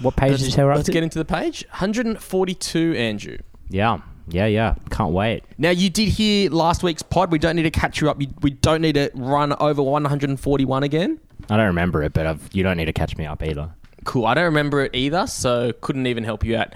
What 0.00 0.16
page 0.16 0.30
Let's, 0.32 0.42
did 0.42 0.46
you 0.46 0.52
say 0.52 0.64
we're 0.64 0.70
up 0.70 0.76
let's 0.76 0.86
to? 0.86 0.92
get 0.92 1.02
into 1.02 1.18
the 1.18 1.24
page. 1.24 1.64
142, 1.70 2.94
Andrew. 2.96 3.38
yeah, 3.68 3.98
yeah, 4.28 4.46
yeah. 4.46 4.74
Can't 4.90 5.12
wait. 5.12 5.44
Now, 5.58 5.70
you 5.70 5.88
did 5.90 6.08
hear 6.08 6.50
last 6.50 6.82
week's 6.82 7.02
pod. 7.02 7.30
We 7.30 7.38
don't 7.38 7.56
need 7.56 7.62
to 7.62 7.70
catch 7.70 8.00
you 8.00 8.10
up. 8.10 8.20
You, 8.20 8.28
we 8.42 8.50
don't 8.50 8.80
need 8.82 8.94
to 8.94 9.10
run 9.14 9.52
over 9.54 9.82
141 9.82 10.82
again. 10.82 11.20
I 11.48 11.56
don't 11.56 11.66
remember 11.66 12.02
it, 12.02 12.12
but 12.12 12.26
I've, 12.26 12.48
you 12.52 12.62
don't 12.62 12.76
need 12.76 12.86
to 12.86 12.92
catch 12.92 13.16
me 13.16 13.24
up 13.26 13.42
either. 13.42 13.70
Cool. 14.04 14.26
I 14.26 14.34
don't 14.34 14.44
remember 14.44 14.82
it 14.84 14.94
either, 14.94 15.26
so 15.26 15.72
couldn't 15.80 16.06
even 16.06 16.24
help 16.24 16.44
you 16.44 16.56
out. 16.56 16.74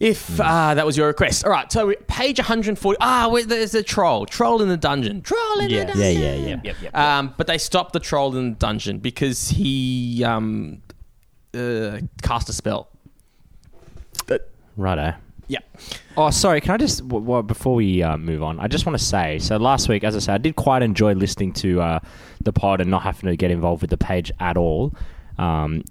If 0.00 0.40
uh, 0.40 0.74
that 0.74 0.84
was 0.84 0.96
your 0.96 1.06
request. 1.06 1.44
All 1.44 1.50
right, 1.52 1.70
so 1.70 1.94
page 2.08 2.38
140. 2.38 2.96
Ah, 3.00 3.28
wait, 3.30 3.46
there's 3.48 3.74
a 3.74 3.82
troll. 3.84 4.26
Troll 4.26 4.60
in 4.60 4.68
the 4.68 4.76
dungeon. 4.76 5.22
Troll 5.22 5.60
in 5.60 5.70
Yeah. 5.70 5.84
the 5.84 5.92
dungeon. 5.92 6.02
Yeah, 6.20 6.34
yeah, 6.34 6.60
yeah. 6.64 6.72
yep, 6.82 6.94
Um, 6.96 7.34
but 7.36 7.46
they 7.46 7.56
stopped 7.56 7.92
the 7.92 8.00
troll 8.00 8.36
in 8.36 8.50
the 8.50 8.56
dungeon 8.56 8.98
because 8.98 9.48
he 9.50 10.24
um, 10.24 10.82
uh, 11.54 11.98
cast 12.22 12.48
a 12.48 12.52
spell. 12.52 12.88
Righto. 14.76 15.14
Yeah. 15.48 15.58
Oh, 16.16 16.30
sorry. 16.30 16.60
Can 16.60 16.70
I 16.72 16.76
just 16.76 16.98
w- 17.08 17.24
w- 17.24 17.42
before 17.42 17.74
we 17.74 18.02
uh, 18.02 18.16
move 18.16 18.42
on, 18.42 18.58
I 18.60 18.68
just 18.68 18.86
want 18.86 18.98
to 18.98 19.04
say. 19.04 19.38
So 19.38 19.56
last 19.56 19.88
week, 19.88 20.04
as 20.04 20.14
I 20.16 20.18
said, 20.20 20.34
I 20.34 20.38
did 20.38 20.56
quite 20.56 20.82
enjoy 20.82 21.12
listening 21.14 21.52
to 21.54 21.80
uh, 21.80 21.98
the 22.42 22.52
pod 22.52 22.80
and 22.80 22.90
not 22.90 23.02
having 23.02 23.28
to 23.30 23.36
get 23.36 23.50
involved 23.50 23.82
with 23.82 23.90
the 23.90 23.96
page 23.96 24.30
at 24.40 24.56
all. 24.56 24.94
Um, 25.38 25.82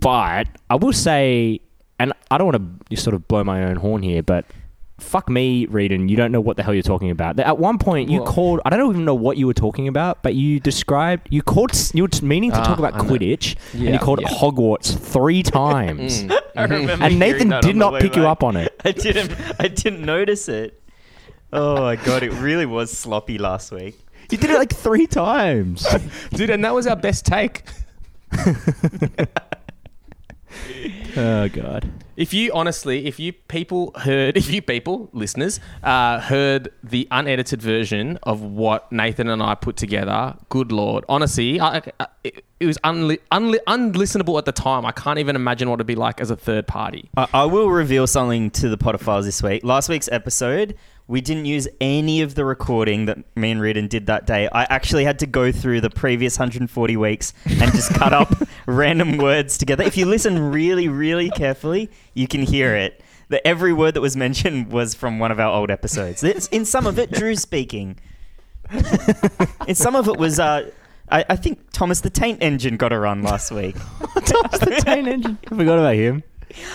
but 0.00 0.46
I 0.70 0.74
will 0.76 0.92
say, 0.92 1.60
and 1.98 2.12
I 2.30 2.38
don't 2.38 2.52
want 2.52 2.88
to 2.90 2.96
sort 2.96 3.14
of 3.14 3.26
blow 3.28 3.44
my 3.44 3.64
own 3.64 3.76
horn 3.76 4.02
here, 4.02 4.22
but 4.22 4.46
fuck 5.02 5.28
me, 5.28 5.66
Reedon, 5.66 6.08
you 6.08 6.16
don't 6.16 6.32
know 6.32 6.40
what 6.40 6.56
the 6.56 6.62
hell 6.62 6.72
you're 6.72 6.82
talking 6.82 7.10
about. 7.10 7.38
At 7.40 7.58
one 7.58 7.78
point, 7.78 8.08
you 8.08 8.22
Well- 8.22 8.32
called. 8.32 8.60
I 8.64 8.70
don't 8.70 8.90
even 8.90 9.04
know 9.04 9.14
what 9.14 9.36
you 9.36 9.46
were 9.46 9.54
talking 9.54 9.88
about, 9.88 10.22
but 10.22 10.34
you 10.34 10.60
described. 10.60 11.28
You 11.30 11.42
called. 11.42 11.72
You 11.94 12.04
were 12.04 12.08
meaning 12.22 12.50
to 12.52 12.58
Ah, 12.58 12.64
talk 12.64 12.78
about. 12.78 12.94
Quidditch, 12.94 13.56
and 13.72 13.82
you 13.82 13.98
called 13.98 14.20
yeah. 14.20 14.28
it 14.30 14.38
Hogwarts 14.38 14.96
three 14.98 15.42
times. 15.60 16.24
I 16.56 16.62
remember 16.64 17.04
And 17.04 17.18
Nathan 17.18 17.48
did 17.60 17.76
not 17.76 18.00
pick 18.00 18.16
you 18.16 18.26
up 18.26 18.42
on 18.42 18.56
it. 18.56 18.74
I 18.84 18.92
didn't. 18.92 19.34
I 19.58 19.68
didn't 19.68 20.02
notice 20.04 20.48
it. 20.48 20.80
Oh 21.52 21.82
my 21.82 21.96
god! 21.96 22.22
It 22.22 22.32
really 22.34 22.66
was 22.66 22.90
sloppy 22.90 23.36
last 23.38 23.72
week. 23.72 23.98
You 24.30 24.38
did 24.38 24.50
it 24.50 24.56
like 24.56 24.72
three 24.74 25.06
times. 25.06 25.86
Dude, 26.32 26.48
and 26.48 26.64
that 26.64 26.74
was 26.74 26.86
our 26.86 26.96
best 26.96 27.26
take. 27.26 27.64
Oh 31.16 31.48
god. 31.48 31.90
If 32.16 32.34
you 32.34 32.52
honestly, 32.52 33.06
if 33.06 33.18
you 33.18 33.32
people 33.32 33.92
heard, 33.96 34.36
if 34.42 34.50
you 34.52 34.62
people, 34.62 35.08
listeners, 35.12 35.60
uh, 35.82 36.20
heard 36.20 36.70
the 36.82 37.08
unedited 37.10 37.62
version 37.62 38.18
of 38.22 38.42
what 38.42 38.90
Nathan 38.92 39.28
and 39.28 39.42
I 39.42 39.54
put 39.54 39.76
together, 39.76 40.36
good 40.48 40.72
lord, 40.72 41.04
honestly, 41.08 41.58
I, 41.58 41.82
I, 41.98 42.06
it, 42.22 42.44
it 42.60 42.66
was 42.66 42.78
unli- 42.78 43.18
unli- 43.32 43.64
unlistenable 43.66 44.38
at 44.38 44.44
the 44.44 44.52
time. 44.52 44.86
I 44.86 44.92
can't 44.92 45.18
even 45.18 45.36
imagine 45.36 45.68
what 45.68 45.76
it'd 45.76 45.86
be 45.86 45.94
like 45.94 46.20
as 46.20 46.30
a 46.30 46.36
third 46.36 46.66
party. 46.66 47.10
I, 47.16 47.28
I 47.32 47.44
will 47.46 47.70
reveal 47.70 48.06
something 48.06 48.50
to 48.52 48.68
the 48.68 48.78
Potterfiles 48.78 49.24
this 49.24 49.42
week. 49.42 49.64
Last 49.64 49.88
week's 49.88 50.08
episode, 50.12 50.76
we 51.08 51.20
didn't 51.20 51.44
use 51.44 51.68
any 51.80 52.22
of 52.22 52.34
the 52.34 52.44
recording 52.44 53.06
that 53.06 53.18
me 53.36 53.50
and 53.50 53.60
Reardon 53.60 53.88
did 53.88 54.06
that 54.06 54.26
day. 54.26 54.48
I 54.52 54.64
actually 54.64 55.04
had 55.04 55.18
to 55.20 55.26
go 55.26 55.52
through 55.52 55.80
the 55.80 55.90
previous 55.90 56.38
140 56.38 56.96
weeks 56.96 57.34
and 57.44 57.72
just 57.72 57.92
cut 57.94 58.12
up 58.12 58.32
random 58.66 59.18
words 59.18 59.58
together. 59.58 59.84
If 59.84 59.96
you 59.96 60.06
listen 60.06 60.52
really, 60.52 60.88
really 60.88 61.30
carefully, 61.30 61.90
you 62.14 62.28
can 62.28 62.42
hear 62.42 62.76
it. 62.76 63.02
That 63.28 63.46
every 63.46 63.72
word 63.72 63.94
that 63.94 64.00
was 64.02 64.16
mentioned 64.16 64.70
was 64.70 64.94
from 64.94 65.18
one 65.18 65.30
of 65.30 65.40
our 65.40 65.52
old 65.52 65.70
episodes. 65.70 66.22
It's, 66.22 66.48
in 66.48 66.64
some 66.64 66.86
of 66.86 66.98
it, 66.98 67.10
Drew 67.12 67.34
speaking. 67.34 67.98
in 69.66 69.74
some 69.74 69.96
of 69.96 70.08
it 70.08 70.18
was. 70.18 70.38
Uh, 70.38 70.70
I, 71.10 71.24
I 71.30 71.36
think 71.36 71.60
Thomas 71.72 72.00
the 72.00 72.10
Taint 72.10 72.42
Engine 72.42 72.76
got 72.76 72.92
a 72.92 72.98
run 72.98 73.22
last 73.22 73.50
week. 73.50 73.74
Thomas 74.24 74.58
the 74.60 74.82
Taint 74.84 75.08
Engine. 75.08 75.38
I 75.46 75.56
forgot 75.56 75.78
about 75.78 75.94
him. 75.94 76.22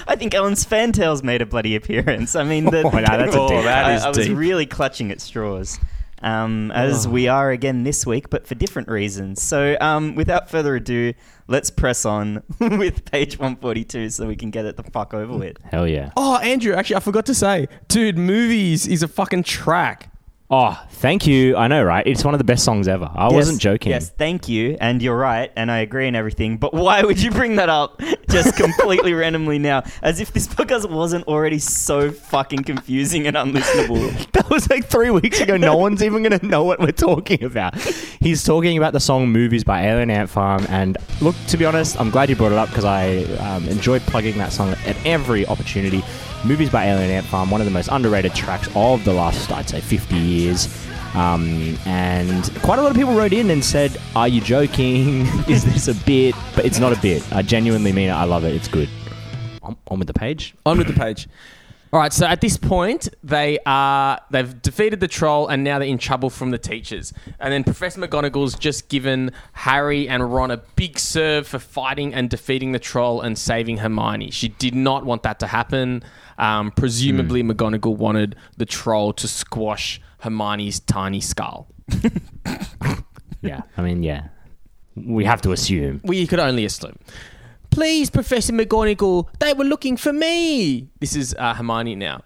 I 0.07 0.15
think 0.15 0.33
Allen's 0.33 0.65
Fantales 0.65 1.23
made 1.23 1.41
a 1.41 1.45
bloody 1.45 1.75
appearance. 1.75 2.35
I 2.35 2.43
mean, 2.43 2.65
the, 2.65 2.81
Oh, 2.85 2.89
no, 2.89 3.01
that's 3.01 3.35
a 3.35 3.39
deep 3.47 3.63
that 3.63 3.85
I, 3.85 3.95
is 3.95 4.03
I 4.03 4.09
was 4.09 4.17
deep. 4.17 4.37
really 4.37 4.65
clutching 4.65 5.11
at 5.11 5.21
straws, 5.21 5.79
um, 6.21 6.71
as 6.71 7.07
we 7.07 7.27
are 7.27 7.51
again 7.51 7.83
this 7.83 8.05
week, 8.05 8.29
but 8.29 8.47
for 8.47 8.55
different 8.55 8.87
reasons. 8.89 9.41
So, 9.41 9.77
um, 9.81 10.15
without 10.15 10.49
further 10.49 10.75
ado, 10.75 11.13
let's 11.47 11.69
press 11.69 12.05
on 12.05 12.43
with 12.59 13.05
page 13.11 13.37
142 13.37 14.09
so 14.09 14.27
we 14.27 14.35
can 14.35 14.49
get 14.51 14.65
it 14.65 14.77
the 14.77 14.83
fuck 14.83 15.13
over 15.13 15.37
with. 15.37 15.57
Hell 15.63 15.87
yeah. 15.87 16.11
Oh, 16.17 16.37
Andrew, 16.37 16.73
actually, 16.73 16.95
I 16.97 16.99
forgot 17.01 17.25
to 17.27 17.35
say, 17.35 17.67
dude, 17.87 18.17
movies 18.17 18.87
is 18.87 19.03
a 19.03 19.07
fucking 19.07 19.43
track. 19.43 20.11
Oh, 20.49 20.81
thank 20.91 21.27
you. 21.27 21.57
I 21.57 21.67
know, 21.67 21.83
right? 21.83 22.07
It's 22.07 22.23
one 22.23 22.33
of 22.33 22.37
the 22.37 22.45
best 22.45 22.63
songs 22.63 22.87
ever. 22.87 23.11
I 23.13 23.27
wasn't 23.27 23.59
joking. 23.59 23.91
Yes, 23.91 24.09
thank 24.09 24.47
you, 24.47 24.77
and 24.79 25.01
you're 25.01 25.17
right, 25.17 25.51
and 25.57 25.69
I 25.69 25.79
agree 25.79 26.07
and 26.07 26.15
everything. 26.15 26.55
But 26.55 26.73
why 26.73 27.03
would 27.03 27.21
you 27.21 27.31
bring 27.31 27.57
that 27.57 27.67
up 27.67 28.01
just 28.29 28.55
completely 28.55 29.13
randomly 29.13 29.59
now, 29.59 29.83
as 30.01 30.21
if 30.21 30.31
this 30.31 30.47
podcast 30.47 30.89
wasn't 30.89 31.27
already 31.27 31.59
so 31.59 32.11
fucking 32.11 32.63
confusing 32.63 33.27
and 33.27 33.35
unlistenable? 33.35 34.25
That 34.37 34.51
was 34.51 34.69
like 34.69 34.85
three 34.85 35.09
weeks 35.09 35.41
ago. 35.41 35.57
No 35.57 35.75
one's 35.75 36.01
even 36.03 36.23
going 36.23 36.39
to 36.39 36.45
know 36.45 36.63
what 36.63 36.79
we're 36.79 36.91
talking 36.91 37.43
about. 37.43 37.75
He's 37.75 38.43
talking 38.43 38.77
about 38.77 38.93
the 38.93 38.99
song 38.99 39.29
Movies 39.29 39.63
by 39.63 39.81
Alien 39.87 40.09
Ant 40.09 40.29
Farm. 40.29 40.65
And 40.69 40.95
look, 41.21 41.35
to 41.47 41.57
be 41.57 41.65
honest, 41.65 41.99
I'm 41.99 42.11
glad 42.11 42.29
you 42.29 42.35
brought 42.35 42.51
it 42.51 42.57
up 42.57 42.69
because 42.69 42.85
I 42.85 43.23
um, 43.39 43.67
enjoy 43.67 43.99
plugging 43.99 44.37
that 44.37 44.53
song 44.53 44.69
at 44.85 44.95
every 45.05 45.45
opportunity. 45.47 46.03
Movies 46.45 46.69
by 46.69 46.85
Alien 46.85 47.09
Ant 47.09 47.25
Farm, 47.25 47.49
one 47.49 47.61
of 47.61 47.65
the 47.65 47.71
most 47.71 47.89
underrated 47.91 48.33
tracks 48.33 48.69
of 48.75 49.03
the 49.03 49.13
last, 49.13 49.51
I'd 49.51 49.67
say, 49.67 49.81
50 49.81 50.15
years. 50.15 50.67
Um, 51.13 51.77
and 51.85 52.51
quite 52.61 52.79
a 52.79 52.81
lot 52.81 52.91
of 52.91 52.97
people 52.97 53.15
wrote 53.15 53.33
in 53.33 53.49
and 53.49 53.63
said, 53.65 53.97
Are 54.15 54.27
you 54.27 54.39
joking? 54.39 55.21
Is 55.47 55.65
this 55.65 55.87
a 55.87 55.95
bit? 56.05 56.35
But 56.55 56.65
it's 56.65 56.79
not 56.79 56.95
a 56.95 57.01
bit. 57.01 57.23
I 57.33 57.41
genuinely 57.41 57.91
mean 57.91 58.09
it. 58.09 58.13
I 58.13 58.25
love 58.25 58.43
it. 58.43 58.53
It's 58.53 58.67
good. 58.67 58.89
On, 59.63 59.75
on 59.87 59.99
with 59.99 60.07
the 60.07 60.13
page. 60.13 60.53
On 60.65 60.77
with 60.77 60.87
the 60.87 60.93
page. 60.93 61.27
All 61.97 62.03
right, 62.03 62.13
so 62.13 62.27
at 62.27 62.41
this 62.41 62.57
point, 62.57 63.09
they 63.23 63.57
are 63.65 64.21
they've 64.29 64.61
defeated 64.61 64.99
the 64.99 65.07
troll, 65.07 65.47
and 65.47 65.63
now 65.63 65.79
they're 65.79 65.87
in 65.87 65.97
trouble 65.97 66.29
from 66.29 66.51
the 66.51 66.59
teachers. 66.59 67.11
And 67.39 67.51
then 67.51 67.63
Professor 67.63 67.99
McGonagall's 67.99 68.53
just 68.53 68.87
given 68.87 69.31
Harry 69.53 70.07
and 70.07 70.31
Ron 70.31 70.51
a 70.51 70.57
big 70.75 70.99
serve 70.99 71.47
for 71.47 71.57
fighting 71.57 72.13
and 72.13 72.29
defeating 72.29 72.71
the 72.71 72.77
troll 72.77 73.21
and 73.21 73.35
saving 73.35 73.77
Hermione. 73.77 74.29
She 74.29 74.49
did 74.49 74.75
not 74.75 75.05
want 75.05 75.23
that 75.23 75.39
to 75.39 75.47
happen. 75.47 76.03
Um, 76.37 76.69
presumably, 76.69 77.41
McGonagall 77.41 77.97
wanted 77.97 78.35
the 78.57 78.67
troll 78.67 79.11
to 79.13 79.27
squash 79.27 79.99
Hermione's 80.19 80.79
tiny 80.79 81.19
skull. 81.19 81.67
Yeah. 83.41 83.61
I 83.77 83.81
mean, 83.81 84.03
yeah. 84.03 84.27
We 84.95 85.25
have 85.25 85.41
to 85.43 85.51
assume. 85.51 86.01
We 86.03 86.25
could 86.27 86.39
only 86.39 86.65
assume. 86.65 86.97
Please, 87.69 88.09
Professor 88.09 88.53
McGonagall, 88.53 89.27
they 89.39 89.53
were 89.53 89.65
looking 89.65 89.97
for 89.97 90.11
me. 90.13 90.89
This 90.99 91.15
is 91.15 91.35
uh, 91.37 91.53
Hermione 91.53 91.95
now. 91.95 92.21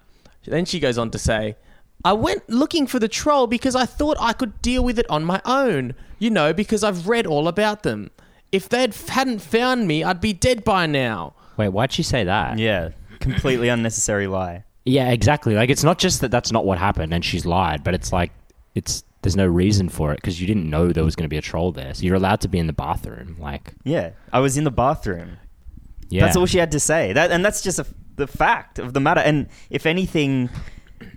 Then 0.46 0.64
she 0.64 0.80
goes 0.80 0.98
on 0.98 1.10
to 1.10 1.18
say, 1.18 1.56
I 2.04 2.14
went 2.14 2.48
looking 2.48 2.86
for 2.86 2.98
the 2.98 3.08
troll 3.08 3.46
because 3.46 3.76
I 3.76 3.84
thought 3.86 4.16
I 4.18 4.32
could 4.32 4.60
deal 4.62 4.82
with 4.82 4.98
it 4.98 5.08
on 5.10 5.24
my 5.24 5.40
own. 5.44 5.94
You 6.18 6.30
know, 6.30 6.52
because 6.52 6.82
I've 6.82 7.06
read 7.08 7.26
all 7.26 7.48
about 7.48 7.82
them. 7.82 8.10
if 8.50 8.68
they 8.68 8.88
hadn't 9.08 9.40
found 9.40 9.86
me, 9.88 10.04
I'd 10.04 10.20
be 10.20 10.32
dead 10.32 10.62
by 10.64 10.86
now. 10.86 11.34
Wait, 11.56 11.68
why'd 11.68 11.92
she 11.92 12.02
say 12.02 12.24
that? 12.24 12.58
Yeah, 12.58 12.90
completely 13.20 13.68
unnecessary 13.68 14.26
lie. 14.26 14.64
Yeah, 14.84 15.10
exactly. 15.10 15.54
Like 15.54 15.70
it's 15.70 15.84
not 15.84 15.98
just 15.98 16.20
that 16.22 16.30
that's 16.30 16.50
not 16.52 16.64
what 16.64 16.78
happened 16.78 17.12
and 17.14 17.24
she's 17.24 17.46
lied, 17.46 17.84
but 17.84 17.94
it's 17.94 18.12
like 18.12 18.32
it's 18.74 19.04
there's 19.22 19.36
no 19.36 19.46
reason 19.46 19.88
for 19.88 20.12
it 20.12 20.16
because 20.16 20.40
you 20.40 20.46
didn't 20.46 20.68
know 20.68 20.92
there 20.92 21.04
was 21.04 21.16
going 21.16 21.24
to 21.24 21.28
be 21.28 21.38
a 21.38 21.42
troll 21.42 21.72
there. 21.72 21.94
So 21.94 22.02
you're 22.04 22.16
allowed 22.16 22.40
to 22.42 22.48
be 22.48 22.58
in 22.58 22.66
the 22.66 22.72
bathroom. 22.72 23.36
Like, 23.38 23.74
Yeah, 23.84 24.10
I 24.32 24.40
was 24.40 24.56
in 24.56 24.64
the 24.64 24.70
bathroom. 24.70 25.38
yeah, 26.10 26.24
That's 26.24 26.36
all 26.36 26.46
she 26.46 26.58
had 26.58 26.72
to 26.72 26.80
say. 26.80 27.12
That 27.12 27.30
and 27.30 27.44
that's 27.44 27.62
just 27.62 27.78
a, 27.78 27.86
the 28.16 28.26
fact 28.26 28.78
of 28.78 28.92
the 28.94 29.00
matter. 29.00 29.20
And 29.20 29.48
if 29.70 29.86
anything, 29.86 30.50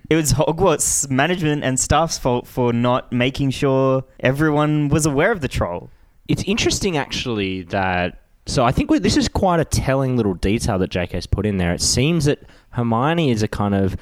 it 0.08 0.16
was 0.16 0.32
Hogwarts 0.32 1.10
management 1.10 1.64
and 1.64 1.78
staff's 1.78 2.16
fault 2.18 2.46
for 2.46 2.72
not 2.72 3.12
making 3.12 3.50
sure 3.50 4.04
everyone 4.20 4.88
was 4.88 5.04
aware 5.06 5.32
of 5.32 5.40
the 5.40 5.48
troll. 5.48 5.90
It's 6.28 6.42
interesting 6.44 6.96
actually 6.96 7.62
that. 7.64 8.20
So 8.46 8.64
I 8.64 8.70
think 8.70 8.90
we- 8.90 9.00
this 9.00 9.16
is 9.16 9.28
quite 9.28 9.58
a 9.58 9.64
telling 9.64 10.16
little 10.16 10.34
detail 10.34 10.78
that 10.78 10.90
JK's 10.90 11.26
put 11.26 11.44
in 11.46 11.56
there. 11.56 11.74
It 11.74 11.80
seems 11.82 12.26
that 12.26 12.38
Hermione 12.70 13.30
is 13.32 13.42
a 13.42 13.48
kind 13.48 13.74
of 13.74 13.96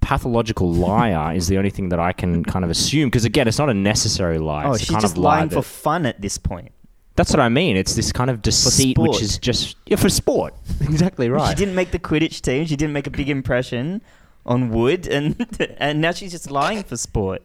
pathological 0.00 0.72
liar. 0.72 1.34
is 1.34 1.48
the 1.48 1.58
only 1.58 1.70
thing 1.70 1.88
that 1.90 2.00
I 2.00 2.12
can 2.12 2.44
kind 2.44 2.64
of 2.64 2.70
assume 2.70 3.08
because 3.08 3.24
again, 3.24 3.46
it's 3.48 3.58
not 3.58 3.68
a 3.70 3.74
necessary 3.74 4.38
lie. 4.38 4.64
Oh, 4.64 4.72
it's 4.72 4.80
she's 4.80 4.90
kind 4.90 5.00
just 5.02 5.14
of 5.16 5.18
lie 5.22 5.36
lying 5.38 5.48
that- 5.48 5.54
for 5.56 5.62
fun 5.62 6.06
at 6.06 6.20
this 6.20 6.38
point. 6.38 6.72
That's 7.16 7.30
what 7.32 7.40
I 7.40 7.50
mean. 7.50 7.76
It's 7.76 7.94
this 7.96 8.12
kind 8.12 8.30
of 8.30 8.40
deceit, 8.40 8.96
which 8.96 9.10
sport. 9.12 9.22
is 9.22 9.36
just 9.38 9.76
yeah 9.86 9.96
for 9.96 10.08
sport. 10.08 10.54
exactly 10.80 11.28
right. 11.28 11.50
She 11.50 11.54
didn't 11.54 11.74
make 11.74 11.90
the 11.90 11.98
Quidditch 11.98 12.40
team. 12.40 12.64
She 12.64 12.76
didn't 12.76 12.94
make 12.94 13.06
a 13.06 13.10
big 13.10 13.28
impression 13.28 14.00
on 14.46 14.70
Wood, 14.70 15.06
and 15.06 15.36
and 15.78 16.00
now 16.00 16.12
she's 16.12 16.30
just 16.32 16.50
lying 16.50 16.82
for 16.82 16.96
sport. 16.96 17.42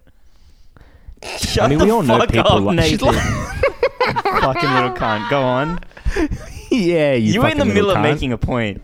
Shut 1.40 1.66
I 1.66 1.68
mean, 1.68 1.80
the 1.80 1.86
we 1.86 1.92
all 1.92 2.04
know 2.04 2.20
fuck 2.20 2.30
people 2.32 2.70
up, 2.70 2.76
li- 2.78 2.84
she's 2.90 3.02
Nathan. 3.02 3.22
Fucking 4.42 4.70
little 4.70 4.92
cunt. 4.92 5.30
Go 5.30 5.42
on. 5.42 5.80
yeah, 6.72 7.14
you, 7.14 7.34
You, 7.34 7.42
were 7.42 7.50
in 7.50 7.58
the 7.58 7.64
fucking 7.66 7.74
middle 7.74 7.90
of 7.92 7.98
cunt. 7.98 8.02
making 8.04 8.32
a 8.32 8.38
point. 8.38 8.82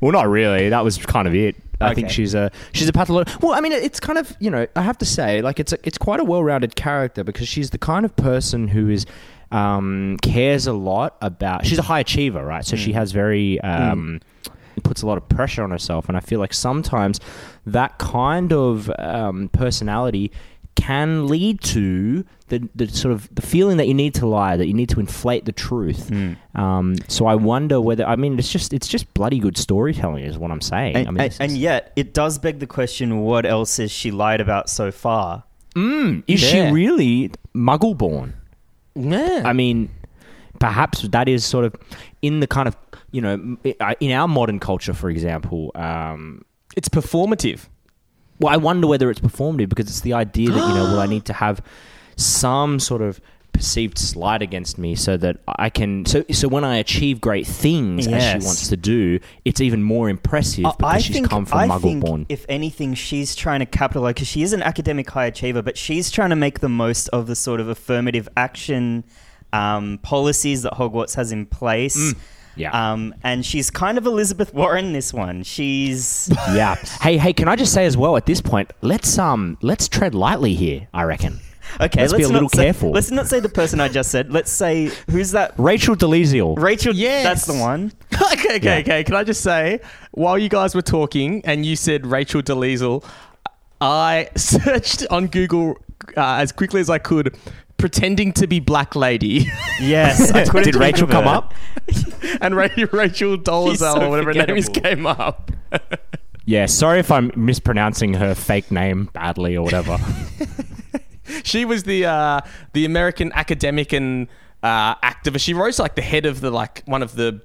Well, 0.00 0.12
not 0.12 0.28
really. 0.28 0.68
That 0.68 0.84
was 0.84 0.98
kind 0.98 1.26
of 1.28 1.34
it. 1.34 1.56
I 1.80 1.92
think 1.94 2.06
Okay. 2.06 2.14
she's 2.14 2.34
a 2.34 2.50
she's 2.72 2.88
a 2.88 2.92
pathological. 2.92 3.48
Well, 3.48 3.56
I 3.58 3.60
mean, 3.60 3.72
it's 3.72 4.00
kind 4.00 4.18
of 4.18 4.34
you 4.40 4.50
know 4.50 4.66
I 4.76 4.82
have 4.82 4.96
to 4.98 5.04
say 5.04 5.42
like 5.42 5.60
it's 5.60 5.72
a, 5.74 5.78
it's 5.84 5.98
quite 5.98 6.20
a 6.20 6.24
well-rounded 6.24 6.74
character 6.74 7.22
because 7.22 7.48
she's 7.48 7.70
the 7.70 7.78
kind 7.78 8.04
of 8.06 8.16
person 8.16 8.68
who 8.68 8.88
is 8.88 9.04
um, 9.52 10.16
cares 10.22 10.66
a 10.66 10.72
lot 10.72 11.16
about. 11.20 11.66
She's 11.66 11.78
a 11.78 11.82
high 11.82 12.00
achiever, 12.00 12.44
right? 12.44 12.64
So 12.64 12.76
she 12.76 12.92
has 12.94 13.12
very 13.12 13.60
um, 13.60 14.20
puts 14.84 15.02
a 15.02 15.06
lot 15.06 15.18
of 15.18 15.28
pressure 15.28 15.62
on 15.62 15.70
herself, 15.70 16.08
and 16.08 16.16
I 16.16 16.20
feel 16.20 16.40
like 16.40 16.54
sometimes 16.54 17.20
that 17.66 17.98
kind 17.98 18.52
of 18.52 18.90
um, 18.98 19.48
personality 19.50 20.32
can 20.76 21.26
lead 21.26 21.60
to 21.62 22.24
the, 22.48 22.68
the 22.76 22.86
sort 22.86 23.12
of 23.12 23.28
the 23.34 23.42
feeling 23.42 23.76
that 23.78 23.88
you 23.88 23.94
need 23.94 24.14
to 24.14 24.26
lie, 24.26 24.56
that 24.56 24.66
you 24.68 24.74
need 24.74 24.88
to 24.90 25.00
inflate 25.00 25.44
the 25.44 25.52
truth. 25.52 26.12
Um, 26.54 26.94
so 27.08 27.26
I 27.26 27.34
wonder 27.34 27.80
whether 27.80 28.06
I 28.06 28.14
mean 28.16 28.38
it's 28.38 28.50
just 28.52 28.72
it's 28.72 28.86
just 28.86 29.12
bloody 29.14 29.38
good 29.40 29.56
storytelling 29.58 30.24
is 30.24 30.38
what 30.38 30.50
I'm 30.50 30.60
saying. 30.60 30.94
and, 30.96 31.08
I 31.08 31.10
mean, 31.10 31.20
and, 31.22 31.36
and 31.40 31.52
yet, 31.58 31.92
it 31.96 32.14
does 32.14 32.38
beg 32.38 32.60
the 32.60 32.66
question: 32.66 33.20
What 33.22 33.44
else 33.46 33.78
has 33.78 33.90
she 33.90 34.10
lied 34.10 34.40
about 34.40 34.68
so 34.70 34.92
far? 34.92 35.42
Mm, 35.74 36.22
is 36.26 36.42
Yeah. 36.42 36.68
she 36.68 36.72
really 36.72 37.30
Muggle 37.54 37.96
born? 37.96 38.34
Yeah. 38.94 39.42
I 39.44 39.52
mean, 39.52 39.90
perhaps 40.60 41.02
that 41.02 41.28
is 41.28 41.44
sort 41.44 41.64
of 41.64 41.74
in 42.22 42.40
the 42.40 42.46
kind 42.46 42.68
of 42.68 42.76
you 43.10 43.20
know 43.20 43.56
in 44.00 44.12
our 44.12 44.28
modern 44.28 44.60
culture, 44.60 44.94
for 44.94 45.10
example. 45.10 45.72
Um, 45.74 46.44
it's 46.76 46.88
performative. 46.88 47.68
Well, 48.40 48.52
I 48.52 48.56
wonder 48.56 48.86
whether 48.86 49.10
it's 49.10 49.20
performative 49.20 49.68
because 49.68 49.86
it's 49.86 50.00
the 50.00 50.12
idea 50.12 50.50
that 50.50 50.68
you 50.68 50.74
know, 50.74 50.84
well, 50.84 51.00
I 51.00 51.06
need 51.06 51.24
to 51.26 51.32
have 51.44 51.62
some 52.16 52.80
sort 52.80 53.02
of 53.02 53.20
perceived 53.56 53.96
slight 53.96 54.42
against 54.42 54.76
me 54.76 54.94
so 54.94 55.16
that 55.16 55.38
I 55.48 55.70
can 55.70 56.04
so 56.04 56.22
so 56.30 56.46
when 56.46 56.62
I 56.62 56.76
achieve 56.76 57.22
great 57.22 57.46
things 57.46 58.06
as 58.06 58.22
she 58.22 58.46
wants 58.46 58.68
to 58.68 58.76
do, 58.76 59.18
it's 59.44 59.60
even 59.60 59.82
more 59.82 60.10
impressive 60.10 60.64
because 60.64 60.94
I 60.94 60.98
she's 60.98 61.16
think, 61.16 61.30
come 61.30 61.46
from 61.46 61.58
I 61.58 61.68
Muggle 61.68 61.82
think 61.82 62.04
born. 62.04 62.26
if 62.28 62.44
anything, 62.48 62.94
she's 62.94 63.34
trying 63.34 63.60
to 63.60 63.66
capitalize 63.66 64.14
because 64.14 64.28
she 64.28 64.42
is 64.42 64.52
an 64.52 64.62
academic 64.62 65.08
high 65.08 65.26
achiever, 65.26 65.62
but 65.62 65.78
she's 65.78 66.10
trying 66.10 66.30
to 66.30 66.36
make 66.36 66.60
the 66.60 66.68
most 66.68 67.08
of 67.08 67.26
the 67.26 67.34
sort 67.34 67.60
of 67.60 67.68
affirmative 67.68 68.28
action 68.36 69.04
um, 69.52 69.98
policies 70.02 70.62
that 70.62 70.74
Hogwarts 70.74 71.14
has 71.14 71.32
in 71.32 71.46
place. 71.46 71.96
Mm. 71.96 72.18
Yeah. 72.56 72.92
Um, 72.92 73.14
and 73.22 73.44
she's 73.44 73.70
kind 73.70 73.98
of 73.98 74.06
Elizabeth 74.06 74.52
Warren. 74.54 74.92
This 74.92 75.12
one, 75.12 75.42
she's 75.42 76.28
yeah. 76.52 76.74
Hey, 77.00 77.18
hey, 77.18 77.32
can 77.32 77.48
I 77.48 77.56
just 77.56 77.72
say 77.72 77.86
as 77.86 77.96
well 77.96 78.16
at 78.16 78.26
this 78.26 78.40
point, 78.40 78.72
let's 78.82 79.18
um 79.18 79.58
let's 79.62 79.88
tread 79.88 80.14
lightly 80.14 80.54
here, 80.54 80.88
I 80.94 81.02
reckon. 81.04 81.40
okay. 81.80 82.00
Let's 82.02 82.12
be 82.14 82.22
a 82.22 82.28
not 82.28 82.32
little 82.34 82.48
say- 82.48 82.64
careful. 82.64 82.90
Let's 82.92 83.10
not 83.10 83.26
say 83.26 83.40
the 83.40 83.48
person 83.48 83.80
I 83.80 83.88
just 83.88 84.10
said. 84.10 84.32
Let's 84.32 84.50
say 84.50 84.90
who's 85.10 85.32
that? 85.32 85.52
Rachel 85.58 85.96
Delezio. 85.96 86.58
Rachel. 86.58 86.94
Yes. 86.94 87.24
that's 87.24 87.46
the 87.46 87.54
one. 87.60 87.92
okay, 88.32 88.56
okay, 88.56 88.60
Yeah. 88.62 88.78
okay. 88.78 89.04
Can 89.04 89.14
I 89.16 89.24
just 89.24 89.42
say, 89.42 89.80
while 90.12 90.38
you 90.38 90.48
guys 90.48 90.74
were 90.74 90.82
talking 90.82 91.42
and 91.44 91.66
you 91.66 91.76
said 91.76 92.06
Rachel 92.06 92.40
DeLiesel, 92.42 93.04
I 93.80 94.30
searched 94.36 95.06
on 95.10 95.26
Google 95.26 95.76
uh, 96.16 96.36
as 96.36 96.52
quickly 96.52 96.80
as 96.80 96.90
I 96.90 96.98
could, 96.98 97.36
pretending 97.78 98.32
to 98.34 98.46
be 98.46 98.60
Black 98.60 98.94
Lady, 98.96 99.46
Yes. 99.80 100.30
I 100.32 100.44
couldn't 100.48 100.72
Did 100.72 100.76
Rachel 100.76 101.06
come 101.06 101.26
up? 101.26 101.54
and 102.40 102.56
Ra- 102.56 102.68
Rachel 102.92 103.36
Dolezal 103.38 103.78
so 103.94 104.02
or 104.02 104.10
whatever 104.10 104.32
her 104.34 104.46
name 104.46 104.56
is 104.56 104.68
came 104.68 105.06
up. 105.06 105.50
Yeah, 106.44 106.66
sorry 106.66 107.00
if 107.00 107.10
I'm 107.10 107.32
mispronouncing 107.34 108.14
her 108.14 108.34
fake 108.34 108.70
name 108.70 109.10
badly 109.12 109.56
or 109.56 109.62
whatever. 109.64 109.98
She 111.42 111.64
was 111.64 111.82
the 111.82 112.06
uh, 112.06 112.40
the 112.72 112.84
American 112.84 113.32
academic 113.34 113.92
and 113.92 114.28
uh, 114.62 114.94
activist. 114.96 115.40
She 115.40 115.54
rose 115.54 115.78
like 115.78 115.96
the 115.96 116.02
head 116.02 116.24
of 116.24 116.40
the 116.40 116.50
like 116.50 116.82
one 116.86 117.02
of 117.02 117.16
the 117.16 117.40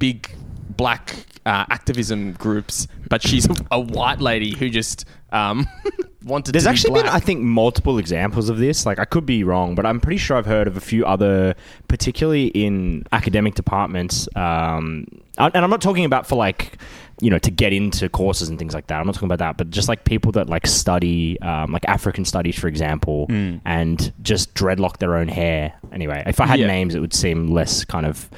big 0.00 0.30
black 0.76 1.14
uh, 1.46 1.64
activism 1.70 2.32
groups, 2.32 2.88
but 3.08 3.22
she's 3.22 3.48
a, 3.48 3.54
a 3.70 3.80
white 3.80 4.20
lady 4.20 4.56
who 4.56 4.68
just 4.68 5.04
um, 5.30 5.68
wanted. 6.24 6.52
There's 6.52 6.64
be 6.64 6.70
actually 6.70 7.02
been. 7.02 7.08
I 7.10 7.20
think, 7.20 7.40
multiple 7.40 7.98
examples 7.98 8.48
of 8.48 8.58
this. 8.58 8.86
Like, 8.86 8.98
I 8.98 9.04
could 9.04 9.26
be 9.26 9.44
wrong, 9.44 9.74
but 9.74 9.86
I'm 9.86 10.00
pretty 10.00 10.18
sure 10.18 10.36
I've 10.36 10.46
heard 10.46 10.66
of 10.66 10.76
a 10.76 10.80
few 10.80 11.04
other, 11.06 11.54
particularly 11.88 12.46
in 12.48 13.04
academic 13.12 13.54
departments. 13.54 14.28
Um, 14.36 15.06
and 15.38 15.56
I'm 15.56 15.70
not 15.70 15.80
talking 15.80 16.04
about 16.04 16.26
for 16.26 16.36
like, 16.36 16.76
you 17.22 17.30
know, 17.30 17.38
to 17.38 17.50
get 17.50 17.72
into 17.72 18.08
courses 18.08 18.48
and 18.48 18.58
things 18.58 18.74
like 18.74 18.86
that. 18.88 18.98
I'm 19.00 19.06
not 19.06 19.14
talking 19.14 19.28
about 19.28 19.38
that, 19.38 19.56
but 19.56 19.70
just 19.70 19.88
like 19.88 20.04
people 20.04 20.32
that 20.32 20.48
like 20.48 20.66
study, 20.66 21.40
um, 21.40 21.72
like 21.72 21.84
African 21.88 22.24
studies, 22.24 22.58
for 22.58 22.66
example, 22.68 23.26
and 23.64 24.12
just 24.22 24.54
dreadlock 24.54 24.98
their 24.98 25.16
own 25.16 25.28
hair. 25.28 25.72
Anyway, 25.92 26.22
if 26.26 26.40
I 26.40 26.46
had 26.46 26.58
Yeah. 26.60 26.66
names, 26.66 26.94
it 26.94 27.00
would 27.00 27.14
seem 27.14 27.48
less 27.48 27.84
kind 27.84 28.06
of 28.06 28.28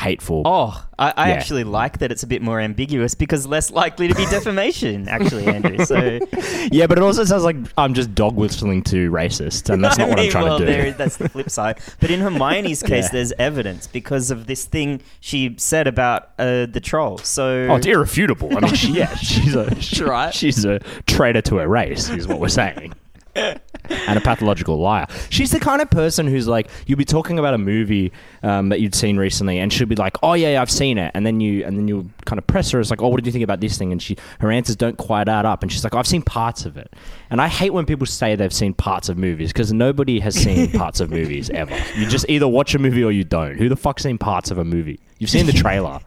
hateful. 0.00 0.42
Oh, 0.46 0.86
I, 0.98 1.12
I 1.16 1.28
Yeah. 1.28 1.34
actually 1.34 1.64
like 1.64 1.98
that 1.98 2.10
it's 2.10 2.22
a 2.22 2.26
bit 2.26 2.42
more 2.42 2.58
ambiguous 2.60 3.14
because 3.14 3.46
less 3.46 3.70
likely 3.70 4.08
to 4.08 4.14
be 4.14 4.24
defamation, 4.30 5.08
actually, 5.08 5.46
Andrew. 5.46 5.84
So 5.84 6.18
Yeah, 6.72 6.86
but 6.86 6.98
it 6.98 7.02
also 7.02 7.24
sounds 7.24 7.44
like 7.44 7.56
I'm 7.78 7.94
just 7.94 8.14
dog 8.14 8.34
whistling 8.36 8.82
to 8.84 9.10
racists, 9.10 9.68
and 9.70 9.84
that's 9.84 9.98
not 9.98 10.08
what 10.08 10.18
I'm 10.20 10.30
trying 10.36 10.44
well, 10.44 10.58
to 10.58 10.66
do. 10.66 10.72
There, 10.72 10.92
that's 10.92 11.16
the 11.18 11.28
flip 11.28 11.50
side. 11.50 11.78
But 12.00 12.10
in 12.10 12.20
Hermione's 12.20 12.82
case, 12.82 13.04
Yeah. 13.04 13.10
there's 13.12 13.32
evidence 13.38 13.86
because 13.86 14.30
of 14.30 14.46
this 14.46 14.64
thing 14.64 15.00
she 15.20 15.54
said 15.58 15.86
about 15.86 16.30
uh, 16.38 16.66
the 16.66 16.80
troll. 16.82 17.18
So 17.18 17.68
Oh, 17.70 17.76
it's 17.76 17.86
irrefutable. 17.86 18.56
I 18.56 18.60
mean, 18.60 18.74
she, 18.74 18.92
yeah, 18.92 19.14
she's 19.16 19.54
a 19.54 19.74
she- 19.80 20.02
right. 20.04 20.32
She's 20.34 20.64
a 20.64 20.78
traitor 21.06 21.42
to 21.42 21.56
her 21.56 21.68
race, 21.68 22.08
is 22.10 22.26
what 22.26 22.40
we're 22.40 22.48
saying, 22.48 22.92
and 23.40 24.18
a 24.18 24.20
pathological 24.20 24.78
liar. 24.78 25.06
She's 25.30 25.50
the 25.50 25.60
kind 25.60 25.82
of 25.82 25.90
person 25.90 26.26
who's 26.26 26.46
like, 26.46 26.68
you'll 26.86 26.98
be 26.98 27.04
talking 27.04 27.38
about 27.38 27.54
a 27.54 27.58
movie 27.58 28.12
um, 28.42 28.68
that 28.68 28.80
you'd 28.80 28.94
seen 28.94 29.16
recently, 29.16 29.58
and 29.58 29.72
she'll 29.72 29.86
be 29.86 29.96
like, 29.96 30.16
"Oh 30.22 30.34
yeah, 30.34 30.52
yeah, 30.52 30.62
I've 30.62 30.70
seen 30.70 30.98
it," 30.98 31.10
and 31.14 31.26
then 31.26 31.40
you 31.40 31.64
and 31.64 31.76
then 31.76 31.88
you 31.88 32.10
kind 32.24 32.38
of 32.38 32.46
press 32.46 32.70
her. 32.70 32.80
It's 32.80 32.90
like, 32.90 33.02
"Oh, 33.02 33.08
what 33.08 33.16
did 33.16 33.26
you 33.26 33.32
think 33.32 33.44
about 33.44 33.60
this 33.60 33.76
thing?" 33.78 33.92
And 33.92 34.00
she 34.02 34.16
her 34.40 34.50
answers 34.50 34.76
don't 34.76 34.96
quite 34.96 35.28
add 35.28 35.46
up, 35.46 35.62
and 35.62 35.70
she's 35.72 35.84
like, 35.84 35.94
"I've 35.94 36.06
seen 36.06 36.22
parts 36.22 36.64
of 36.64 36.76
it." 36.76 36.94
And 37.30 37.40
I 37.40 37.48
hate 37.48 37.70
when 37.70 37.86
people 37.86 38.06
say 38.06 38.34
they've 38.36 38.52
seen 38.52 38.74
parts 38.74 39.08
of 39.08 39.18
movies 39.18 39.52
because 39.52 39.72
nobody 39.72 40.20
has 40.20 40.34
seen 40.34 40.70
parts 40.78 41.00
of 41.00 41.10
movies 41.10 41.50
ever. 41.50 41.76
You 41.96 42.06
just 42.06 42.28
either 42.28 42.48
watch 42.48 42.74
a 42.74 42.78
movie 42.78 43.04
or 43.04 43.12
you 43.12 43.24
don't. 43.24 43.56
Who 43.56 43.68
the 43.68 43.76
fuck's 43.76 44.02
seen 44.02 44.18
parts 44.18 44.50
of 44.50 44.58
a 44.58 44.64
movie? 44.64 45.00
You've 45.18 45.30
seen 45.30 45.46
the 45.46 45.52
trailer. 45.52 46.00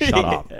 Shut 0.00 0.14
up. 0.24 0.52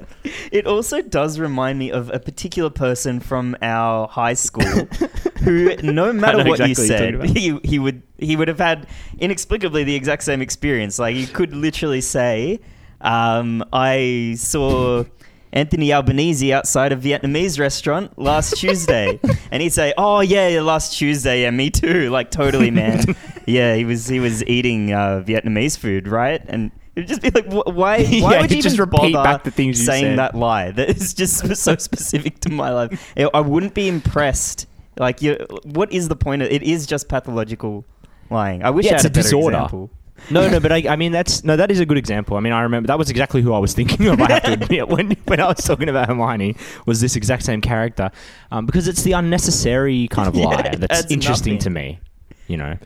It 0.52 0.66
also 0.66 1.02
does 1.02 1.38
remind 1.38 1.78
me 1.78 1.90
of 1.90 2.10
a 2.12 2.18
particular 2.18 2.70
person 2.70 3.20
from 3.20 3.56
our 3.62 4.08
high 4.08 4.34
school 4.34 4.64
who, 5.42 5.76
no 5.76 6.12
matter 6.12 6.38
what 6.38 6.58
you 6.58 6.66
exactly 6.66 7.08
you're 7.08 7.26
said, 7.26 7.36
he, 7.36 7.58
he 7.64 7.78
would 7.78 8.02
he 8.18 8.36
would 8.36 8.48
have 8.48 8.58
had 8.58 8.86
inexplicably 9.18 9.84
the 9.84 9.94
exact 9.94 10.22
same 10.22 10.40
experience. 10.42 10.98
Like 10.98 11.16
you 11.16 11.26
could 11.26 11.54
literally 11.54 12.00
say, 12.00 12.60
um, 13.00 13.64
"I 13.72 14.34
saw." 14.38 15.04
Anthony 15.52 15.90
Albanese 15.90 16.52
outside 16.52 16.92
a 16.92 16.96
Vietnamese 16.96 17.58
restaurant 17.58 18.18
last 18.18 18.56
Tuesday, 18.58 19.18
and 19.50 19.62
he'd 19.62 19.72
say, 19.72 19.94
"Oh 19.96 20.20
yeah, 20.20 20.48
yeah, 20.48 20.60
last 20.60 20.98
Tuesday, 20.98 21.42
yeah, 21.42 21.50
me 21.50 21.70
too." 21.70 22.10
Like 22.10 22.30
totally, 22.30 22.70
man. 22.70 23.02
yeah, 23.46 23.74
he 23.74 23.86
was 23.86 24.06
he 24.06 24.20
was 24.20 24.44
eating 24.44 24.92
uh, 24.92 25.24
Vietnamese 25.26 25.78
food, 25.78 26.08
right? 26.08 26.42
And 26.46 26.72
it'd 26.96 27.08
just 27.08 27.22
be 27.22 27.30
like, 27.30 27.46
wh- 27.46 27.66
why? 27.76 28.04
Why 28.04 28.32
Yeah, 28.34 28.40
would 28.40 28.50
you 28.50 28.62
just 28.62 28.74
even 28.76 28.90
repeat 28.90 29.14
back 29.14 29.44
the 29.44 29.50
things 29.50 29.78
you 29.78 29.86
saying 29.86 30.04
said. 30.04 30.18
that 30.18 30.34
lie? 30.34 30.70
That 30.72 30.88
is 30.90 31.14
just 31.14 31.56
so 31.62 31.76
specific 31.76 32.40
to 32.40 32.50
my 32.50 32.70
life. 32.72 33.14
I- 33.34 33.40
wouldn't 33.40 33.74
be 33.74 33.86
impressed. 33.88 34.66
Like, 34.98 35.20
you, 35.22 35.36
what 35.64 35.92
is 35.92 36.08
the 36.08 36.16
point 36.16 36.42
of 36.42 36.50
it? 36.50 36.62
Is 36.62 36.86
just 36.86 37.08
pathological 37.08 37.84
lying. 38.30 38.64
I 38.64 38.70
wish 38.70 38.86
Yeah, 38.86 38.92
I 38.92 38.94
it's 38.96 39.04
a 39.04 39.08
a 39.08 39.10
disorder. 39.10 39.56
example. 39.58 39.90
No, 40.30 40.48
no, 40.48 40.58
but 40.64 40.72
I, 40.72 40.84
I 40.88 40.96
mean 40.96 41.12
that's 41.12 41.44
no, 41.44 41.56
that 41.56 41.70
is 41.70 41.78
a 41.80 41.84
good 41.86 41.98
example. 41.98 42.38
I 42.38 42.40
mean, 42.40 42.54
I 42.54 42.62
remember 42.62 42.86
that 42.86 42.98
was 42.98 43.10
exactly 43.10 43.42
who 43.42 43.52
I 43.52 43.58
was 43.58 43.74
thinking 43.74 44.06
of. 44.08 44.18
I 44.22 44.32
have 44.32 44.42
to 44.44 44.52
admit 44.54 44.88
when 44.88 45.10
when 45.26 45.38
I 45.40 45.48
was 45.48 45.58
talking 45.58 45.90
about 45.90 46.08
Hermione 46.08 46.56
was 46.86 47.02
this 47.02 47.14
exact 47.14 47.42
same 47.44 47.60
character, 47.60 48.10
um, 48.50 48.64
because 48.64 48.88
it's 48.88 49.02
the 49.02 49.12
unnecessary 49.12 50.08
kind 50.08 50.26
of 50.28 50.34
Yeah, 50.34 50.44
lie 50.46 50.70
it 50.72 50.80
that's 50.80 51.10
interesting 51.10 51.54
nothing. 51.56 51.64
to 51.64 51.70
me. 51.70 52.00
You 52.48 52.56
know. 52.56 52.78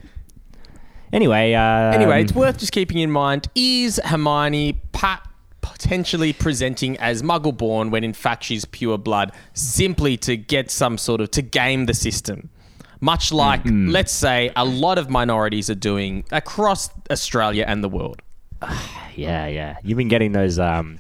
Anyway, 1.13 1.55
uh, 1.55 1.61
Anyway, 1.93 2.23
it's 2.23 2.33
worth 2.33 2.59
just 2.59 2.73
keeping 2.73 2.99
in 2.99 3.11
mind: 3.11 3.49
is 3.55 4.01
Hermione 4.05 4.75
pa- 4.93 5.23
potentially 5.61 6.33
presenting 6.33 6.97
as 6.99 7.23
Muggle-born 7.23 7.91
when 7.91 8.05
in 8.05 8.13
fact 8.13 8.45
she's 8.45 8.65
pure 8.65 8.99
blood, 8.99 9.33
simply 9.55 10.17
to 10.19 10.37
get 10.37 10.71
some 10.71 10.99
sort 10.99 11.21
of 11.21 11.31
to 11.33 11.43
game 11.43 11.87
the 11.87 11.95
system? 11.95 12.51
Much 13.03 13.33
like, 13.33 13.63
let's 13.65 14.13
say, 14.13 14.51
a 14.57 14.65
lot 14.65 14.99
of 14.99 15.09
minorities 15.09 15.71
are 15.71 15.75
doing 15.75 16.23
across 16.33 16.91
Australia 17.11 17.65
and 17.67 17.83
the 17.83 17.89
world. 17.89 18.21
yeah, 19.17 19.47
yeah. 19.47 19.77
You've 19.83 19.97
been 19.97 20.09
getting 20.09 20.33
those. 20.33 20.59
Um, 20.59 20.99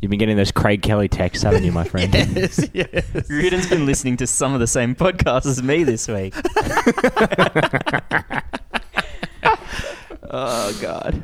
you've 0.00 0.10
been 0.10 0.20
getting 0.20 0.36
those 0.36 0.52
Craig 0.52 0.80
Kelly 0.82 1.08
texts, 1.08 1.42
haven't 1.42 1.64
you, 1.64 1.72
my 1.72 1.82
friend? 1.84 2.14
yes, 2.14 2.68
yes. 2.72 3.28
Ruden's 3.28 3.68
been 3.68 3.84
listening 3.84 4.16
to 4.18 4.28
some 4.28 4.54
of 4.54 4.60
the 4.60 4.68
same 4.68 4.94
podcasts 4.94 5.46
as 5.46 5.60
me 5.62 5.82
this 5.82 6.06
week. 6.06 6.34
Oh 10.36 10.76
God. 10.80 11.22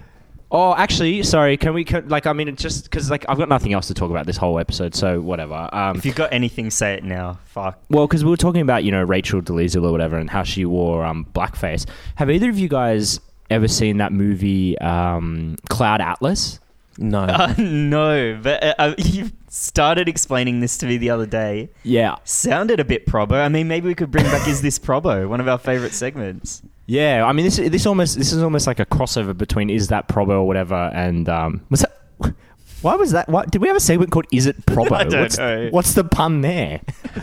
Oh, 0.52 0.74
actually, 0.74 1.22
sorry. 1.22 1.56
Can 1.56 1.74
we 1.74 1.84
can, 1.84 2.08
like? 2.08 2.26
I 2.26 2.32
mean, 2.32 2.48
it's 2.48 2.62
just 2.62 2.84
because 2.84 3.10
like 3.10 3.24
I've 3.28 3.38
got 3.38 3.48
nothing 3.48 3.72
else 3.72 3.86
to 3.88 3.94
talk 3.94 4.10
about 4.10 4.26
this 4.26 4.36
whole 4.36 4.58
episode, 4.58 4.94
so 4.94 5.20
whatever. 5.20 5.68
Um, 5.72 5.96
If 5.96 6.04
you've 6.04 6.14
got 6.16 6.32
anything, 6.32 6.70
say 6.70 6.94
it 6.94 7.04
now. 7.04 7.38
Fuck. 7.46 7.80
Well, 7.88 8.06
because 8.06 8.24
we 8.24 8.30
were 8.30 8.36
talking 8.36 8.60
about 8.60 8.82
you 8.84 8.90
know 8.90 9.02
Rachel 9.02 9.40
Dolezal 9.42 9.84
or 9.84 9.92
whatever, 9.92 10.16
and 10.16 10.30
how 10.30 10.42
she 10.42 10.64
wore 10.64 11.04
um, 11.04 11.26
blackface. 11.34 11.86
Have 12.16 12.30
either 12.30 12.50
of 12.50 12.58
you 12.58 12.68
guys 12.68 13.20
ever 13.48 13.68
seen 13.68 13.96
that 13.98 14.12
movie 14.12 14.78
um, 14.78 15.56
Cloud 15.68 16.00
Atlas? 16.00 16.58
No. 16.98 17.24
Uh, 17.28 17.54
no, 17.56 18.38
but 18.42 18.62
uh, 18.62 18.74
uh, 18.78 18.94
you 18.98 19.30
started 19.48 20.08
explaining 20.08 20.60
this 20.60 20.76
to 20.78 20.86
me 20.86 20.96
the 20.98 21.10
other 21.10 21.26
day. 21.26 21.70
Yeah, 21.82 22.16
Sounded 22.24 22.78
a 22.80 22.84
bit 22.84 23.06
probo. 23.06 23.32
I 23.42 23.48
mean, 23.48 23.68
maybe 23.68 23.88
we 23.88 23.94
could 23.94 24.10
bring 24.10 24.24
back 24.26 24.46
"Is 24.46 24.62
This 24.62 24.78
Probo?" 24.78 25.28
One 25.28 25.40
of 25.40 25.48
our 25.48 25.58
favorite 25.58 25.92
segments. 25.92 26.62
Yeah. 26.90 27.24
I 27.24 27.32
mean, 27.32 27.44
this 27.44 27.56
this 27.56 27.86
almost 27.86 28.18
this 28.18 28.32
is 28.32 28.42
almost 28.42 28.66
like 28.66 28.80
a 28.80 28.86
crossover 28.86 29.36
between 29.36 29.70
Is 29.70 29.88
That 29.88 30.08
Probo 30.08 30.30
or 30.30 30.46
whatever, 30.46 30.90
and 30.92 31.28
um, 31.28 31.64
was 31.70 31.80
that. 31.80 31.96
Why 32.82 32.96
was 32.96 33.12
that? 33.12 33.28
What 33.28 33.50
did 33.50 33.62
we 33.62 33.68
have 33.68 33.76
a 33.76 33.80
segment 33.80 34.10
called 34.10 34.26
"Is 34.32 34.46
It 34.46 34.56
Probo"? 34.66 34.92
I 34.92 35.04
don't 35.04 35.20
what's, 35.22 35.38
know. 35.38 35.68
what's 35.70 35.94
the 35.94 36.04
pun 36.04 36.40
there? 36.40 36.80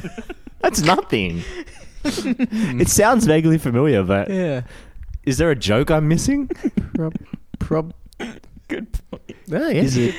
That's 0.61 0.81
nothing. 0.81 1.43
it 2.03 2.87
sounds 2.87 3.25
vaguely 3.25 3.57
familiar, 3.57 4.03
but 4.03 4.29
yeah. 4.29 4.61
is 5.23 5.37
there 5.37 5.51
a 5.51 5.55
joke 5.55 5.91
I'm 5.91 6.07
missing? 6.07 6.47
Prob. 6.95 7.15
Prob. 7.59 7.93
Good 8.69 8.87
point. 9.11 9.35
Oh, 9.51 9.67
yeah. 9.69 9.81
Is 9.81 9.97
it? 9.97 10.15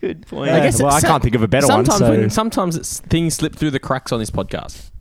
Good 0.00 0.26
point. 0.26 0.50
Yeah, 0.50 0.70
well, 0.78 0.92
I 0.94 1.00
can't 1.00 1.22
think 1.22 1.34
of 1.34 1.42
a 1.42 1.48
better 1.48 1.66
one, 1.66 1.84
sometimes 1.84 1.98
so- 1.98 2.10
when- 2.10 2.30
sometimes 2.30 3.00
things 3.00 3.34
slip 3.34 3.56
through 3.56 3.72
the 3.72 3.80
cracks 3.80 4.12
on 4.12 4.20
this 4.20 4.30
podcast. 4.30 4.91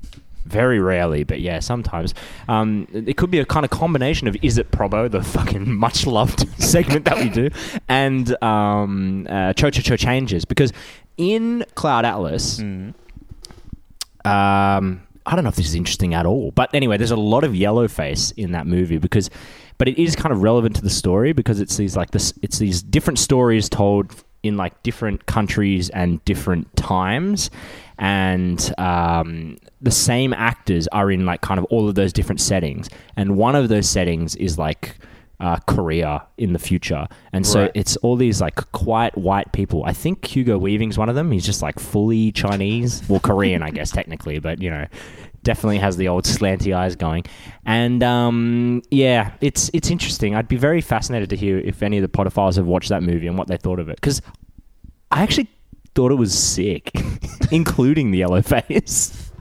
Very 0.45 0.79
rarely, 0.79 1.23
but 1.23 1.39
yeah, 1.39 1.59
sometimes. 1.59 2.13
Um, 2.49 2.87
it 2.93 3.15
could 3.17 3.29
be 3.31 3.39
a 3.39 3.45
kind 3.45 3.63
of 3.63 3.69
combination 3.69 4.27
of 4.27 4.35
Is 4.41 4.57
It 4.57 4.71
Probo, 4.71 5.09
the 5.09 5.21
fucking 5.23 5.71
much 5.77 6.05
loved 6.07 6.47
segment 6.61 7.05
that 7.05 7.17
we 7.19 7.29
do, 7.29 7.49
and 7.87 8.41
um, 8.43 9.27
uh, 9.29 9.53
Cho 9.53 9.69
Cho 9.69 9.81
Cho 9.81 9.95
Changes. 9.97 10.45
Because 10.45 10.73
in 11.17 11.63
Cloud 11.75 12.05
Atlas, 12.05 12.59
Mm. 12.59 12.93
um, 14.25 15.01
I 15.25 15.35
don't 15.35 15.43
know 15.43 15.49
if 15.49 15.55
this 15.55 15.67
is 15.67 15.75
interesting 15.75 16.13
at 16.13 16.25
all, 16.25 16.51
but 16.51 16.73
anyway, 16.73 16.97
there's 16.97 17.11
a 17.11 17.15
lot 17.15 17.43
of 17.43 17.55
yellow 17.55 17.87
face 17.87 18.31
in 18.31 18.51
that 18.53 18.65
movie 18.65 18.97
because, 18.97 19.29
but 19.77 19.87
it 19.87 20.01
is 20.01 20.15
kind 20.15 20.33
of 20.33 20.41
relevant 20.41 20.75
to 20.77 20.81
the 20.81 20.89
story 20.89 21.31
because 21.33 21.59
it's 21.59 21.77
these 21.77 21.95
like 21.95 22.11
this, 22.11 22.33
it's 22.41 22.57
these 22.57 22.81
different 22.81 23.19
stories 23.19 23.69
told 23.69 24.11
in 24.43 24.57
like 24.57 24.81
different 24.83 25.25
countries 25.25 25.89
and 25.89 26.23
different 26.25 26.75
times, 26.75 27.49
and 27.99 28.73
um, 28.77 29.57
the 29.81 29.91
same 29.91 30.33
actors 30.33 30.87
are 30.91 31.11
in 31.11 31.25
like 31.25 31.41
kind 31.41 31.59
of 31.59 31.65
all 31.65 31.87
of 31.87 31.95
those 31.95 32.11
different 32.13 32.41
settings, 32.41 32.89
and 33.15 33.37
one 33.37 33.55
of 33.55 33.69
those 33.69 33.89
settings 33.89 34.35
is 34.35 34.57
like. 34.57 34.95
Uh, 35.43 35.57
Korea 35.65 36.21
in 36.37 36.53
the 36.53 36.59
future, 36.59 37.07
and 37.33 37.47
so 37.47 37.61
Right. 37.61 37.71
it's 37.73 37.95
all 38.03 38.15
these 38.15 38.41
like 38.41 38.57
quiet 38.73 39.17
white 39.17 39.51
people. 39.53 39.83
I 39.83 39.91
think 39.91 40.23
Hugo 40.23 40.59
Weaving's 40.59 40.99
one 40.99 41.09
of 41.09 41.15
them. 41.15 41.31
He's 41.31 41.43
just 41.43 41.63
like 41.63 41.79
fully 41.79 42.31
Chinese, 42.31 43.01
well 43.09 43.19
Korean, 43.19 43.63
I 43.63 43.71
guess 43.71 43.89
technically, 43.89 44.37
but 44.37 44.61
you 44.61 44.69
know, 44.69 44.85
definitely 45.43 45.79
has 45.79 45.97
the 45.97 46.07
old 46.07 46.25
slanty 46.25 46.75
eyes 46.75 46.95
going. 46.95 47.25
And 47.65 48.03
um, 48.03 48.81
yeah, 48.91 49.33
it's 49.41 49.69
it's 49.73 49.89
interesting. 49.89 50.35
I'd 50.35 50.47
be 50.47 50.57
very 50.57 50.81
fascinated 50.81 51.29
to 51.31 51.35
hear 51.35 51.57
if 51.57 51.83
any 51.83 51.97
of 51.97 52.01
the 52.01 52.09
Potterfiles 52.09 52.55
have 52.55 52.67
watched 52.67 52.89
that 52.89 53.03
movie 53.03 53.27
and 53.27 53.37
what 53.37 53.47
they 53.47 53.57
thought 53.57 53.79
of 53.79 53.89
it, 53.89 53.95
because 53.95 54.21
I 55.11 55.23
actually 55.23 55.47
thought 55.95 56.11
it 56.11 56.15
was 56.15 56.37
sick, 56.37 56.91
including 57.51 58.11
the 58.11 58.19
yellow 58.19 58.41
face. 58.53 59.31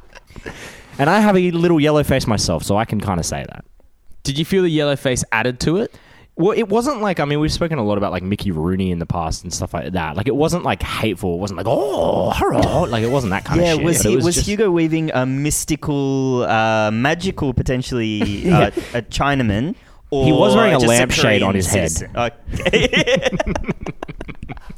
And 0.98 1.08
I 1.08 1.20
have 1.20 1.36
a 1.36 1.50
little 1.52 1.80
yellow 1.80 2.02
face 2.02 2.26
myself, 2.26 2.62
so 2.62 2.76
I 2.76 2.84
can 2.84 3.00
kind 3.00 3.18
of 3.18 3.26
say 3.26 3.44
that. 3.48 3.64
Did 4.22 4.38
you 4.38 4.44
feel 4.44 4.62
the 4.62 4.68
yellow 4.68 4.96
face 4.96 5.24
added 5.32 5.58
to 5.60 5.78
it? 5.78 5.94
Well, 6.36 6.56
it 6.56 6.68
wasn't 6.68 7.02
like 7.02 7.20
I 7.20 7.24
mean 7.26 7.40
we've 7.40 7.52
spoken 7.52 7.78
a 7.78 7.84
lot 7.84 7.98
about 7.98 8.12
like 8.12 8.22
Mickey 8.22 8.50
Rooney 8.50 8.90
in 8.90 8.98
the 8.98 9.06
past 9.06 9.42
and 9.42 9.52
stuff 9.52 9.74
like 9.74 9.92
that. 9.92 10.16
Like 10.16 10.26
it 10.26 10.34
wasn't 10.34 10.64
like 10.64 10.82
hateful. 10.82 11.34
It 11.34 11.38
wasn't 11.38 11.58
like 11.58 11.66
oh, 11.68 12.30
hello. 12.30 12.84
like 12.84 13.02
it 13.02 13.10
wasn't 13.10 13.30
that 13.30 13.44
kind 13.44 13.60
yeah, 13.60 13.72
of 13.72 13.78
shit. 13.78 13.84
was 13.84 14.04
it 14.04 14.08
he 14.08 14.16
was, 14.16 14.34
just- 14.36 14.46
Hugo 14.46 14.70
Weaving 14.70 15.10
a 15.12 15.26
mystical, 15.26 16.44
uh, 16.44 16.90
magical, 16.90 17.52
potentially 17.52 18.50
uh, 18.50 18.68
a 18.94 19.02
Chinaman? 19.02 19.74
Or 20.11 20.25
He 20.25 20.33
was 20.33 20.57
wearing 20.57 20.75
a 20.75 20.79
lampshade 20.79 21.42
on 21.42 21.55
his 21.55 21.66
head. 21.66 21.92
Okay. 22.14 23.31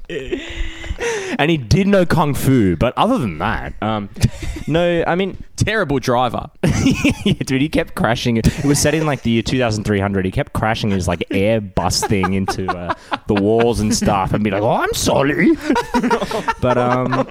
and 1.38 1.50
he 1.50 1.56
did 1.56 1.86
know 1.86 2.04
kung 2.04 2.34
fu, 2.34 2.76
but 2.76 2.92
other 2.98 3.16
than 3.18 3.38
that, 3.38 3.74
um, 3.82 4.10
no. 4.66 5.04
I 5.06 5.14
mean, 5.14 5.42
Terrible 5.64 6.00
driver. 6.00 6.50
dude, 7.44 7.60
he 7.60 7.68
kept 7.68 7.94
crashing. 7.94 8.36
It 8.36 8.64
was 8.64 8.80
set 8.80 8.94
in 8.94 9.06
like 9.06 9.22
the 9.22 9.30
year 9.30 9.42
2300. 9.42 10.24
He 10.24 10.30
kept 10.32 10.52
crashing 10.54 10.90
his 10.90 11.06
like 11.06 11.24
air 11.30 11.60
bus 11.60 12.02
thing 12.02 12.32
into 12.32 12.66
uh, 12.68 12.94
the 13.28 13.34
walls 13.34 13.78
and 13.78 13.94
stuff, 13.94 14.32
and 14.32 14.42
be 14.42 14.50
like, 14.50 14.62
"Oh, 14.62 14.72
I'm 14.72 14.92
sorry." 14.92 15.50
but 16.60 16.78
um, 16.78 17.28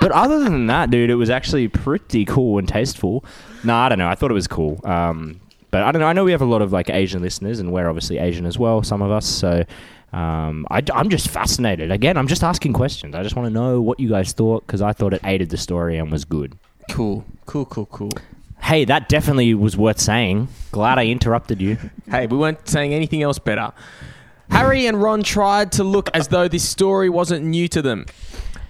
but 0.00 0.12
other 0.12 0.44
than 0.44 0.68
that, 0.68 0.90
dude, 0.90 1.10
it 1.10 1.16
was 1.16 1.28
actually 1.28 1.66
pretty 1.66 2.24
cool 2.24 2.58
and 2.58 2.68
tasteful. 2.68 3.24
No, 3.64 3.74
I 3.74 3.88
don't 3.88 3.98
know. 3.98 4.08
I 4.08 4.14
thought 4.14 4.30
it 4.30 4.34
was 4.34 4.48
cool. 4.48 4.80
Um, 4.84 5.40
but 5.72 5.82
I 5.82 5.90
don't 5.90 6.00
know. 6.00 6.06
I 6.06 6.12
know 6.12 6.22
we 6.22 6.30
have 6.30 6.42
a 6.42 6.46
lot 6.46 6.62
of 6.62 6.72
like 6.72 6.88
Asian 6.88 7.20
listeners, 7.20 7.58
and 7.58 7.72
we're 7.72 7.88
obviously 7.88 8.18
Asian 8.18 8.46
as 8.46 8.56
well. 8.58 8.84
Some 8.84 9.02
of 9.02 9.10
us, 9.10 9.26
so. 9.26 9.64
Um, 10.12 10.66
I, 10.70 10.82
am 10.92 11.08
just 11.08 11.28
fascinated. 11.28 11.90
Again, 11.90 12.18
I'm 12.18 12.28
just 12.28 12.44
asking 12.44 12.74
questions. 12.74 13.14
I 13.14 13.22
just 13.22 13.34
want 13.34 13.46
to 13.46 13.50
know 13.50 13.80
what 13.80 13.98
you 13.98 14.10
guys 14.10 14.34
thought 14.34 14.66
because 14.66 14.82
I 14.82 14.92
thought 14.92 15.14
it 15.14 15.22
aided 15.24 15.48
the 15.48 15.56
story 15.56 15.96
and 15.96 16.12
was 16.12 16.26
good. 16.26 16.54
Cool. 16.90 17.24
Cool, 17.46 17.64
cool, 17.64 17.86
cool. 17.86 18.10
Hey, 18.60 18.84
that 18.84 19.08
definitely 19.08 19.54
was 19.54 19.74
worth 19.74 19.98
saying. 19.98 20.48
Glad 20.70 20.98
I 20.98 21.06
interrupted 21.06 21.62
you. 21.62 21.78
Hey, 22.10 22.26
we 22.26 22.36
weren't 22.36 22.68
saying 22.68 22.92
anything 22.92 23.22
else 23.22 23.38
better. 23.38 23.72
Harry 24.50 24.86
and 24.86 25.02
Ron 25.02 25.22
tried 25.22 25.72
to 25.72 25.84
look 25.84 26.10
as 26.12 26.28
though 26.28 26.46
this 26.46 26.68
story 26.68 27.08
wasn't 27.08 27.46
new 27.46 27.68
to 27.68 27.80
them. 27.80 28.04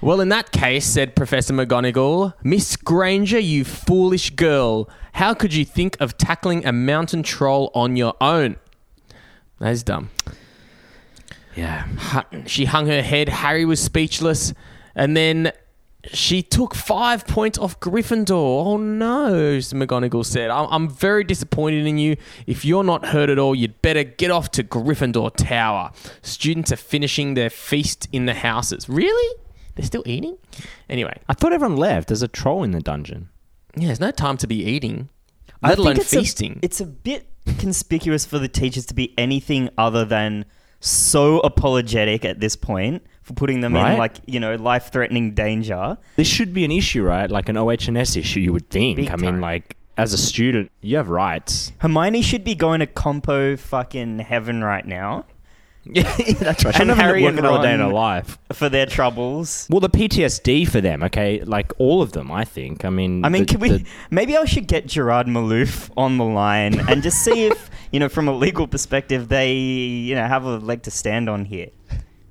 Well, 0.02 0.20
in 0.20 0.30
that 0.30 0.50
case, 0.50 0.84
said 0.84 1.14
Professor 1.14 1.54
McGonagall, 1.54 2.34
Miss 2.42 2.74
Granger, 2.74 3.38
you 3.38 3.64
foolish 3.64 4.30
girl, 4.30 4.90
how 5.12 5.32
could 5.32 5.54
you 5.54 5.64
think 5.64 5.96
of 6.00 6.18
tackling 6.18 6.66
a 6.66 6.72
mountain 6.72 7.22
troll 7.22 7.70
on 7.72 7.94
your 7.94 8.14
own? 8.20 8.56
That's 9.60 9.84
dumb. 9.84 10.10
Yeah. 11.54 11.86
She 12.46 12.64
hung 12.64 12.88
her 12.88 13.00
head. 13.00 13.28
Harry 13.28 13.64
was 13.64 13.80
speechless. 13.80 14.52
And 14.96 15.16
then 15.16 15.52
she 16.06 16.42
took 16.42 16.74
five 16.74 17.24
points 17.28 17.56
off 17.56 17.78
Gryffindor. 17.78 18.32
Oh 18.32 18.76
no, 18.78 19.30
McGonagall 19.58 20.26
said. 20.26 20.50
I'm, 20.50 20.66
I'm 20.68 20.90
very 20.90 21.22
disappointed 21.22 21.86
in 21.86 21.98
you. 21.98 22.16
If 22.48 22.64
you're 22.64 22.82
not 22.82 23.06
hurt 23.06 23.30
at 23.30 23.38
all, 23.38 23.54
you'd 23.54 23.80
better 23.82 24.02
get 24.02 24.32
off 24.32 24.50
to 24.52 24.64
Gryffindor 24.64 25.36
Tower. 25.36 25.92
Students 26.22 26.72
are 26.72 26.76
finishing 26.76 27.34
their 27.34 27.50
feast 27.50 28.08
in 28.10 28.26
the 28.26 28.34
houses. 28.34 28.88
Really? 28.88 29.38
They're 29.74 29.84
still 29.86 30.02
eating? 30.06 30.36
Anyway, 30.88 31.18
I 31.28 31.34
thought 31.34 31.52
everyone 31.52 31.76
left. 31.78 32.08
There's 32.08 32.22
a 32.22 32.28
troll 32.28 32.62
in 32.62 32.72
the 32.72 32.80
dungeon. 32.80 33.28
yeah, 33.76 33.86
there's 33.86 34.00
no 34.00 34.10
time 34.10 34.36
to 34.38 34.46
be 34.46 34.62
eating, 34.62 35.08
I 35.62 35.68
let 35.68 35.76
think 35.76 35.84
alone 35.86 35.96
it's 35.96 36.12
a- 36.12 36.18
feasting. 36.18 36.58
it's 36.62 36.80
a 36.80 36.86
bit 36.86 37.28
conspicuous 37.58 38.24
for 38.26 38.38
the 38.38 38.48
teachers 38.48 38.86
to 38.86 38.94
be 38.94 39.14
anything 39.18 39.68
other 39.78 40.04
than 40.04 40.44
so 40.80 41.38
apologetic 41.40 42.24
at 42.24 42.40
this 42.40 42.56
point 42.56 43.02
for 43.22 43.34
putting 43.34 43.60
them 43.60 43.74
Right. 43.74 43.92
in 43.92 43.98
like 43.98 44.16
you 44.26 44.40
know 44.40 44.56
life-threatening 44.56 45.32
danger. 45.34 45.96
This 46.16 46.26
should 46.28 46.52
be 46.52 46.64
an 46.64 46.72
issue, 46.72 47.02
right? 47.04 47.30
Like 47.30 47.48
an 47.48 47.56
OHS 47.56 48.16
issue, 48.16 48.40
you 48.40 48.52
would 48.52 48.68
think. 48.68 48.96
Big 48.96 49.10
I 49.10 49.16
mean, 49.16 49.40
like, 49.40 49.76
as 49.96 50.12
a 50.12 50.18
student, 50.18 50.70
you 50.80 50.96
have 50.96 51.08
rights. 51.08 51.72
Hermione 51.78 52.22
should 52.22 52.42
be 52.44 52.54
going 52.54 52.80
to 52.80 52.86
compo 52.86 53.56
fucking 53.56 54.18
heaven 54.20 54.64
right 54.64 54.84
now. 54.86 55.24
Yeah, 55.94 56.02
that's 56.34 56.64
right. 56.64 56.78
And 56.80 56.90
And 56.92 57.00
Harry 57.00 57.24
and 57.24 57.36
working 57.36 57.50
all 57.50 57.60
day 57.60 57.74
in 57.74 57.80
her 57.80 57.88
life. 57.92 58.38
for 58.52 58.68
their 58.68 58.86
troubles. 58.86 59.66
Well, 59.68 59.80
the 59.80 59.90
PTSD 59.90 60.68
for 60.68 60.80
them, 60.80 61.02
okay, 61.02 61.42
like 61.42 61.72
all 61.78 62.02
of 62.02 62.12
them, 62.12 62.30
I 62.30 62.44
think. 62.44 62.84
I 62.84 62.90
mean, 62.90 63.24
I 63.24 63.28
mean, 63.28 63.42
the- 63.42 63.46
can 63.46 63.60
we? 63.60 63.68
the- 63.70 63.84
maybe 64.10 64.36
I 64.36 64.44
should 64.44 64.68
get 64.68 64.86
Gerard 64.86 65.26
Malouf 65.26 65.90
on 65.96 66.18
the 66.18 66.24
line 66.24 66.78
and 66.88 67.02
just 67.02 67.18
see 67.24 67.46
if, 67.46 67.68
you 67.90 67.98
know, 67.98 68.08
from 68.08 68.28
a 68.28 68.32
legal 68.32 68.68
perspective, 68.68 69.28
they, 69.28 69.52
you 69.54 70.14
know, 70.14 70.26
have 70.26 70.44
a 70.44 70.58
leg 70.58 70.82
to 70.84 70.90
stand 70.92 71.28
on 71.28 71.44
here. 71.46 71.68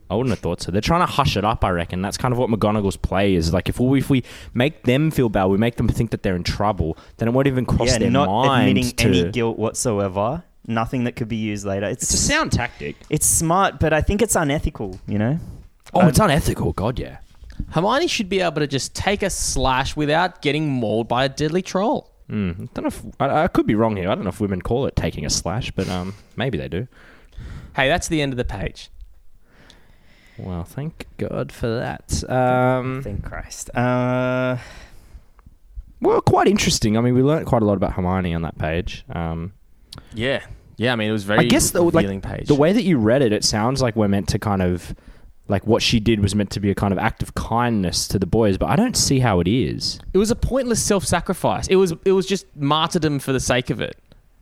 I 0.09 0.15
wouldn't 0.15 0.31
have 0.31 0.39
thought 0.39 0.61
so. 0.61 0.71
They're 0.71 0.81
trying 0.81 1.05
to 1.05 1.11
hush 1.11 1.37
it 1.37 1.45
up. 1.45 1.63
I 1.63 1.69
reckon 1.69 2.01
that's 2.01 2.17
kind 2.17 2.33
of 2.33 2.37
what 2.37 2.49
McGonagall's 2.49 2.97
play 2.97 3.33
is. 3.33 3.53
Like, 3.53 3.69
if 3.69 3.79
we 3.79 3.99
if 3.99 4.09
we 4.09 4.23
make 4.53 4.83
them 4.83 5.09
feel 5.09 5.29
bad, 5.29 5.45
we 5.45 5.57
make 5.57 5.75
them 5.77 5.87
think 5.87 6.11
that 6.11 6.21
they're 6.21 6.35
in 6.35 6.43
trouble, 6.43 6.97
then 7.17 7.29
it 7.29 7.31
won't 7.31 7.47
even 7.47 7.65
cross 7.65 7.87
yeah, 7.91 7.97
their 7.97 8.11
not 8.11 8.27
mind 8.27 8.77
admitting 8.77 8.95
to. 8.97 9.07
any 9.21 9.31
guilt 9.31 9.57
whatsoever. 9.57 10.43
Nothing 10.73 11.03
that 11.03 11.15
could 11.15 11.27
be 11.27 11.35
used 11.35 11.65
later. 11.65 11.85
It's, 11.87 12.03
it's 12.03 12.13
a 12.13 12.17
sound 12.17 12.51
tactic. 12.51 12.95
It's 13.09 13.25
smart, 13.25 13.79
but 13.79 13.93
I 13.93 14.01
think 14.01 14.21
it's 14.21 14.35
unethical. 14.35 14.99
You 15.07 15.19
know. 15.19 15.39
Oh, 15.93 16.07
it's 16.07 16.19
unethical. 16.19 16.73
God, 16.73 16.97
yeah. 16.97 17.17
Hermione 17.71 18.07
should 18.07 18.29
be 18.29 18.39
able 18.39 18.61
to 18.61 18.67
just 18.67 18.95
take 18.95 19.21
a 19.21 19.29
slash 19.29 19.95
without 19.95 20.41
getting 20.41 20.69
mauled 20.69 21.07
by 21.07 21.25
a 21.25 21.29
deadly 21.29 21.61
troll. 21.61 22.09
Mm. 22.29 22.53
I 22.53 22.69
don't 22.73 22.83
know 22.83 22.87
if 22.87 23.03
I, 23.19 23.43
I 23.43 23.47
could 23.47 23.67
be 23.67 23.75
wrong 23.75 23.97
here. 23.97 24.09
I 24.09 24.15
don't 24.15 24.23
know 24.23 24.29
if 24.29 24.39
women 24.39 24.61
call 24.61 24.85
it 24.87 24.95
taking 24.95 25.25
a 25.25 25.29
slash, 25.29 25.71
but 25.71 25.89
um, 25.89 26.15
maybe 26.37 26.57
they 26.57 26.69
do. 26.69 26.87
Hey, 27.75 27.89
that's 27.89 28.07
the 28.07 28.21
end 28.21 28.33
of 28.33 28.37
the 28.37 28.45
page. 28.45 28.89
Well, 30.37 30.63
thank 30.63 31.05
God 31.17 31.51
for 31.51 31.67
that. 31.67 32.23
Um, 32.29 33.01
Thank 33.03 33.23
Christ. 33.23 33.69
Uh, 33.75 34.57
well, 35.99 36.21
quite 36.21 36.47
interesting. 36.47 36.97
I 36.97 37.01
mean, 37.01 37.13
we 37.13 37.21
learned 37.21 37.45
quite 37.45 37.61
a 37.61 37.65
lot 37.65 37.75
about 37.75 37.93
Hermione 37.93 38.33
on 38.33 38.41
that 38.41 38.57
page. 38.57 39.05
Um, 39.09 39.53
Yeah. 40.13 40.43
Yeah, 40.81 40.93
I 40.93 40.95
mean, 40.95 41.09
it 41.09 41.13
was 41.13 41.23
very 41.23 41.39
I 41.39 41.43
guess 41.43 41.71
the, 41.71 41.81
like, 41.83 42.21
page. 42.23 42.47
the 42.47 42.55
way 42.55 42.73
that 42.73 42.83
you 42.83 42.97
read 42.97 43.21
it, 43.21 43.31
it 43.31 43.43
sounds 43.43 43.81
like 43.81 43.95
we're 43.95 44.07
meant 44.07 44.27
to 44.29 44.39
kind 44.39 44.61
of 44.63 44.95
like 45.47 45.67
what 45.67 45.81
she 45.83 45.99
did 45.99 46.21
was 46.21 46.33
meant 46.33 46.49
to 46.51 46.59
be 46.59 46.71
a 46.71 46.75
kind 46.75 46.91
of 46.91 46.97
act 46.97 47.21
of 47.21 47.35
kindness 47.35 48.07
to 48.07 48.17
the 48.17 48.25
boys, 48.25 48.57
but 48.57 48.69
I 48.69 48.75
don't 48.75 48.95
see 48.97 49.19
how 49.19 49.39
it 49.41 49.47
is. 49.47 49.99
it 50.13 50.17
was 50.17 50.31
a 50.31 50.35
pointless 50.35 50.81
self-sacrifice. 50.81 51.67
It 51.67 51.75
was 51.75 51.93
it 52.05 52.13
was 52.13 52.25
just 52.25 52.45
martyrdom 52.55 53.19
for 53.19 53.31
the 53.31 53.39
sake 53.39 53.69
of 53.69 53.79
it. 53.81 53.95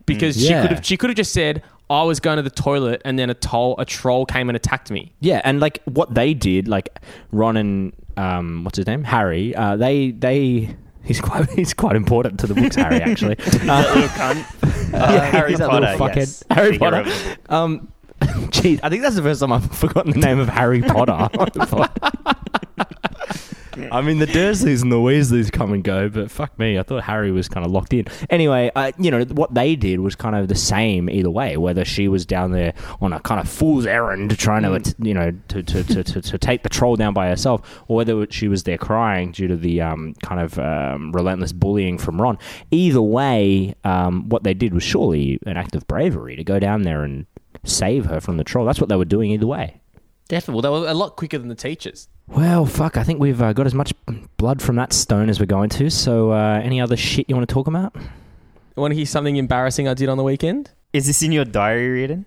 Because 0.06 0.36
she 0.40 0.48
Yeah. 0.50 0.62
could 0.62 0.70
have 0.72 0.86
she 0.86 0.96
could 0.96 1.10
have 1.10 1.16
just 1.16 1.32
said 1.32 1.62
I 1.90 2.04
was 2.04 2.20
going 2.20 2.36
to 2.36 2.42
the 2.42 2.50
toilet 2.50 3.02
and 3.04 3.18
then 3.18 3.28
a 3.30 3.34
toll 3.34 3.74
a 3.78 3.84
troll 3.84 4.24
came 4.24 4.48
and 4.48 4.56
attacked 4.56 4.90
me. 4.90 5.12
Yeah, 5.20 5.40
and 5.44 5.60
like 5.60 5.82
what 5.84 6.14
they 6.14 6.32
did, 6.32 6.68
like 6.68 7.00
Ron 7.32 7.56
and 7.56 7.92
um, 8.16 8.64
what's 8.64 8.76
his 8.78 8.86
name, 8.86 9.04
Harry. 9.04 9.54
Uh, 9.54 9.76
they 9.76 10.12
they 10.12 10.74
he's 11.04 11.20
quite 11.20 11.50
he's 11.56 11.74
quite 11.74 11.96
important 11.96 12.40
to 12.40 12.46
the 12.46 12.54
books, 12.54 12.76
Harry. 12.76 12.96
Actually, 13.02 13.34
that 13.36 13.94
little 13.94 14.08
cunt. 14.10 14.44
Uh, 14.92 14.96
Yeah, 15.12 15.20
Harry 15.30 15.50
he's 15.50 15.58
that 15.60 15.70
Potter. 15.70 15.86
little 15.92 16.06
fuckhead. 16.08 16.16
yes. 16.16 16.44
Harry 16.50 16.72
Figure 16.72 16.90
Potter. 16.90 17.10
of- 17.10 17.38
Um, 17.48 17.92
geez, 18.50 18.80
I 18.82 18.88
think 18.88 19.02
that's 19.02 19.14
the 19.14 19.22
first 19.22 19.40
time 19.40 19.52
I've 19.52 19.70
forgotten 19.70 20.10
the 20.12 20.18
name 20.18 20.40
of 20.40 20.48
Harry 20.48 20.82
Potter. 20.82 21.28
I 23.90 24.00
mean, 24.00 24.18
the 24.18 24.26
Dursleys 24.26 24.82
and 24.82 24.90
the 24.90 24.96
Weasleys 24.96 25.50
come 25.50 25.72
and 25.72 25.82
go, 25.82 26.08
but 26.08 26.30
fuck 26.30 26.58
me, 26.58 26.78
I 26.78 26.82
thought 26.82 27.04
Harry 27.04 27.30
was 27.30 27.48
kind 27.48 27.64
of 27.64 27.72
locked 27.72 27.92
in. 27.92 28.06
Anyway, 28.28 28.70
uh, 28.74 28.92
you 28.98 29.10
know 29.10 29.24
what 29.24 29.54
they 29.54 29.76
did 29.76 30.00
was 30.00 30.14
kind 30.14 30.36
of 30.36 30.48
the 30.48 30.54
same 30.54 31.08
either 31.08 31.30
way. 31.30 31.56
Whether 31.56 31.84
she 31.84 32.08
was 32.08 32.26
down 32.26 32.52
there 32.52 32.74
on 33.00 33.12
a 33.12 33.20
kind 33.20 33.40
of 33.40 33.48
fool's 33.48 33.86
errand, 33.86 34.36
trying 34.38 34.62
to, 34.62 34.94
you 34.98 35.14
know, 35.14 35.32
to 35.48 35.62
to, 35.62 35.84
to, 35.84 36.04
to, 36.04 36.20
to 36.20 36.38
take 36.38 36.62
the 36.62 36.68
troll 36.68 36.96
down 36.96 37.14
by 37.14 37.28
herself, 37.28 37.82
or 37.88 37.96
whether 37.96 38.26
she 38.30 38.48
was 38.48 38.64
there 38.64 38.78
crying 38.78 39.32
due 39.32 39.48
to 39.48 39.56
the 39.56 39.80
um, 39.80 40.14
kind 40.22 40.40
of 40.40 40.58
um, 40.58 41.12
relentless 41.12 41.52
bullying 41.52 41.98
from 41.98 42.20
Ron. 42.20 42.38
Either 42.70 43.02
way, 43.02 43.74
um, 43.84 44.28
what 44.28 44.44
they 44.44 44.54
did 44.54 44.74
was 44.74 44.82
surely 44.82 45.38
an 45.46 45.56
act 45.56 45.74
of 45.74 45.86
bravery 45.86 46.36
to 46.36 46.44
go 46.44 46.58
down 46.58 46.82
there 46.82 47.02
and 47.02 47.26
save 47.64 48.06
her 48.06 48.20
from 48.20 48.36
the 48.36 48.44
troll. 48.44 48.66
That's 48.66 48.80
what 48.80 48.88
they 48.88 48.96
were 48.96 49.04
doing 49.04 49.30
either 49.30 49.46
way. 49.46 49.80
Definitely. 50.28 50.62
Well, 50.62 50.80
they 50.80 50.80
were 50.86 50.90
a 50.90 50.94
lot 50.94 51.16
quicker 51.16 51.38
than 51.38 51.48
the 51.48 51.56
teachers. 51.56 52.08
Well, 52.30 52.64
fuck, 52.64 52.96
I 52.96 53.02
think 53.02 53.18
we've 53.20 53.40
uh, 53.42 53.52
got 53.52 53.66
as 53.66 53.74
much 53.74 53.92
blood 54.36 54.62
from 54.62 54.76
that 54.76 54.92
stone 54.92 55.28
as 55.28 55.40
we're 55.40 55.46
going 55.46 55.68
to. 55.70 55.90
So, 55.90 56.30
uh, 56.32 56.60
any 56.62 56.80
other 56.80 56.96
shit 56.96 57.26
you 57.28 57.34
want 57.34 57.48
to 57.48 57.52
talk 57.52 57.66
about? 57.66 57.94
You 57.96 58.80
want 58.80 58.92
to 58.92 58.96
hear 58.96 59.06
something 59.06 59.36
embarrassing 59.36 59.88
I 59.88 59.94
did 59.94 60.08
on 60.08 60.16
the 60.16 60.22
weekend? 60.22 60.70
Is 60.92 61.06
this 61.06 61.22
in 61.22 61.32
your 61.32 61.44
diary, 61.44 61.88
reading? 61.88 62.24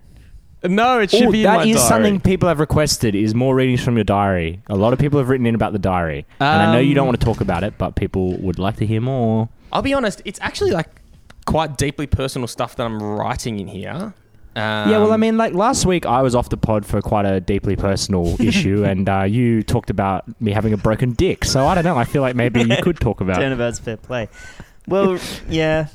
No, 0.62 0.98
it 1.00 1.10
should 1.10 1.28
Ooh, 1.28 1.32
be 1.32 1.40
in 1.40 1.44
that 1.44 1.56
my 1.56 1.64
is 1.64 1.76
diary. 1.76 1.88
something 1.88 2.20
people 2.20 2.48
have 2.48 2.58
requested 2.60 3.14
is 3.14 3.34
more 3.34 3.54
readings 3.54 3.82
from 3.82 3.96
your 3.96 4.04
diary. 4.04 4.60
A 4.68 4.76
lot 4.76 4.92
of 4.92 4.98
people 4.98 5.18
have 5.18 5.28
written 5.28 5.46
in 5.46 5.54
about 5.54 5.72
the 5.72 5.78
diary. 5.78 6.26
and 6.40 6.62
I 6.62 6.72
know 6.72 6.78
you 6.80 6.94
don't 6.94 7.02
Um, 7.02 7.08
want 7.08 7.20
to 7.20 7.24
talk 7.26 7.40
about 7.40 7.64
it, 7.64 7.74
but 7.76 7.96
people 7.96 8.36
would 8.38 8.58
like 8.58 8.76
to 8.76 8.86
hear 8.86 9.00
more. 9.00 9.48
I'll 9.72 9.82
be 9.82 9.92
honest, 9.94 10.22
it's 10.24 10.38
actually 10.42 10.70
like 10.70 10.88
quite 11.44 11.76
deeply 11.76 12.06
personal 12.06 12.46
stuff 12.48 12.76
that 12.76 12.84
I'm 12.86 13.02
writing 13.02 13.58
in 13.58 13.68
here. 13.68 14.14
Um, 14.56 14.88
yeah, 14.88 14.98
well, 14.98 15.12
I 15.12 15.16
mean, 15.16 15.36
like 15.36 15.52
last 15.52 15.84
week 15.84 16.06
I 16.06 16.22
was 16.22 16.34
off 16.36 16.48
the 16.48 16.56
pod 16.56 16.86
for 16.86 17.02
quite 17.02 17.26
a 17.26 17.40
deeply 17.40 17.74
personal 17.74 18.36
issue, 18.40 18.84
and 18.84 19.08
uh, 19.08 19.22
you 19.24 19.62
talked 19.64 19.90
about 19.90 20.24
me 20.40 20.52
having 20.52 20.72
a 20.72 20.76
broken 20.76 21.12
dick. 21.12 21.44
So 21.44 21.66
I 21.66 21.74
don't 21.74 21.82
know. 21.84 21.96
I 21.98 22.04
feel 22.04 22.22
like 22.22 22.36
maybe 22.36 22.62
you 22.62 22.76
could 22.82 23.00
talk 23.00 23.20
about. 23.20 23.36
Turnabout's 23.36 23.80
fair 23.80 23.96
play. 23.96 24.28
Well, 24.86 25.18
yeah. 25.48 25.88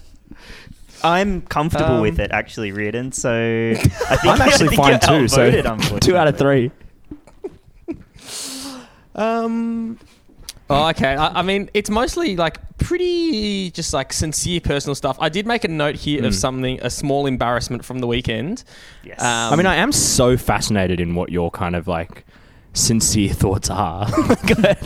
I'm 1.01 1.41
comfortable 1.43 1.95
Um, 1.95 2.01
with 2.01 2.19
it, 2.19 2.31
actually, 2.31 2.73
Reardon. 2.73 3.13
So 3.13 3.31
I 3.75 3.75
think 3.75 4.25
I'm 4.25 4.41
I 4.41 4.45
actually 4.47 4.67
think 4.69 4.81
fine 4.81 4.91
you're 4.91 5.19
too. 5.21 5.27
So 5.29 5.41
outvoted, 5.47 6.01
two 6.01 6.17
out 6.17 6.27
of 6.27 6.35
unfortunately. 6.35 6.71
three. 6.73 7.95
Um. 9.15 9.97
Oh, 10.69 10.89
okay. 10.89 11.15
I, 11.15 11.39
I 11.39 11.41
mean, 11.41 11.69
it's 11.73 11.89
mostly 11.89 12.35
like 12.35 12.57
pretty 12.77 13.71
just 13.71 13.93
like 13.93 14.13
sincere 14.13 14.59
personal 14.61 14.95
stuff. 14.95 15.17
I 15.19 15.29
did 15.29 15.47
make 15.47 15.63
a 15.63 15.67
note 15.67 15.95
here 15.95 16.25
of 16.25 16.35
something, 16.35 16.79
a 16.81 16.89
small 16.89 17.25
embarrassment 17.25 17.83
from 17.83 17.99
the 17.99 18.07
weekend. 18.07 18.63
Yes. 19.03 19.21
Um, 19.21 19.53
I 19.53 19.55
mean, 19.55 19.65
I 19.65 19.75
am 19.75 19.91
so 19.91 20.37
fascinated 20.37 20.99
in 20.99 21.15
what 21.15 21.31
your 21.31 21.49
kind 21.51 21.75
of 21.75 21.87
like 21.87 22.25
sincere 22.73 23.29
thoughts 23.33 23.69
are. 23.71 24.05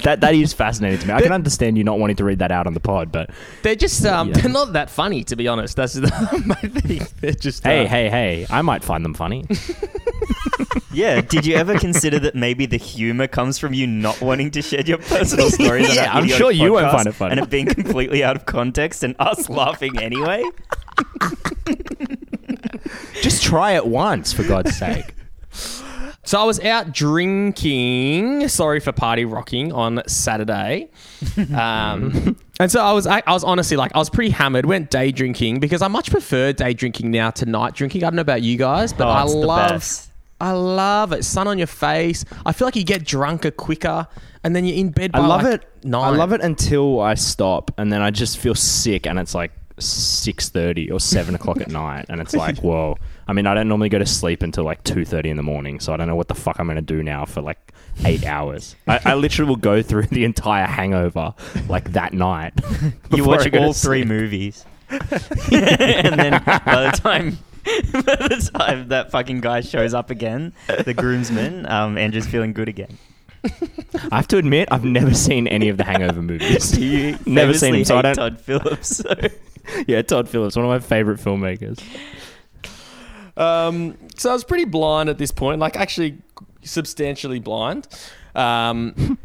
that 0.04 0.20
that 0.22 0.34
is 0.34 0.54
fascinating 0.54 1.00
to 1.00 1.08
me. 1.08 1.14
I 1.14 1.22
can 1.22 1.34
understand 1.34 1.78
you 1.78 1.84
not 1.84 2.00
wanting 2.00 2.16
to 2.16 2.24
read 2.24 2.40
that 2.40 2.52
out 2.52 2.66
on 2.66 2.74
the 2.74 2.80
pod, 2.80 3.12
but 3.12 3.30
They're 3.62 3.76
just 3.76 4.06
um, 4.06 4.30
Yeah. 4.30 4.34
they're 4.42 4.52
not 4.52 4.74
that 4.74 4.90
funny, 4.90 5.26
to 5.26 5.36
be 5.36 5.50
honest. 5.50 5.76
That's 5.76 5.94
the 5.94 6.44
main 6.62 6.72
thing. 6.72 7.08
They're 7.20 7.34
just 7.34 7.64
hey, 7.64 7.86
uh, 7.86 7.90
hey, 7.90 8.10
hey, 8.10 8.48
I 8.50 8.62
might 8.62 8.84
find 8.86 9.04
them 9.04 9.14
funny. 9.14 9.46
Yeah. 10.92 11.22
Did 11.22 11.46
you 11.46 11.56
ever 11.56 11.78
consider 11.80 12.20
that 12.20 12.36
maybe 12.36 12.66
the 12.66 12.78
humor 12.78 13.28
comes 13.28 13.58
from 13.58 13.74
you 13.74 13.88
not 13.88 14.22
wanting 14.22 14.52
to 14.52 14.62
share 14.62 14.82
your 14.82 14.98
personal 15.00 15.50
stories? 15.52 15.88
Yeah, 15.96 16.06
that 16.06 16.16
I'm 16.16 16.28
sure 16.28 16.52
you 16.52 16.74
won't 16.74 16.86
podcast 16.88 16.92
find 16.92 17.08
it 17.08 17.14
funny. 17.14 17.32
And 17.32 17.40
it 17.42 17.50
being 17.50 17.68
completely 17.68 18.24
out 18.24 18.36
of 18.36 18.46
context 18.46 19.04
and 19.04 19.16
us 19.20 19.50
laughing 19.50 20.00
anyway. 20.00 20.44
Just 23.22 23.44
try 23.44 23.72
it 23.74 23.86
once, 23.86 24.34
for 24.34 24.44
God's 24.44 24.76
sake. 24.76 25.14
So 26.26 26.40
I 26.40 26.46
was 26.46 26.60
out 26.62 26.94
drinking. 26.94 28.48
Sorry 28.48 28.80
for 28.80 28.92
party 28.94 29.26
rocking 29.26 29.74
on 29.74 30.02
Saturday, 30.08 30.90
um, 31.54 32.38
and 32.60 32.72
so 32.72 32.82
I 32.82 32.94
was. 32.94 33.06
I, 33.06 33.22
I 33.28 33.34
was 33.34 33.44
honestly 33.44 33.76
like 33.76 33.92
I 33.94 34.00
was 34.00 34.10
pretty 34.10 34.32
hammered. 34.32 34.66
Went 34.66 34.90
day 34.90 35.12
drinking 35.12 35.60
because 35.60 35.82
I 35.82 35.90
much 35.90 36.10
prefer 36.12 36.54
day 36.54 36.74
drinking 36.74 37.12
now 37.12 37.30
to 37.32 37.46
night 37.46 37.74
drinking. 37.76 38.04
I 38.04 38.08
don't 38.08 38.16
know 38.16 38.22
about 38.22 38.42
you 38.42 38.58
guys, 38.58 38.94
but 38.94 39.08
Oh, 39.08 39.12
I 39.12 39.24
it's 39.24 39.34
the 39.34 39.38
love. 39.40 40.08
Best. 40.44 40.50
I 40.50 40.52
love 40.54 41.12
it. 41.14 41.24
Sun 41.26 41.48
on 41.48 41.58
your 41.58 41.68
face. 41.68 42.26
I 42.46 42.52
feel 42.52 42.68
like 42.68 42.76
you 42.76 42.84
get 42.84 43.06
drunker 43.06 43.52
quicker, 43.52 44.08
and 44.44 44.56
then 44.56 44.66
you're 44.66 44.78
in 44.78 44.90
bed. 44.90 45.12
By 45.12 45.20
I 45.20 45.28
love 45.28 45.44
like 45.44 45.62
it. 45.62 45.86
Nine. 45.86 46.14
I 46.14 46.16
love 46.16 46.34
it 46.34 46.42
until 46.42 47.00
I 47.00 47.14
stop, 47.16 47.72
and 47.78 47.92
then 47.92 48.02
I 48.02 48.12
just 48.12 48.38
feel 48.38 48.56
sick, 48.56 49.08
and 49.08 49.20
it's 49.20 49.34
like 49.36 49.52
six 49.80 50.50
thirty 50.50 50.92
or 50.92 51.00
seven 51.00 51.36
o'clock 51.36 51.60
at 51.62 51.70
night, 51.70 52.06
and 52.10 52.22
it's 52.22 52.34
like, 52.36 52.58
whoa. 52.64 52.98
I 53.28 53.32
mean, 53.34 53.48
I 53.48 53.54
don't 53.54 53.70
normally 53.70 53.90
go 53.90 54.00
to 54.00 54.06
sleep 54.06 54.44
until 54.44 54.64
like 54.66 54.84
two 54.84 55.06
thirty 55.06 55.30
in 55.30 55.38
the 55.38 55.44
morning, 55.44 55.80
so 55.80 55.94
I 55.94 55.98
don't 55.98 56.08
know 56.08 56.16
what 56.16 56.28
the 56.28 56.36
fuck 56.36 56.60
I'm 56.60 56.68
going 56.68 56.76
to 56.76 56.82
do 56.82 57.02
now 57.04 57.26
for 57.26 57.42
like 57.42 57.74
eight 58.06 58.26
hours. 58.36 58.76
I, 58.88 59.00
I 59.06 59.14
literally 59.16 59.50
will 59.50 59.56
go 59.56 59.82
through 59.82 60.04
the 60.08 60.26
entire 60.26 60.66
hangover 60.66 61.34
like 61.68 61.94
that 61.94 62.14
night. 62.14 62.54
You 63.16 63.24
watch 63.26 63.46
I 63.46 63.50
go 63.50 63.60
to 63.60 63.66
all 63.66 63.74
three 63.74 64.00
sleep. 64.00 64.08
movies. 64.08 64.66
and 64.90 66.20
then 66.20 66.44
by 66.44 66.90
the 66.92 67.00
time 67.00 67.38
by 67.94 68.02
the 68.02 68.50
time 68.54 68.90
that 68.90 69.12
fucking 69.12 69.42
guy 69.42 69.62
shows 69.62 69.94
up 69.94 70.10
again, 70.10 70.54
the 70.68 70.94
groomsman, 70.94 71.66
um, 71.70 71.98
Andrew's 71.98 72.28
feeling 72.28 72.54
good 72.54 72.68
again. 72.68 72.98
I 74.12 74.16
have 74.18 74.28
to 74.30 74.38
admit, 74.38 74.70
I've 74.72 74.86
never 74.86 75.14
seen 75.14 75.48
any 75.48 75.70
of 75.70 75.78
the 75.78 75.84
Hangover 75.84 76.22
movies. 76.32 76.78
You 76.78 77.18
Never 77.26 77.54
seen 77.54 77.74
famously 77.74 77.80
him, 77.80 77.86
so 77.86 77.98
I 77.98 78.02
don't- 78.02 78.16
Todd 78.16 78.40
Phillips. 78.42 78.98
So. 78.98 79.14
yeah, 79.88 80.02
Todd 80.02 80.30
Phillips, 80.30 80.56
one 80.56 80.66
of 80.66 80.70
my 80.70 80.80
favorite 80.80 81.20
filmmakers. 81.20 81.80
Um, 83.36 83.98
so 84.16 84.30
I 84.30 84.34
was 84.34 84.44
pretty 84.44 84.66
blind 84.66 85.10
at 85.10 85.18
this 85.18 85.32
point, 85.32 85.60
like 85.60 85.76
actually 85.76 86.18
substantially 86.64 87.40
blind. 87.40 87.88
Um, 88.36 89.18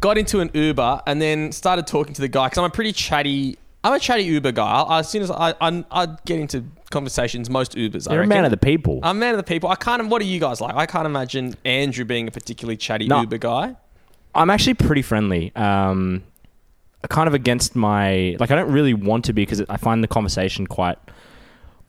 got 0.00 0.18
into 0.18 0.40
an 0.40 0.50
Uber 0.54 1.02
and 1.06 1.20
then 1.20 1.52
started 1.52 1.86
talking 1.86 2.14
to 2.14 2.20
the 2.20 2.28
guy 2.28 2.46
because 2.46 2.58
I'm 2.58 2.64
a 2.64 2.70
pretty 2.70 2.92
chatty. 2.92 3.58
I'm 3.86 3.92
a 3.92 4.00
chatty 4.00 4.24
Uber 4.24 4.50
guy. 4.50 4.64
I, 4.66 4.98
as 4.98 5.08
soon 5.08 5.22
as 5.22 5.30
I, 5.30 5.54
I 5.60 5.84
I 5.92 6.06
get 6.24 6.40
into 6.40 6.64
conversations, 6.90 7.48
most 7.48 7.76
Ubers. 7.76 8.10
I 8.10 8.14
You're 8.14 8.24
a 8.24 8.26
man 8.26 8.44
of 8.44 8.50
the 8.50 8.56
people. 8.56 8.98
I'm 9.04 9.16
a 9.16 9.20
man 9.20 9.30
of 9.34 9.36
the 9.38 9.44
people. 9.44 9.68
I 9.70 9.76
can't. 9.76 10.08
What 10.08 10.20
are 10.20 10.24
you 10.24 10.40
guys 10.40 10.60
like? 10.60 10.74
I 10.74 10.86
can't 10.86 11.06
imagine 11.06 11.54
Andrew 11.64 12.04
being 12.04 12.26
a 12.26 12.30
particularly 12.32 12.76
chatty 12.76 13.06
No. 13.06 13.20
Uber 13.20 13.38
guy. 13.38 13.76
I'm 14.34 14.50
actually 14.50 14.74
pretty 14.74 15.02
friendly. 15.02 15.54
Um, 15.54 16.24
kind 17.08 17.28
of 17.28 17.34
against 17.34 17.76
my 17.76 18.36
like. 18.40 18.50
I 18.50 18.56
don't 18.56 18.72
really 18.72 18.92
want 18.92 19.24
to 19.26 19.32
be 19.32 19.42
because 19.42 19.62
I 19.68 19.76
find 19.76 20.02
the 20.02 20.08
conversation 20.08 20.66
quite 20.66 20.98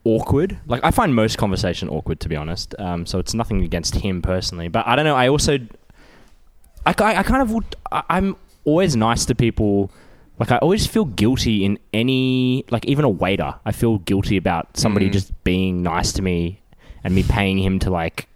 awkward. 0.04 0.56
Like 0.66 0.84
I 0.84 0.92
find 0.92 1.16
most 1.16 1.36
conversation 1.36 1.88
awkward, 1.88 2.20
to 2.20 2.28
be 2.28 2.36
honest. 2.36 2.76
Um, 2.78 3.06
so 3.06 3.18
it's 3.18 3.34
nothing 3.34 3.64
against 3.64 3.96
him 3.96 4.22
personally, 4.22 4.68
but 4.68 4.86
I 4.86 4.94
don't 4.94 5.04
know. 5.04 5.16
I 5.16 5.28
also, 5.28 5.58
I, 6.86 6.92
ki- 6.92 7.04
I 7.04 7.24
kind 7.24 7.42
of 7.42 7.50
would. 7.50 7.64
I, 7.90 8.04
I'm 8.08 8.36
always 8.64 8.94
nice 8.94 9.24
to 9.26 9.34
people. 9.34 9.90
Like 10.38 10.52
I 10.52 10.58
always 10.58 10.86
feel 10.86 11.04
guilty 11.04 11.64
in 11.64 11.78
any 11.92 12.64
like 12.70 12.84
even 12.86 13.04
a 13.04 13.08
waiter. 13.08 13.54
I 13.64 13.72
feel 13.72 13.98
guilty 13.98 14.36
about 14.36 14.76
somebody 14.76 15.08
Mm. 15.08 15.12
just 15.12 15.44
being 15.44 15.82
nice 15.82 16.12
to 16.12 16.22
me 16.22 16.60
and 17.04 17.14
me 17.14 17.22
paying 17.24 17.58
him 17.58 17.78
to 17.80 17.90
like 17.90 18.28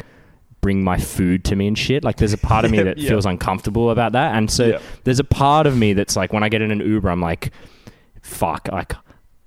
bring 0.61 0.83
my 0.85 0.97
food 0.99 1.45
to 1.45 1.57
me 1.57 1.67
and 1.69 1.77
shit. 1.79 2.03
Like 2.05 2.17
there's 2.17 2.33
a 2.33 2.39
part 2.39 2.65
of 2.65 2.71
me 2.71 2.83
that 2.83 2.99
Yeah. 2.99 3.09
feels 3.11 3.27
uncomfortable 3.27 3.91
about 3.91 4.13
that. 4.13 4.35
And 4.35 4.51
so 4.51 4.67
Yeah. 4.67 4.79
there's 5.05 5.19
a 5.21 5.25
part 5.25 5.67
of 5.67 5.77
me 5.77 5.93
that's 5.93 6.17
like 6.17 6.33
when 6.33 6.43
I 6.43 6.49
get 6.49 6.63
in 6.63 6.71
an 6.71 6.81
Uber, 6.81 7.09
I'm 7.11 7.21
like, 7.21 7.51
fuck, 8.23 8.69
like 8.73 8.95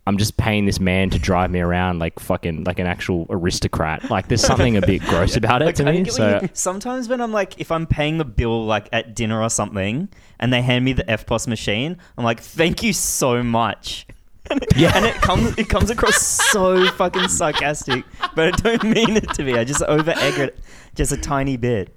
I'm 0.08 0.18
just 0.18 0.38
paying 0.38 0.66
this 0.66 0.80
man 0.80 1.10
to 1.10 1.20
drive 1.20 1.50
me 1.50 1.60
around 1.62 1.98
like 1.98 2.20
fucking 2.20 2.64
like 2.66 2.78
an 2.78 2.86
actual 2.86 3.26
aristocrat. 3.30 4.08
Like 4.12 4.28
there's 4.28 4.46
something 4.46 4.78
a 4.78 4.82
bit 4.82 5.02
gross 5.10 5.36
about 5.36 5.64
it 5.64 5.68
I 5.70 5.72
to 5.72 5.84
me. 5.86 6.06
So 6.06 6.40
you- 6.44 6.50
sometimes 6.54 7.10
when 7.10 7.22
I'm 7.22 7.32
like, 7.32 7.60
if 7.60 7.72
I'm 7.72 7.88
paying 7.88 8.20
the 8.20 8.26
bill 8.26 8.66
like 8.66 8.88
at 8.94 9.16
dinner 9.16 9.42
or 9.42 9.50
something, 9.50 10.08
and 10.40 10.54
they 10.54 10.62
hand 10.62 10.86
me 10.86 10.94
the 10.94 11.04
EFTPOS 11.06 11.48
machine, 11.48 11.98
I'm 12.18 12.24
like, 12.24 12.40
thank 12.40 12.84
you 12.84 12.94
so 12.94 13.42
much. 13.44 14.06
And 14.52 14.62
it, 14.62 14.78
Yeah. 14.78 14.92
and 14.96 15.08
it 15.08 15.16
comes 15.16 15.58
it 15.58 15.70
comes 15.70 15.90
across 15.90 16.18
so 16.18 16.86
fucking 16.92 17.30
sarcastic, 17.30 18.06
but 18.36 18.48
I 18.50 18.52
don't 18.52 18.84
mean 18.84 19.18
it 19.18 19.28
to 19.34 19.44
be. 19.44 19.58
I 19.58 19.64
just 19.64 19.82
over 19.82 20.12
egg 20.12 20.38
it 20.38 20.60
just 20.94 21.12
a 21.12 21.18
tiny 21.18 21.58
bit. 21.58 21.90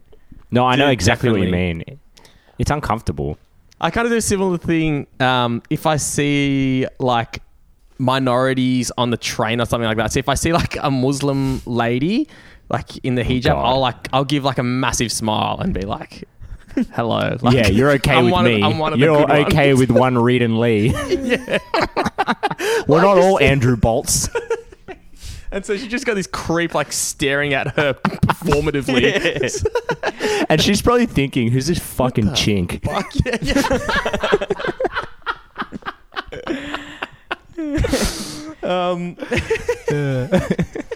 no, 0.50 0.64
I 0.64 0.74
know 0.76 0.86
Dude, 0.86 0.94
exactly 0.94 1.30
what 1.30 1.42
you 1.42 1.50
mean. 1.52 1.84
It's 2.58 2.70
uncomfortable. 2.70 3.36
I 3.82 3.90
kind 3.90 4.06
of 4.06 4.12
do 4.12 4.16
a 4.16 4.22
similar 4.22 4.56
thing. 4.56 5.06
Um, 5.20 5.62
if 5.68 5.84
I 5.84 5.98
see 5.98 6.86
like 6.98 7.42
minorities 7.98 8.90
on 8.96 9.10
the 9.10 9.16
train 9.16 9.60
or 9.60 9.66
something 9.66 9.86
like 9.86 9.96
that. 9.96 10.12
So 10.12 10.18
if 10.18 10.28
I 10.28 10.34
see 10.34 10.52
like 10.52 10.76
a 10.82 10.90
Muslim 10.90 11.60
lady 11.66 12.28
like 12.70 12.96
in 13.04 13.14
the 13.14 13.22
oh, 13.22 13.24
hijab, 13.24 13.44
God. 13.44 13.64
I'll 13.64 13.80
like 13.80 14.08
I'll 14.12 14.24
give 14.24 14.44
like 14.44 14.58
a 14.58 14.62
massive 14.62 15.10
smile 15.10 15.58
and 15.60 15.72
be 15.74 15.82
like, 15.82 16.24
"Hello." 16.92 17.36
Like, 17.42 17.54
yeah, 17.54 17.68
you're 17.68 17.90
okay 17.92 18.14
I'm 18.14 18.24
with 18.26 18.32
one 18.32 18.46
of- 18.46 18.52
me. 18.52 18.62
I'm 18.62 18.78
one 18.78 18.92
of 18.92 18.98
the 18.98 19.04
you're 19.06 19.26
good 19.26 19.46
okay 19.46 19.68
ones. 19.72 19.80
with 19.80 19.90
one 19.90 20.18
Reed 20.18 20.42
and 20.42 20.58
Lee. 20.60 20.90
We're 22.86 23.02
not 23.02 23.18
all 23.18 23.38
Andrew 23.42 23.76
Bolts. 23.76 24.28
And 25.50 25.64
so 25.64 25.78
she 25.78 25.88
just 25.88 26.04
got 26.04 26.12
this 26.14 26.26
creep 26.26 26.74
like 26.74 26.92
staring 26.92 27.54
at 27.54 27.68
her 27.76 27.94
performatively. 27.94 29.64
and 30.50 30.60
she's 30.60 30.82
probably 30.82 31.06
thinking, 31.06 31.50
who's 31.50 31.66
this 31.68 31.78
fucking 31.78 32.26
chink? 32.28 32.82
Fuck 32.84 33.14
yeah, 33.24 33.38
yeah. 33.40 34.87
Um, 38.68 39.16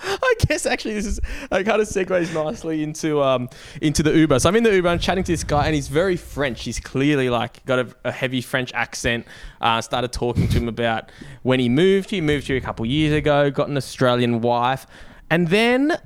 I 0.02 0.34
guess 0.46 0.66
actually 0.66 0.94
this 0.94 1.06
is 1.06 1.18
it 1.18 1.64
kind 1.64 1.80
of 1.80 1.88
segues 1.88 2.32
nicely 2.32 2.82
into 2.82 3.22
um 3.22 3.48
into 3.80 4.02
the 4.02 4.12
Uber. 4.12 4.38
So 4.38 4.48
I'm 4.48 4.56
in 4.56 4.64
the 4.64 4.74
Uber, 4.74 4.88
I'm 4.88 4.98
chatting 4.98 5.24
to 5.24 5.32
this 5.32 5.44
guy, 5.44 5.66
and 5.66 5.74
he's 5.74 5.88
very 5.88 6.16
French. 6.16 6.64
He's 6.64 6.80
clearly 6.80 7.30
like 7.30 7.64
got 7.66 7.78
a, 7.78 7.94
a 8.04 8.12
heavy 8.12 8.40
French 8.40 8.72
accent. 8.72 9.26
Uh, 9.60 9.80
started 9.80 10.12
talking 10.12 10.48
to 10.48 10.58
him 10.58 10.68
about 10.68 11.10
when 11.42 11.60
he 11.60 11.68
moved. 11.68 12.10
He 12.10 12.20
moved 12.20 12.46
here 12.46 12.56
a 12.56 12.60
couple 12.60 12.86
years 12.86 13.12
ago, 13.12 13.50
got 13.50 13.68
an 13.68 13.76
Australian 13.76 14.40
wife, 14.40 14.86
and 15.30 15.48
then 15.48 15.96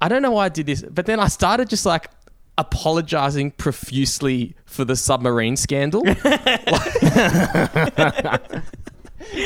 I 0.00 0.08
don't 0.08 0.22
know 0.22 0.32
why 0.32 0.46
I 0.46 0.48
did 0.48 0.66
this, 0.66 0.82
but 0.82 1.06
then 1.06 1.20
I 1.20 1.28
started 1.28 1.68
just 1.68 1.86
like 1.86 2.08
apologizing 2.58 3.52
profusely 3.52 4.54
for 4.66 4.84
the 4.84 4.96
submarine 4.96 5.56
scandal. 5.56 6.02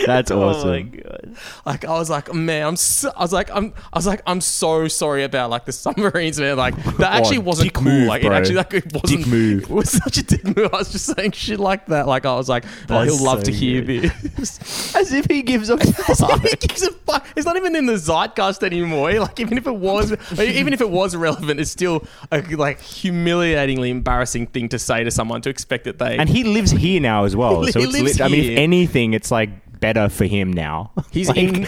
That's 0.07 0.31
awesome. 0.31 0.57
Oh 0.67 0.73
my 0.73 0.83
god. 0.83 1.37
like 1.65 1.85
I 1.85 1.93
was 1.93 2.09
like, 2.11 2.33
man, 2.35 2.67
I'm 2.67 2.77
so, 2.77 3.13
I 3.17 3.21
was 3.23 3.33
like, 3.33 3.51
I'm 3.55 3.73
I 3.93 3.99
was 3.99 4.07
like, 4.07 4.23
I'm 4.27 4.41
so 4.41 4.89
sorry 4.89 5.23
about 5.25 5.51
like 5.51 5.65
the 5.65 5.73
submarines, 5.73 6.41
man. 6.41 6.57
Like 6.57 6.75
that 6.99 7.13
actually 7.13 7.39
Oh, 7.39 7.43
wasn't 7.43 7.73
cool. 7.75 7.85
move, 7.85 8.09
like 8.09 8.23
bro. 8.23 8.33
it 8.33 8.35
actually 8.35 8.55
like 8.57 8.75
it 8.75 8.93
wasn't 8.93 9.21
Dick 9.25 9.27
move. 9.27 9.63
It 9.65 9.71
was 9.71 9.91
such 9.91 10.19
a 10.19 10.23
dick 10.23 10.45
move. 10.45 10.71
I 10.73 10.79
was 10.79 10.91
just 10.93 11.07
saying 11.17 11.33
shit 11.33 11.61
like 11.61 11.87
that. 11.87 12.07
Like 12.07 12.25
I 12.27 12.35
was 12.35 12.49
like, 12.49 12.65
oh, 12.65 12.69
That's 12.89 13.15
he'll 13.15 13.25
love 13.25 13.41
so 13.41 13.45
to 13.47 13.53
hear 13.53 13.83
good. 13.83 14.11
this. 14.37 14.95
As 14.97 15.13
if 15.13 15.27
he 15.27 15.43
gives 15.43 15.69
a 15.71 15.75
As 15.75 15.89
if 15.89 16.17
fuck. 16.19 16.41
he 16.43 16.57
gives 16.57 16.83
a 16.83 16.93
fuck. 16.93 17.27
It's 17.37 17.47
not 17.47 17.57
even 17.57 17.77
in 17.77 17.87
the 17.87 17.97
zeitgeist 17.99 18.63
anymore. 18.65 19.13
Like 19.13 19.39
even 19.41 19.59
if 19.59 19.67
it 19.67 19.77
was, 19.77 20.13
even 20.41 20.73
if 20.73 20.81
it 20.81 20.91
was 20.91 21.15
relevant, 21.15 21.61
it's 21.61 21.71
still 21.71 22.05
a 22.33 22.41
like 22.57 22.81
humiliatingly 22.81 23.91
embarrassing 23.91 24.47
thing 24.49 24.69
to 24.71 24.79
say 24.79 25.05
to 25.05 25.11
someone 25.11 25.43
to 25.43 25.51
expect 25.51 25.85
that 25.85 25.99
they. 25.99 26.17
And 26.19 26.29
he 26.29 26.45
lives 26.45 26.71
here 26.71 27.01
now 27.01 27.25
as 27.25 27.37
well. 27.37 27.63
He 27.65 27.73
so 27.73 27.81
it's 27.81 27.93
lives 27.93 28.19
lit- 28.19 28.21
I 28.23 28.29
mean, 28.29 28.53
if 28.53 28.59
anything, 28.59 29.13
it's 29.15 29.31
like 29.31 29.51
better 29.81 30.09
for 30.09 30.25
him 30.25 30.53
now. 30.53 30.93
he's 31.11 31.29
Like, 31.29 31.39
in. 31.39 31.67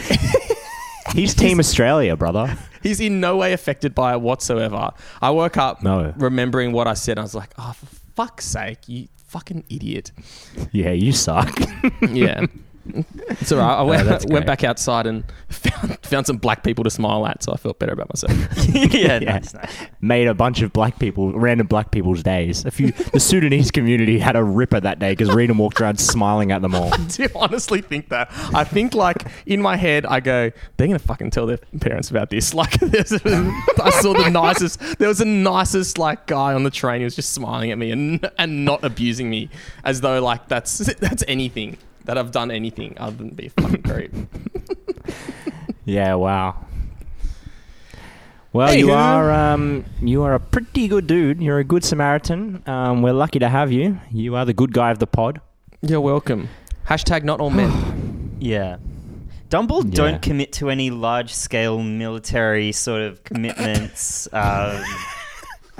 he's 1.14 1.34
Team 1.34 1.58
Australia, 1.58 2.16
brother. 2.16 2.56
He's 2.80 3.00
in 3.00 3.18
no 3.18 3.36
way 3.36 3.52
affected 3.52 3.92
by 3.92 4.12
it 4.12 4.20
whatsoever. 4.20 4.90
I 5.20 5.30
woke 5.30 5.56
up 5.56 5.82
No. 5.82 6.14
remembering 6.16 6.70
what 6.70 6.86
I 6.86 6.94
said. 6.94 7.18
I 7.18 7.22
was 7.22 7.34
like, 7.34 7.50
oh, 7.58 7.72
for 7.72 7.86
fuck's 8.14 8.44
sake, 8.44 8.88
you 8.88 9.08
fucking 9.26 9.64
idiot. 9.68 10.12
Yeah, 10.70 10.92
you 10.92 11.10
suck. 11.10 11.58
Yeah. 12.00 12.46
It's 12.94 13.52
all 13.52 13.58
right. 13.58 13.74
I 13.78 13.82
went, 13.82 14.06
that's 14.06 14.24
went 14.28 14.46
back 14.46 14.64
outside 14.64 15.06
and 15.06 15.24
found, 15.48 15.98
found 16.02 16.26
some 16.26 16.36
black 16.38 16.62
people 16.64 16.84
to 16.84 16.90
smile 16.90 17.26
at, 17.26 17.42
so 17.42 17.52
I 17.52 17.56
felt 17.56 17.78
better 17.78 17.92
about 17.92 18.08
myself. 18.10 18.32
yeah, 18.74 19.18
Yeah. 19.18 19.32
nice, 19.32 19.54
nice. 19.54 19.72
Made 20.00 20.26
a 20.28 20.34
bunch 20.34 20.62
of 20.62 20.72
black 20.72 20.98
people, 20.98 21.32
random 21.32 21.66
black 21.66 21.90
people's 21.90 22.22
days. 22.22 22.64
A 22.64 22.70
few, 22.70 22.92
the 22.92 23.20
Sudanese 23.20 23.70
community 23.70 24.18
had 24.18 24.36
a 24.36 24.42
ripper 24.42 24.80
that 24.80 24.98
day 24.98 25.12
because 25.12 25.30
Rena 25.32 25.54
walked 25.54 25.80
around 25.80 25.98
smiling 26.00 26.52
at 26.52 26.62
them 26.62 26.74
all. 26.74 26.92
I 26.92 26.96
do 26.98 27.28
honestly 27.34 27.80
think 27.80 28.08
that? 28.10 28.30
I 28.54 28.64
think, 28.64 28.94
like, 28.94 29.24
in 29.46 29.60
my 29.62 29.76
head, 29.76 30.06
I 30.06 30.20
go, 30.20 30.50
they're 30.76 30.86
going 30.86 30.98
to 30.98 31.04
fucking 31.04 31.30
tell 31.30 31.46
their 31.46 31.58
parents 31.80 32.10
about 32.10 32.30
this. 32.30 32.54
Like, 32.54 32.72
there's 32.80 33.12
a, 33.12 33.20
I 33.82 33.90
saw 34.00 34.12
the 34.14 34.28
nicest, 34.30 34.98
there 34.98 35.08
was 35.08 35.18
the 35.18 35.24
nicest, 35.24 35.96
like, 35.98 36.26
guy 36.26 36.54
on 36.54 36.64
the 36.64 36.70
train 36.70 37.00
who 37.00 37.04
was 37.04 37.14
just 37.16 37.32
smiling 37.32 37.70
at 37.70 37.78
me 37.78 37.90
and, 37.90 38.28
and 38.38 38.64
not 38.64 38.84
abusing 38.84 39.30
me 39.30 39.48
as 39.84 40.00
though, 40.00 40.20
like, 40.22 40.48
that's, 40.48 40.78
that's 40.96 41.22
anything. 41.28 41.76
That 42.08 42.16
I've 42.16 42.32
done 42.32 42.50
anything 42.50 42.94
other 42.96 43.16
than 43.16 43.28
be 43.30 43.46
a 43.46 43.50
fucking 43.50 43.82
creep. 43.82 44.12
Yeah, 45.84 46.14
wow. 46.14 46.66
Well, 48.52 48.74
you 48.74 48.86
Anywho. 48.88 48.96
are 48.96 49.32
um, 49.32 49.84
you 50.02 50.22
are 50.22 50.34
a 50.34 50.40
pretty 50.40 50.88
good 50.88 51.06
dude. 51.06 51.40
You're 51.42 51.58
a 51.58 51.64
good 51.64 51.84
Samaritan. 51.84 52.62
Um, 52.66 53.00
we're 53.02 53.12
lucky 53.12 53.38
to 53.38 53.48
have 53.48 53.70
you. 53.72 53.98
You 54.10 54.36
are 54.36 54.44
the 54.44 54.52
good 54.54 54.72
guy 54.72 54.90
of 54.90 54.98
the 54.98 55.06
pod. 55.06 55.40
You're 55.82 56.00
welcome. 56.00 56.48
Hashtag 56.86 57.24
not 57.24 57.40
all 57.40 57.50
men. 57.50 58.36
Yeah. 58.40 58.76
Dumble 59.50 59.84
Yeah. 59.84 59.94
don't 59.94 60.22
commit 60.22 60.52
to 60.54 60.70
any 60.70 60.90
large 60.90 61.32
scale 61.34 61.82
military 61.82 62.70
sort 62.72 63.00
of 63.02 63.24
commitments 63.24 64.28
um, 64.32 64.82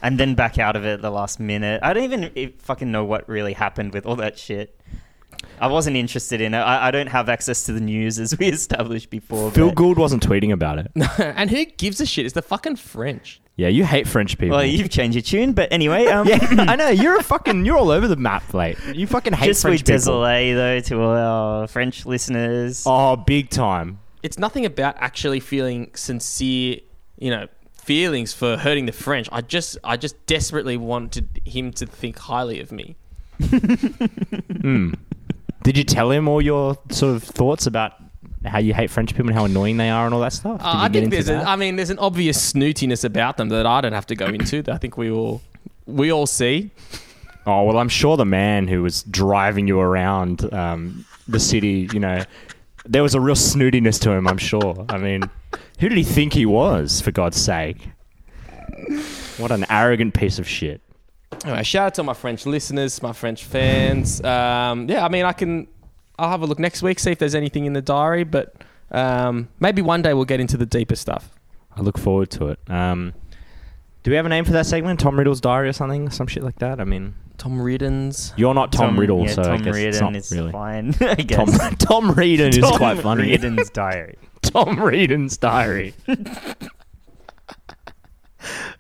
and 0.03 0.19
then 0.19 0.35
back 0.35 0.59
out 0.59 0.75
of 0.75 0.85
it 0.85 0.95
at 0.95 1.03
the 1.03 1.11
last 1.11 1.39
minute. 1.39 1.81
I 1.85 1.93
don't 1.93 2.05
even 2.05 2.31
i- 2.37 2.53
fucking 2.59 2.91
know 2.91 3.05
what 3.05 3.29
really 3.29 3.53
happened 3.53 3.93
with 3.93 4.07
all 4.07 4.17
that 4.17 4.39
shit. 4.39 4.81
I 5.61 5.67
wasn't 5.67 5.97
interested 5.97 6.41
in 6.41 6.55
it. 6.55 6.59
I, 6.59 6.89
I 6.89 6.91
don't 6.91 7.09
have 7.09 7.29
access 7.29 7.65
to 7.65 7.73
the 7.73 7.81
news 7.81 8.19
as 8.19 8.37
we 8.39 8.47
established 8.49 9.11
before. 9.11 9.51
Phil 9.51 9.69
but- 9.69 9.75
Gould 9.77 9.99
wasn't 9.99 10.27
tweeting 10.27 10.53
about 10.53 10.79
it. 10.79 10.91
and 11.19 11.51
who 11.51 11.65
gives 11.65 12.01
a 12.01 12.07
shit? 12.07 12.25
It's 12.27 12.35
the 12.35 12.43
fucking 12.43 12.77
French. 12.77 13.41
Yeah, 13.57 13.67
you 13.69 13.85
hate 13.85 14.07
French 14.07 14.39
people. 14.39 14.57
Well, 14.57 14.65
you've 14.65 14.89
changed 14.89 15.17
your 15.17 15.23
tune, 15.23 15.53
but 15.53 15.73
anyway, 15.73 16.07
um, 16.09 16.29
yeah, 16.29 16.39
I 16.59 16.77
know. 16.77 16.91
You're 16.91 17.19
a 17.19 17.23
fucking. 17.25 17.65
You're 17.65 17.77
all 17.77 17.91
over 17.91 18.07
the 18.07 18.15
map, 18.15 18.55
mate. 18.55 18.79
You 18.95 19.09
fucking 19.09 19.33
hate 19.33 19.47
just 19.47 19.63
French 19.63 19.81
with 19.81 19.87
people. 20.01 20.21
désolé 20.21 20.55
though 20.55 20.81
to 20.81 21.03
all 21.03 21.11
our 21.17 21.67
French 21.67 22.07
listeners. 22.07 22.85
Oh, 22.87 23.17
big 23.17 23.51
time. 23.51 23.99
It's 24.23 24.39
nothing 24.39 24.65
about 24.65 24.95
actually 24.99 25.41
feeling 25.41 25.91
sincere, 25.95 26.79
you 27.19 27.31
know, 27.31 27.49
feelings 27.73 28.33
for 28.33 28.57
hurting 28.59 28.87
the 28.87 28.93
French. 28.93 29.29
I 29.33 29.41
just, 29.41 29.77
I 29.83 29.97
just 29.97 30.25
desperately 30.27 30.77
wanted 30.77 31.41
him 31.45 31.73
to 31.73 31.87
think 31.87 32.17
highly 32.19 32.61
of 32.61 32.71
me. 32.71 32.95
Hmm. 33.41 34.93
Did 35.63 35.77
you 35.77 35.85
tell 35.85 36.11
him 36.11 36.29
all 36.29 36.41
your 36.41 36.79
sort 36.91 37.17
of 37.17 37.23
thoughts 37.23 37.67
about 37.67 37.95
how 38.45 38.59
you 38.59 38.73
hate 38.73 38.91
French 38.91 39.11
people 39.11 39.27
and 39.27 39.35
how 39.35 39.45
annoying 39.45 39.77
they 39.77 39.91
are 39.91 40.07
and 40.07 40.15
all 40.15 40.21
that 40.21 40.33
stuff? 40.33 40.61
Uh, 40.61 40.73
I 40.75 40.89
think 40.89 41.11
there's, 41.11 41.29
a? 41.29 41.37
I 41.37 41.57
mean, 41.57 41.77
there's 41.77 41.91
an 41.91 41.99
obvious 41.99 42.53
snootiness 42.53 43.05
about 43.05 43.37
them 43.37 43.49
that 43.51 43.67
I 43.67 43.81
don't 43.81 43.93
have 43.93 44.07
to 44.07 44.15
go 44.15 44.27
into. 44.27 44.63
That 44.63 44.75
I 44.75 44.79
think 44.79 44.97
we 44.97 45.11
all, 45.11 45.43
we 45.87 46.13
all 46.13 46.27
see. 46.27 46.71
Oh 47.47 47.65
well, 47.65 47.79
I'm 47.79 47.89
sure 47.89 48.17
the 48.17 48.25
man 48.25 48.69
who 48.69 48.83
was 48.83 49.03
driving 49.05 49.67
you 49.67 49.81
around 49.81 50.53
um, 50.53 51.05
the 51.27 51.41
city, 51.41 51.89
you 51.93 52.01
know, 52.01 52.23
there 52.85 53.03
was 53.03 53.15
a 53.15 53.21
real 53.21 53.35
snootiness 53.35 54.01
to 54.03 54.11
him. 54.11 54.29
I'm 54.29 54.39
sure. 54.39 54.85
I 54.89 54.99
mean, 54.99 55.23
who 55.81 55.89
did 55.89 55.99
he 55.99 56.05
think 56.05 56.33
he 56.35 56.47
was? 56.47 57.01
For 57.01 57.11
God's 57.11 57.41
sake! 57.41 57.89
What 59.39 59.51
an 59.51 59.67
arrogant 59.71 60.15
piece 60.15 60.39
of 60.39 60.47
shit. 60.49 60.83
Anyway, 61.45 61.63
shout 61.63 61.87
out 61.87 61.95
to 61.95 62.03
my 62.03 62.15
French 62.15 62.47
listeners, 62.47 63.03
my 63.03 63.13
French 63.13 63.45
fans. 63.45 64.23
Um, 64.25 64.89
yeah, 64.89 65.05
I 65.05 65.09
mean, 65.09 65.25
I 65.25 65.33
can. 65.33 65.69
I'll 66.19 66.31
have 66.31 66.43
a 66.43 66.47
look 66.47 66.59
next 66.59 66.83
week, 66.83 66.99
see 66.99 67.13
if 67.13 67.19
there's 67.19 67.35
anything 67.37 67.67
in 67.67 67.75
the 67.75 67.83
diary, 67.83 68.25
but 68.25 68.55
um, 68.91 69.49
maybe 69.61 69.83
one 69.83 70.03
day 70.03 70.15
we'll 70.15 70.25
get 70.25 70.41
into 70.41 70.57
the 70.57 70.67
deeper 70.67 70.97
stuff. 70.97 71.31
I 71.77 71.81
look 71.81 71.97
forward 71.97 72.31
to 72.33 72.49
it. 72.49 72.59
Um, 72.69 73.15
do 74.03 74.11
we 74.11 74.17
have 74.17 74.27
a 74.27 74.29
name 74.29 74.45
for 74.45 74.53
that 74.53 74.67
segment? 74.67 74.99
Tom 74.99 75.17
Riddle's 75.17 75.41
diary 75.41 75.69
or 75.69 75.73
something? 75.73 76.11
Some 76.11 76.27
shit 76.27 76.43
like 76.43 76.59
that. 76.59 76.81
I 76.81 76.85
mean, 76.85 77.15
Tom 77.37 77.61
Riddens. 77.61 78.33
you're 78.37 78.55
not 78.55 78.73
Tom, 78.73 78.99
Riddle, 78.99 79.21
yeah, 79.27 79.33
so 79.33 79.43
Tom 79.45 79.53
I 79.53 79.59
guess 79.59 79.77
it's 79.77 80.01
not 80.01 80.17
is 80.17 80.33
really. 80.33 80.51
fine. 80.51 80.95
I 81.01 81.15
guess. 81.15 81.59
Tom 81.59 81.77
Tom 81.79 82.11
Reardon 82.13 82.49
is 82.49 82.65
quite 82.77 82.99
funny. 82.99 83.25
Reardon's 83.25 83.71
diary. 83.71 84.17
Tom 84.43 84.77
Tom 84.77 84.77
Reedon's 84.81 85.37
diary. 85.37 85.95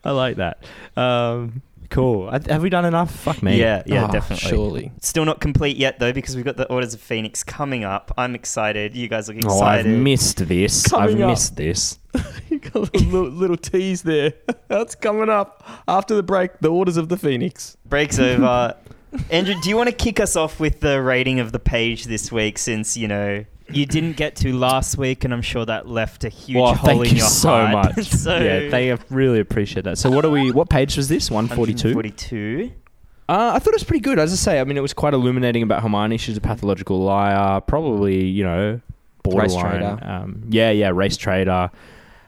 I 0.05 0.11
like 0.11 0.36
that. 0.36 0.64
Um, 0.96 1.62
cool. 1.91 2.28
I- 2.28 2.41
Have 2.51 2.62
we 2.62 2.70
done 2.70 2.84
enough? 2.84 3.14
Fuck 3.14 3.43
me. 3.43 3.59
Yeah, 3.59 3.82
yeah, 3.86 4.07
Oh, 4.09 4.12
definitely. 4.12 4.49
Surely. 4.49 4.93
Still 5.01 5.24
not 5.24 5.41
complete 5.41 5.76
yet 5.76 5.99
though, 5.99 6.12
because 6.12 6.36
we've 6.36 6.45
got 6.45 6.57
the 6.57 6.66
Orders 6.68 6.95
of 6.95 7.01
Phoenix 7.01 7.43
coming 7.43 7.84
up. 7.84 8.12
I'm 8.16 8.34
excited. 8.34 8.95
You 8.97 9.09
guys 9.09 9.28
look 9.28 9.36
Oh, 9.45 9.61
I've 9.61 9.80
excited. 9.80 9.99
missed 9.99 10.49
this. 10.49 10.86
Coming 10.86 11.16
I've 11.16 11.20
up. 11.22 11.28
missed 11.30 11.57
this. 11.57 11.99
you 12.51 12.59
got 12.59 12.74
a 12.76 12.99
little, 12.99 13.28
little 13.28 13.57
tease 13.57 14.03
there. 14.03 14.32
That's 14.68 14.95
coming 14.95 15.28
up 15.28 15.62
after 15.86 16.14
the 16.14 16.22
break. 16.22 16.59
The 16.61 16.68
Orders 16.70 16.97
of 16.97 17.09
the 17.09 17.16
Phoenix. 17.16 17.76
Breaks 17.86 18.18
over. 18.18 18.74
Andrew, 19.30 19.55
do 19.62 19.68
you 19.70 19.76
want 19.76 19.89
to 19.89 19.95
kick 19.95 20.20
us 20.20 20.36
off 20.36 20.61
with 20.61 20.80
the 20.80 21.01
rating 21.01 21.41
of 21.41 21.53
the 21.53 21.59
page 21.59 22.05
this 22.05 22.30
week? 22.30 22.59
Since 22.59 22.97
you 22.97 23.09
know 23.09 23.45
You 23.71 23.85
didn't 23.87 24.16
get 24.16 24.37
to 24.37 24.53
last 24.57 24.97
week, 24.97 25.25
and 25.25 25.33
I'm 25.35 25.43
sure 25.43 25.64
that 25.66 25.87
left 25.89 26.25
a 26.25 26.29
huge 26.29 26.57
Well, 26.61 26.75
hole 26.75 26.87
thank 26.87 27.05
in 27.07 27.11
you 27.12 27.16
your 27.19 27.27
so 27.29 27.49
heart. 27.49 27.97
much. 27.97 28.07
So- 28.09 28.37
yeah, 28.39 28.69
they 28.71 28.97
really 29.11 29.41
appreciate 29.41 29.83
that. 29.85 29.99
So, 29.99 30.11
what 30.11 30.25
are 30.25 30.31
we? 30.31 30.51
What 30.51 30.69
page 30.71 30.97
was 30.97 31.09
this? 31.09 31.31
One 31.31 31.49
forty-two. 31.49 31.95
142. 31.95 32.73
Uh, 33.29 33.53
I 33.55 33.59
thought 33.59 33.69
it 33.73 33.77
was 33.77 33.85
pretty 33.85 34.01
good. 34.01 34.19
As 34.19 34.33
I 34.33 34.37
say, 34.37 34.59
I 34.61 34.64
mean, 34.64 34.79
it 34.79 34.81
was 34.81 34.95
quite 34.95 35.12
illuminating 35.12 35.62
about 35.62 35.83
Hermione. 35.83 36.16
She's 36.16 36.39
a 36.39 36.41
pathological 36.41 37.01
liar, 37.03 37.61
probably, 37.61 38.25
you 38.25 38.43
know, 38.43 38.81
borderline. 39.23 39.61
trader. 39.61 39.99
Um, 40.03 40.45
yeah, 40.49 40.71
yeah, 40.71 40.89
race 40.89 41.19
trader. 41.19 41.71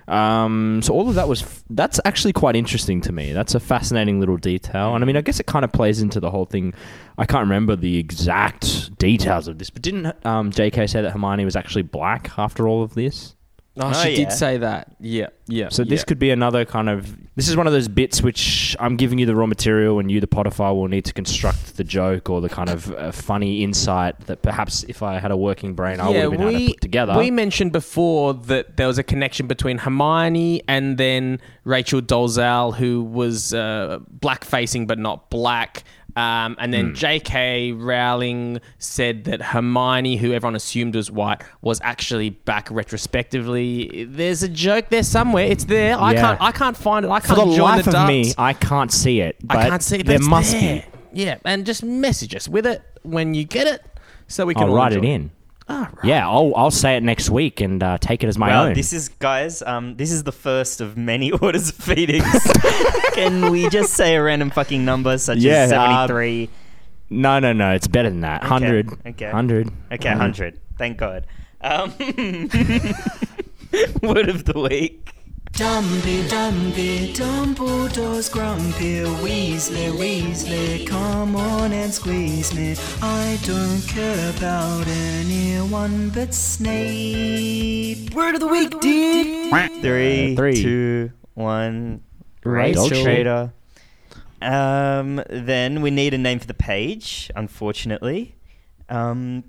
Um, 0.09 0.81
so 0.83 0.93
all 0.93 1.09
of 1.09 1.15
that 1.15 1.29
was 1.29 1.43
f- 1.43 1.65
that's 1.71 2.01
actually 2.05 2.33
quite 2.33 2.57
interesting 2.57 3.01
to 3.03 3.13
me. 3.13 3.33
That's 3.33 3.55
a 3.55 3.61
fascinating 3.61 4.21
little 4.21 4.37
detail, 4.37 4.95
and 4.95 5.05
I 5.05 5.07
mean, 5.07 5.17
I 5.17 5.21
guess 5.21 5.41
it 5.41 5.47
kind 5.47 5.65
of 5.65 5.73
plays 5.73 6.01
into 6.03 6.21
the 6.21 6.31
whole 6.31 6.47
thing. 6.47 6.75
I 7.19 7.27
can't 7.27 7.43
remember 7.43 7.77
the 7.77 7.99
exact 7.99 8.97
details 8.99 9.47
of 9.49 9.59
this, 9.59 9.71
but 9.71 9.83
didn't 9.83 10.15
um, 10.27 10.51
J.K. 10.51 10.87
say 10.87 11.03
that 11.03 11.11
Hermione 11.11 11.45
was 11.45 11.57
actually 11.57 11.83
black 11.83 12.31
after 12.39 12.67
all 12.67 12.83
of 12.83 12.95
this? 12.95 13.37
Oh, 13.77 13.89
Oh, 13.89 13.93
she 13.93 14.11
yeah. 14.11 14.17
did 14.17 14.33
say 14.33 14.59
that. 14.59 14.89
Yeah, 14.99 15.29
yeah. 15.47 15.69
So 15.69 15.85
this 15.85 16.01
yeah. 16.01 16.05
could 16.05 16.19
be 16.19 16.31
another 16.31 16.65
kind 16.65 16.89
of. 16.91 17.17
This 17.37 17.49
is 17.49 17.57
one 17.57 17.67
of 17.67 17.73
those 17.73 17.89
bits 17.89 18.21
which 18.21 18.77
I'm 18.81 18.97
giving 18.97 19.19
you 19.19 19.27
the 19.27 19.35
raw 19.35 19.47
material, 19.47 20.01
and 20.01 20.11
you, 20.11 20.21
the 20.21 20.27
Potterfile, 20.27 20.75
will 20.75 20.89
need 20.89 21.05
to 21.07 21.13
construct 21.13 21.77
the 21.77 21.85
joke 21.85 22.29
or 22.29 22.41
the 22.41 22.49
kind 22.49 22.69
of 22.69 22.93
uh, 22.93 23.13
funny 23.13 23.63
insight 23.63 24.19
that 24.27 24.43
perhaps 24.43 24.83
if 24.85 25.03
I 25.03 25.19
had 25.21 25.31
a 25.31 25.37
working 25.37 25.75
brain, 25.75 26.01
I 26.01 26.09
would 26.09 26.17
have 26.17 26.31
been 26.33 26.41
able 26.43 26.59
to 26.59 26.67
put 26.73 26.81
together. 26.81 27.17
We 27.17 27.31
mentioned 27.31 27.71
before 27.73 28.35
that 28.35 28.77
there 28.77 28.89
was 28.89 28.99
a 28.99 29.05
connection 29.05 29.47
between 29.47 29.79
Hermione 29.79 30.63
and 30.67 30.99
then 30.99 31.41
Rachel 31.65 32.03
Dolezal, 32.03 32.75
who 32.75 33.05
was 33.05 33.55
uh, 33.55 34.01
black 34.09 34.45
facing 34.45 34.87
but 34.87 34.99
not 34.99 35.31
black. 35.31 35.85
Um, 36.17 36.57
and 36.59 36.73
then 36.75 36.95
J.K. 36.95 37.73
Rowling 37.73 38.61
said 38.79 39.25
that 39.25 39.41
Hermione, 39.43 40.17
who 40.17 40.33
everyone 40.33 40.57
assumed 40.57 40.95
was 40.97 41.11
white, 41.11 41.43
was 41.63 41.81
actually 41.83 42.31
back 42.31 42.69
retrospectively. 42.71 44.05
There's 44.09 44.43
a 44.43 44.49
joke 44.49 44.89
there 44.89 45.03
somewhere. 45.03 45.45
It's 45.47 45.65
there. 45.65 45.99
I 45.99 46.13
Yeah. 46.13 46.21
can't. 46.21 46.41
I 46.43 46.53
can't 46.53 46.77
find 46.77 47.05
it. 47.05 47.11
I 47.11 47.21
can't 47.21 47.39
the 47.51 47.57
join 47.57 47.77
life 47.77 47.85
the 47.85 47.99
of 48.01 48.09
me. 48.09 48.33
I 48.39 48.53
can't 48.53 48.93
see 48.93 49.21
it. 49.21 49.37
But 49.43 49.59
I 49.59 49.69
can't 49.69 49.83
see 49.83 49.99
it. 49.99 50.07
There 50.07 50.17
it's 50.17 50.27
must 50.29 50.53
there. 50.53 50.85
be. 51.13 51.23
Yeah, 51.23 51.37
and 51.45 51.67
just 51.67 51.83
message 51.83 52.35
us 52.35 52.49
with 52.49 52.67
it 52.67 52.83
when 53.03 53.35
you 53.35 53.45
get 53.45 53.67
it, 53.67 53.83
so 54.29 54.47
we 54.47 54.55
can. 54.55 54.65
I'll 54.65 54.75
write 54.75 54.93
it 54.93 55.05
in. 55.05 55.31
Right. 55.71 55.89
Yeah, 56.05 56.29
I'll 56.29 56.53
I'll 56.57 56.71
say 56.71 56.97
it 56.97 57.03
next 57.03 57.31
week 57.31 57.61
and 57.61 57.83
uh, 57.83 57.99
take 57.99 58.25
it 58.25 58.29
as 58.29 58.37
my 58.37 58.49
well, 58.49 58.65
own. 58.67 58.75
this 58.75 58.93
is 58.93 59.09
guys. 59.09 59.63
Um, 59.63 59.97
this 59.97 60.11
is 60.11 60.25
the 60.25 60.33
first 60.33 60.81
of 60.81 60.97
many 60.97 61.31
orders 61.33 61.71
of 61.71 61.77
Phoenix. 61.77 62.27
Can 63.15 63.51
we 63.51 63.69
just 63.69 63.95
say 63.95 64.17
a 64.17 64.23
random 64.23 64.51
fucking 64.51 64.85
number 64.85 65.17
such 65.19 65.39
Yeah, 65.39 65.63
as 65.63 65.73
uh, 65.73 65.87
seventy-three? 65.87 66.51
no, 67.11 67.39
no, 67.39 67.53
no. 67.53 67.73
It's 67.73 67.89
better 67.89 68.11
than 68.11 68.21
that. 68.23 68.41
Okay, 68.43 68.49
Hundred. 68.49 68.91
okay. 69.07 69.31
Hundred. 69.31 69.71
okay, 69.93 70.09
hundred. 70.11 70.59
Thank 70.79 70.99
God. 70.99 71.27
Um, 71.61 71.93
word 74.03 74.29
of 74.29 74.45
the 74.45 74.67
week. 74.69 75.13
Dumpy, 75.53 76.27
Dumpy, 76.29 77.13
Dumbledore's 77.13 78.29
grumpy. 78.31 79.01
Weasley, 79.23 79.91
Weasley, 79.93 80.87
come 80.87 81.37
on 81.37 81.73
and 81.73 81.93
squeeze 81.93 82.55
me. 82.55 82.75
I 83.03 83.39
don't 83.43 83.83
care 83.87 84.31
about 84.37 84.87
anyone 84.89 86.09
but 86.11 86.33
Snape. 86.35 88.15
Word 88.15 88.35
of 88.37 88.41
the 88.41 88.47
week, 88.47 88.81
dude. 88.81 89.51
Three, 89.83 90.35
Three. 90.35 90.63
two, 90.63 91.11
one. 91.35 92.03
Rachel. 92.43 92.89
Trader. 92.89 93.53
Um, 94.41 95.23
then 95.29 95.83
we 95.83 95.91
need 95.91 96.15
a 96.15 96.19
name 96.19 96.39
for 96.39 96.47
the 96.47 96.55
page. 96.55 97.31
Unfortunately, 97.37 98.35
um, 98.89 99.45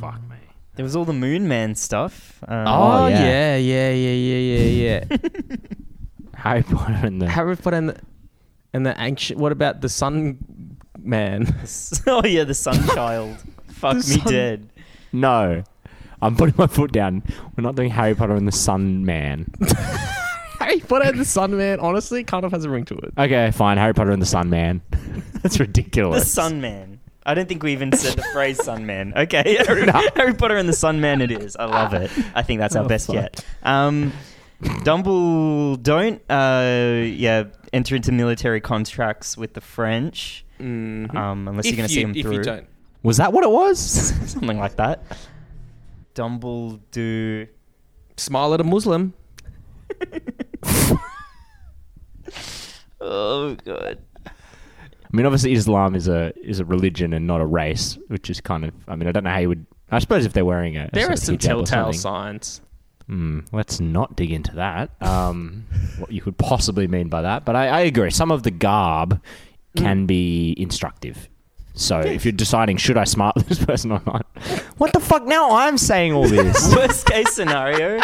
Fuck 0.00 0.20
me. 0.30 0.36
There 0.78 0.84
was 0.84 0.94
all 0.94 1.04
the 1.04 1.12
Moon 1.12 1.48
Man 1.48 1.74
stuff. 1.74 2.38
Um, 2.46 2.66
Oh, 2.68 3.04
Oh, 3.04 3.08
yeah, 3.08 3.56
yeah. 3.56 3.90
yeah, 3.90 4.12
yeah, 4.12 4.36
yeah, 4.38 4.58
yeah, 4.62 5.04
yeah. 5.10 5.16
Harry 6.36 6.62
Potter 6.62 7.00
and 7.02 7.20
the. 7.20 7.28
Harry 7.28 7.56
Potter 7.56 7.76
and 7.76 7.88
the, 7.88 8.00
and 8.72 8.86
the 8.86 8.94
ancient. 9.02 9.40
What 9.40 9.50
about 9.50 9.80
the 9.80 9.88
Sun 9.88 10.38
Man? 11.00 11.46
oh 12.06 12.24
yeah, 12.24 12.44
the 12.44 12.54
Sun 12.54 12.86
Child. 12.94 13.36
Fuck 13.70 13.94
The 13.94 13.96
me 14.14 14.20
Sun- 14.20 14.32
dead. 14.32 14.68
No, 15.12 15.64
I'm 16.22 16.36
putting 16.36 16.54
my 16.56 16.68
foot 16.68 16.92
down. 16.92 17.24
We're 17.56 17.62
not 17.62 17.74
doing 17.74 17.90
Harry 17.90 18.14
Potter 18.14 18.36
and 18.36 18.46
the 18.46 18.52
Sun 18.52 19.04
Man. 19.04 19.46
Harry 20.60 20.78
Potter 20.80 21.08
and 21.08 21.18
the 21.18 21.24
Sun 21.24 21.56
Man. 21.56 21.80
Honestly, 21.80 22.22
kind 22.22 22.44
of 22.44 22.52
has 22.52 22.64
a 22.64 22.70
ring 22.70 22.84
to 22.84 22.94
it. 22.98 23.14
Okay, 23.18 23.50
fine. 23.50 23.76
Harry 23.78 23.94
Potter 23.94 24.12
and 24.12 24.22
the 24.22 24.26
Sun 24.26 24.48
Man. 24.48 24.80
That's 25.42 25.58
ridiculous. 25.58 26.22
The. 26.22 26.28
Sun 26.30 26.60
Man. 26.60 26.97
I 27.26 27.34
don't 27.34 27.48
think 27.48 27.62
we 27.62 27.72
even 27.72 27.92
said 27.92 28.14
the 28.16 28.22
phrase 28.32 28.62
Sun 28.62 28.86
Man. 28.86 29.12
Okay, 29.16 29.58
Harry, 29.66 29.86
Harry 30.16 30.34
Potter 30.34 30.56
and 30.56 30.68
the 30.68 30.72
Sun 30.72 31.00
Man 31.00 31.20
it 31.20 31.30
is. 31.30 31.56
I 31.56 31.66
love 31.66 31.92
it. 31.94 32.10
I 32.34 32.42
think 32.42 32.58
that's 32.60 32.74
our 32.76 32.84
Oh, 32.84 32.88
best 32.88 33.06
fuck. 33.08 33.14
yet. 33.16 33.44
Um, 33.62 34.12
Dumble 34.82 35.76
don't 35.76 36.20
uh, 36.30 37.02
yeah 37.04 37.44
enter 37.72 37.94
into 37.96 38.10
military 38.12 38.60
contracts 38.60 39.36
with 39.36 39.54
the 39.54 39.60
French 39.60 40.44
Mm-hmm. 40.58 41.16
um, 41.16 41.46
unless 41.46 41.66
you're 41.66 41.76
going 41.76 41.86
to 41.88 41.94
see 41.94 42.02
them 42.02 42.16
if 42.16 42.22
through. 42.22 42.32
you 42.38 42.42
don't. 42.42 42.66
Was 43.04 43.18
that 43.18 43.32
what 43.32 43.44
it 43.44 43.50
was? 43.50 43.78
Something 44.32 44.58
like 44.58 44.74
that. 44.76 45.04
Dumble 46.14 46.80
do. 46.90 47.46
Smile 48.16 48.54
at 48.54 48.60
a 48.60 48.64
Muslim. 48.64 49.14
Oh 53.00 53.54
god. 53.64 53.98
I 55.10 55.16
mean, 55.16 55.24
obviously, 55.24 55.52
Islam 55.52 55.94
is 55.94 56.06
a 56.06 56.32
is 56.36 56.60
a 56.60 56.64
religion 56.64 57.12
and 57.12 57.26
not 57.26 57.40
a 57.40 57.46
race, 57.46 57.98
which 58.08 58.28
is 58.28 58.40
kind 58.40 58.64
of. 58.64 58.74
I 58.86 58.96
mean, 58.96 59.08
I 59.08 59.12
don't 59.12 59.24
know 59.24 59.30
how 59.30 59.38
you 59.38 59.48
would. 59.48 59.66
I 59.90 60.00
suppose 60.00 60.26
if 60.26 60.34
they're 60.34 60.44
wearing 60.44 60.76
a, 60.76 60.84
a 60.84 60.90
There 60.92 61.10
are 61.10 61.16
some 61.16 61.38
telltale 61.38 61.94
signs. 61.94 62.60
Hmm, 63.06 63.40
let's 63.52 63.80
not 63.80 64.16
dig 64.16 64.30
into 64.32 64.56
that. 64.56 64.90
Um, 65.00 65.64
what 65.98 66.12
you 66.12 66.20
could 66.20 66.36
possibly 66.36 66.86
mean 66.86 67.08
by 67.08 67.22
that, 67.22 67.46
but 67.46 67.56
I, 67.56 67.68
I 67.68 67.80
agree. 67.80 68.10
Some 68.10 68.30
of 68.30 68.42
the 68.42 68.50
garb 68.50 69.22
can 69.76 70.06
be 70.06 70.54
instructive. 70.58 71.28
So 71.74 72.00
if 72.00 72.24
you're 72.24 72.32
deciding 72.32 72.76
should 72.76 72.98
I 72.98 73.04
smart 73.04 73.36
this 73.46 73.64
person 73.64 73.92
or 73.92 74.02
not, 74.04 74.26
what 74.76 74.92
the 74.92 75.00
fuck? 75.00 75.24
Now 75.24 75.52
I'm 75.52 75.78
saying 75.78 76.12
all 76.12 76.28
this. 76.28 76.74
Worst 76.74 77.06
case 77.06 77.32
scenario, 77.32 78.02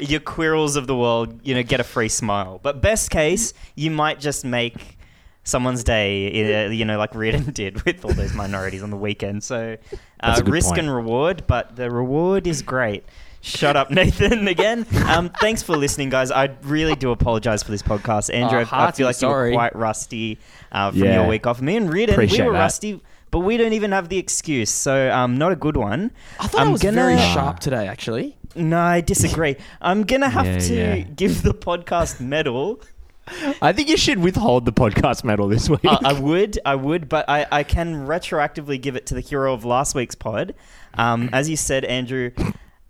your 0.00 0.20
Quirrells 0.20 0.76
of 0.76 0.86
the 0.86 0.96
world, 0.96 1.40
you 1.44 1.54
know, 1.54 1.62
get 1.62 1.78
a 1.78 1.84
free 1.84 2.08
smile. 2.08 2.58
But 2.62 2.80
best 2.80 3.10
case, 3.10 3.52
you 3.76 3.90
might 3.90 4.18
just 4.18 4.44
make 4.44 4.96
someone's 5.44 5.82
day, 5.84 6.64
uh, 6.66 6.70
you 6.70 6.84
know, 6.84 6.98
like 6.98 7.14
Reardon 7.14 7.50
did 7.52 7.82
with 7.84 8.04
all 8.04 8.12
those 8.12 8.34
minorities 8.34 8.82
on 8.82 8.90
the 8.90 8.96
weekend. 8.96 9.42
So, 9.44 9.76
uh, 10.20 10.42
risk 10.46 10.68
point. 10.68 10.80
and 10.80 10.94
reward, 10.94 11.44
but 11.46 11.76
the 11.76 11.90
reward 11.90 12.46
is 12.46 12.62
great. 12.62 13.04
Shut 13.44 13.76
up, 13.76 13.90
Nathan. 13.98 14.46
Again, 14.46 14.86
um, 15.08 15.28
thanks 15.40 15.64
for 15.64 15.76
listening, 15.76 16.10
guys. 16.10 16.30
I 16.30 16.50
really 16.62 16.94
do 16.94 17.10
apologize 17.10 17.62
for 17.64 17.72
this 17.72 17.82
podcast, 17.82 18.32
Andrew. 18.32 18.60
Oh, 18.60 18.68
I- 18.70 18.92
feel 18.92 19.06
like 19.06 19.20
you 19.20 19.28
were 19.28 19.50
quite 19.52 19.74
rusty 19.74 20.38
uh, 20.70 20.90
from 20.92 21.00
Yeah. 21.02 21.20
your 21.20 21.26
week 21.28 21.46
off. 21.46 21.60
Me 21.60 21.76
and 21.76 21.92
Reardon, 21.92 22.14
Appreciate 22.14 22.42
we 22.42 22.46
were 22.46 22.52
that. 22.52 22.58
rusty, 22.60 23.00
but 23.32 23.40
we 23.40 23.56
don't 23.56 23.72
even 23.72 23.90
have 23.90 24.08
the 24.10 24.18
excuse. 24.18 24.70
So, 24.70 25.10
um, 25.10 25.38
not 25.38 25.50
a 25.50 25.56
good 25.56 25.76
one. 25.76 26.12
I 26.38 26.46
thought 26.46 26.60
I'm 26.60 26.68
I 26.68 26.70
was 26.70 26.82
gonna- 26.82 26.94
very 26.94 27.16
sharp 27.18 27.58
today, 27.58 27.88
actually. 27.88 28.36
No, 28.54 28.78
I 28.78 29.00
disagree. 29.00 29.56
I'm 29.80 30.02
gonna 30.04 30.28
have 30.28 30.46
Yeah, 30.46 30.58
to 30.58 30.74
yeah. 30.74 30.96
give 31.00 31.42
the 31.42 31.54
podcast 31.54 32.20
medal. 32.20 32.80
I 33.60 33.72
think 33.72 33.88
you 33.88 33.96
should 33.96 34.18
withhold 34.18 34.64
the 34.64 34.72
podcast 34.72 35.24
medal 35.24 35.48
this 35.48 35.68
week. 35.68 35.84
Uh, 35.84 35.98
I 36.04 36.12
would, 36.12 36.58
I 36.64 36.74
would, 36.74 37.08
but 37.08 37.28
I, 37.28 37.46
I 37.50 37.62
can 37.62 38.06
retroactively 38.06 38.80
give 38.80 38.96
it 38.96 39.06
to 39.06 39.14
the 39.14 39.20
hero 39.20 39.52
of 39.52 39.64
last 39.64 39.94
week's 39.94 40.14
pod. 40.14 40.54
Um, 40.94 41.30
as 41.32 41.48
you 41.48 41.56
said, 41.56 41.84
Andrew, 41.84 42.30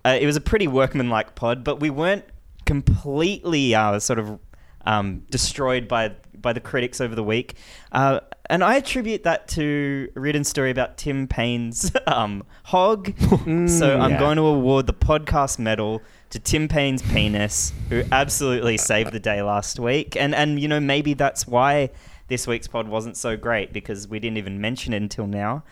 uh, 0.04 0.18
it 0.20 0.26
was 0.26 0.36
a 0.36 0.40
pretty 0.40 0.66
workmanlike 0.66 1.34
pod, 1.34 1.64
but 1.64 1.80
we 1.80 1.90
weren't 1.90 2.24
completely 2.64 3.74
uh, 3.74 3.98
sort 3.98 4.18
of 4.18 4.38
um, 4.84 5.22
destroyed 5.30 5.88
by 5.88 6.12
by 6.34 6.52
the 6.52 6.60
critics 6.60 7.00
over 7.00 7.14
the 7.14 7.22
week. 7.22 7.54
Uh, 7.92 8.20
and 8.50 8.64
I 8.64 8.76
attribute 8.76 9.22
that 9.22 9.48
to 9.48 10.10
Reardon's 10.14 10.48
story 10.48 10.70
about 10.70 10.98
Tim 10.98 11.28
Payne's 11.28 11.92
um, 12.06 12.44
hog. 12.64 13.14
so 13.20 13.98
I'm 13.98 14.10
yeah. 14.12 14.18
going 14.18 14.36
to 14.36 14.42
award 14.42 14.86
the 14.86 14.94
podcast 14.94 15.58
medal 15.58 16.02
to 16.32 16.38
Tim 16.40 16.66
Payne's 16.68 17.02
penis, 17.02 17.72
who 17.88 18.02
absolutely 18.10 18.76
saved 18.90 19.12
the 19.12 19.20
day 19.20 19.40
last 19.42 19.78
week. 19.78 20.16
And 20.16 20.34
and 20.34 20.58
you 20.60 20.66
know 20.68 20.80
maybe 20.80 21.14
that's 21.14 21.46
why 21.46 21.90
this 22.28 22.46
week's 22.46 22.66
pod 22.66 22.88
wasn't 22.88 23.16
so 23.16 23.36
great 23.36 23.72
because 23.72 24.08
we 24.08 24.18
didn't 24.18 24.38
even 24.38 24.60
mention 24.60 24.92
it 24.92 24.98
until 25.02 25.26
now. 25.26 25.62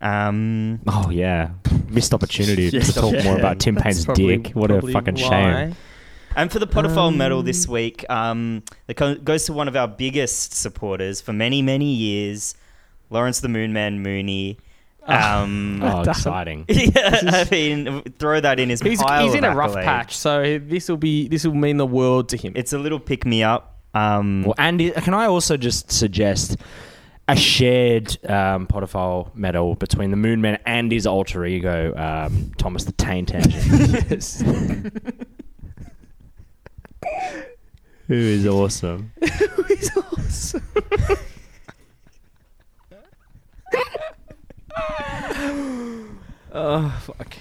Um, 0.00 0.80
oh 0.86 1.10
yeah, 1.10 1.50
missed 1.88 2.12
opportunity 2.14 2.70
to 2.80 2.80
talk 2.92 3.12
Yeah, 3.12 3.24
more 3.24 3.38
about 3.38 3.58
Tim 3.60 3.74
that's 3.74 3.84
Payne's 3.84 4.04
probably- 4.04 4.36
dick. 4.38 4.52
What 4.54 4.70
a 4.70 4.80
fucking 4.82 5.16
why. 5.16 5.28
shame. 5.28 5.76
And 6.36 6.50
for 6.50 6.58
the 6.58 6.66
Potterfile 6.66 7.14
medal 7.14 7.44
this 7.44 7.68
week, 7.68 8.04
um, 8.10 8.64
it 8.88 8.96
goes 9.24 9.44
to 9.44 9.52
one 9.52 9.68
of 9.68 9.76
our 9.76 9.86
biggest 9.86 10.52
supporters 10.52 11.20
for 11.20 11.32
many, 11.32 11.62
many 11.62 11.92
years, 11.92 12.56
Lawrence 13.08 13.38
the 13.38 13.46
Moonman 13.46 13.98
Mooney. 13.98 14.58
Um, 15.06 15.80
Oh, 15.82 16.00
exciting. 16.08 16.64
yeah, 16.68 17.20
I 17.24 17.48
mean, 17.50 18.02
throw 18.18 18.40
that 18.40 18.58
in 18.60 18.68
his 18.70 18.80
He's, 18.80 19.00
pile 19.02 19.24
he's 19.24 19.34
in 19.34 19.44
of 19.44 19.52
a 19.52 19.56
rough 19.56 19.72
accolades. 19.72 19.84
patch, 19.84 20.16
so 20.16 20.58
this 20.58 20.88
will 20.88 20.96
be 20.96 21.28
this 21.28 21.44
will 21.46 21.54
mean 21.54 21.76
the 21.76 21.86
world 21.86 22.28
to 22.30 22.36
him. 22.36 22.52
It's 22.56 22.72
a 22.72 22.78
little 22.78 22.98
pick 23.00 23.24
me 23.26 23.42
up. 23.42 23.78
Um, 23.94 24.42
Well, 24.44 24.54
Andy, 24.58 24.90
can 24.90 25.14
I 25.14 25.26
also 25.26 25.56
just 25.56 25.92
suggest 25.92 26.56
a 27.28 27.36
shared 27.36 28.18
um, 28.28 28.66
Potterfile 28.66 29.34
medal 29.34 29.76
between 29.76 30.10
the 30.10 30.16
Moon 30.16 30.42
Moonman 30.42 30.58
and 30.66 30.90
his 30.92 31.06
alter 31.06 31.44
ego, 31.46 31.94
um, 31.96 32.52
Thomas 32.58 32.84
the 32.84 32.92
Taint 32.92 33.32
Engine, 33.34 33.60
yes. 34.10 34.42
who 38.08 38.14
is 38.14 38.46
awesome. 38.46 39.12
He's 39.68 39.90
awesome. 39.96 40.62
Oh 46.52 47.02
fuck! 47.02 47.34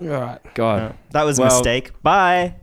All 0.00 0.06
right. 0.06 0.40
God. 0.54 0.94
that 1.10 1.22
was 1.24 1.38
a 1.38 1.42
Well- 1.42 1.50
mistake. 1.58 1.92
Bye. 2.02 2.54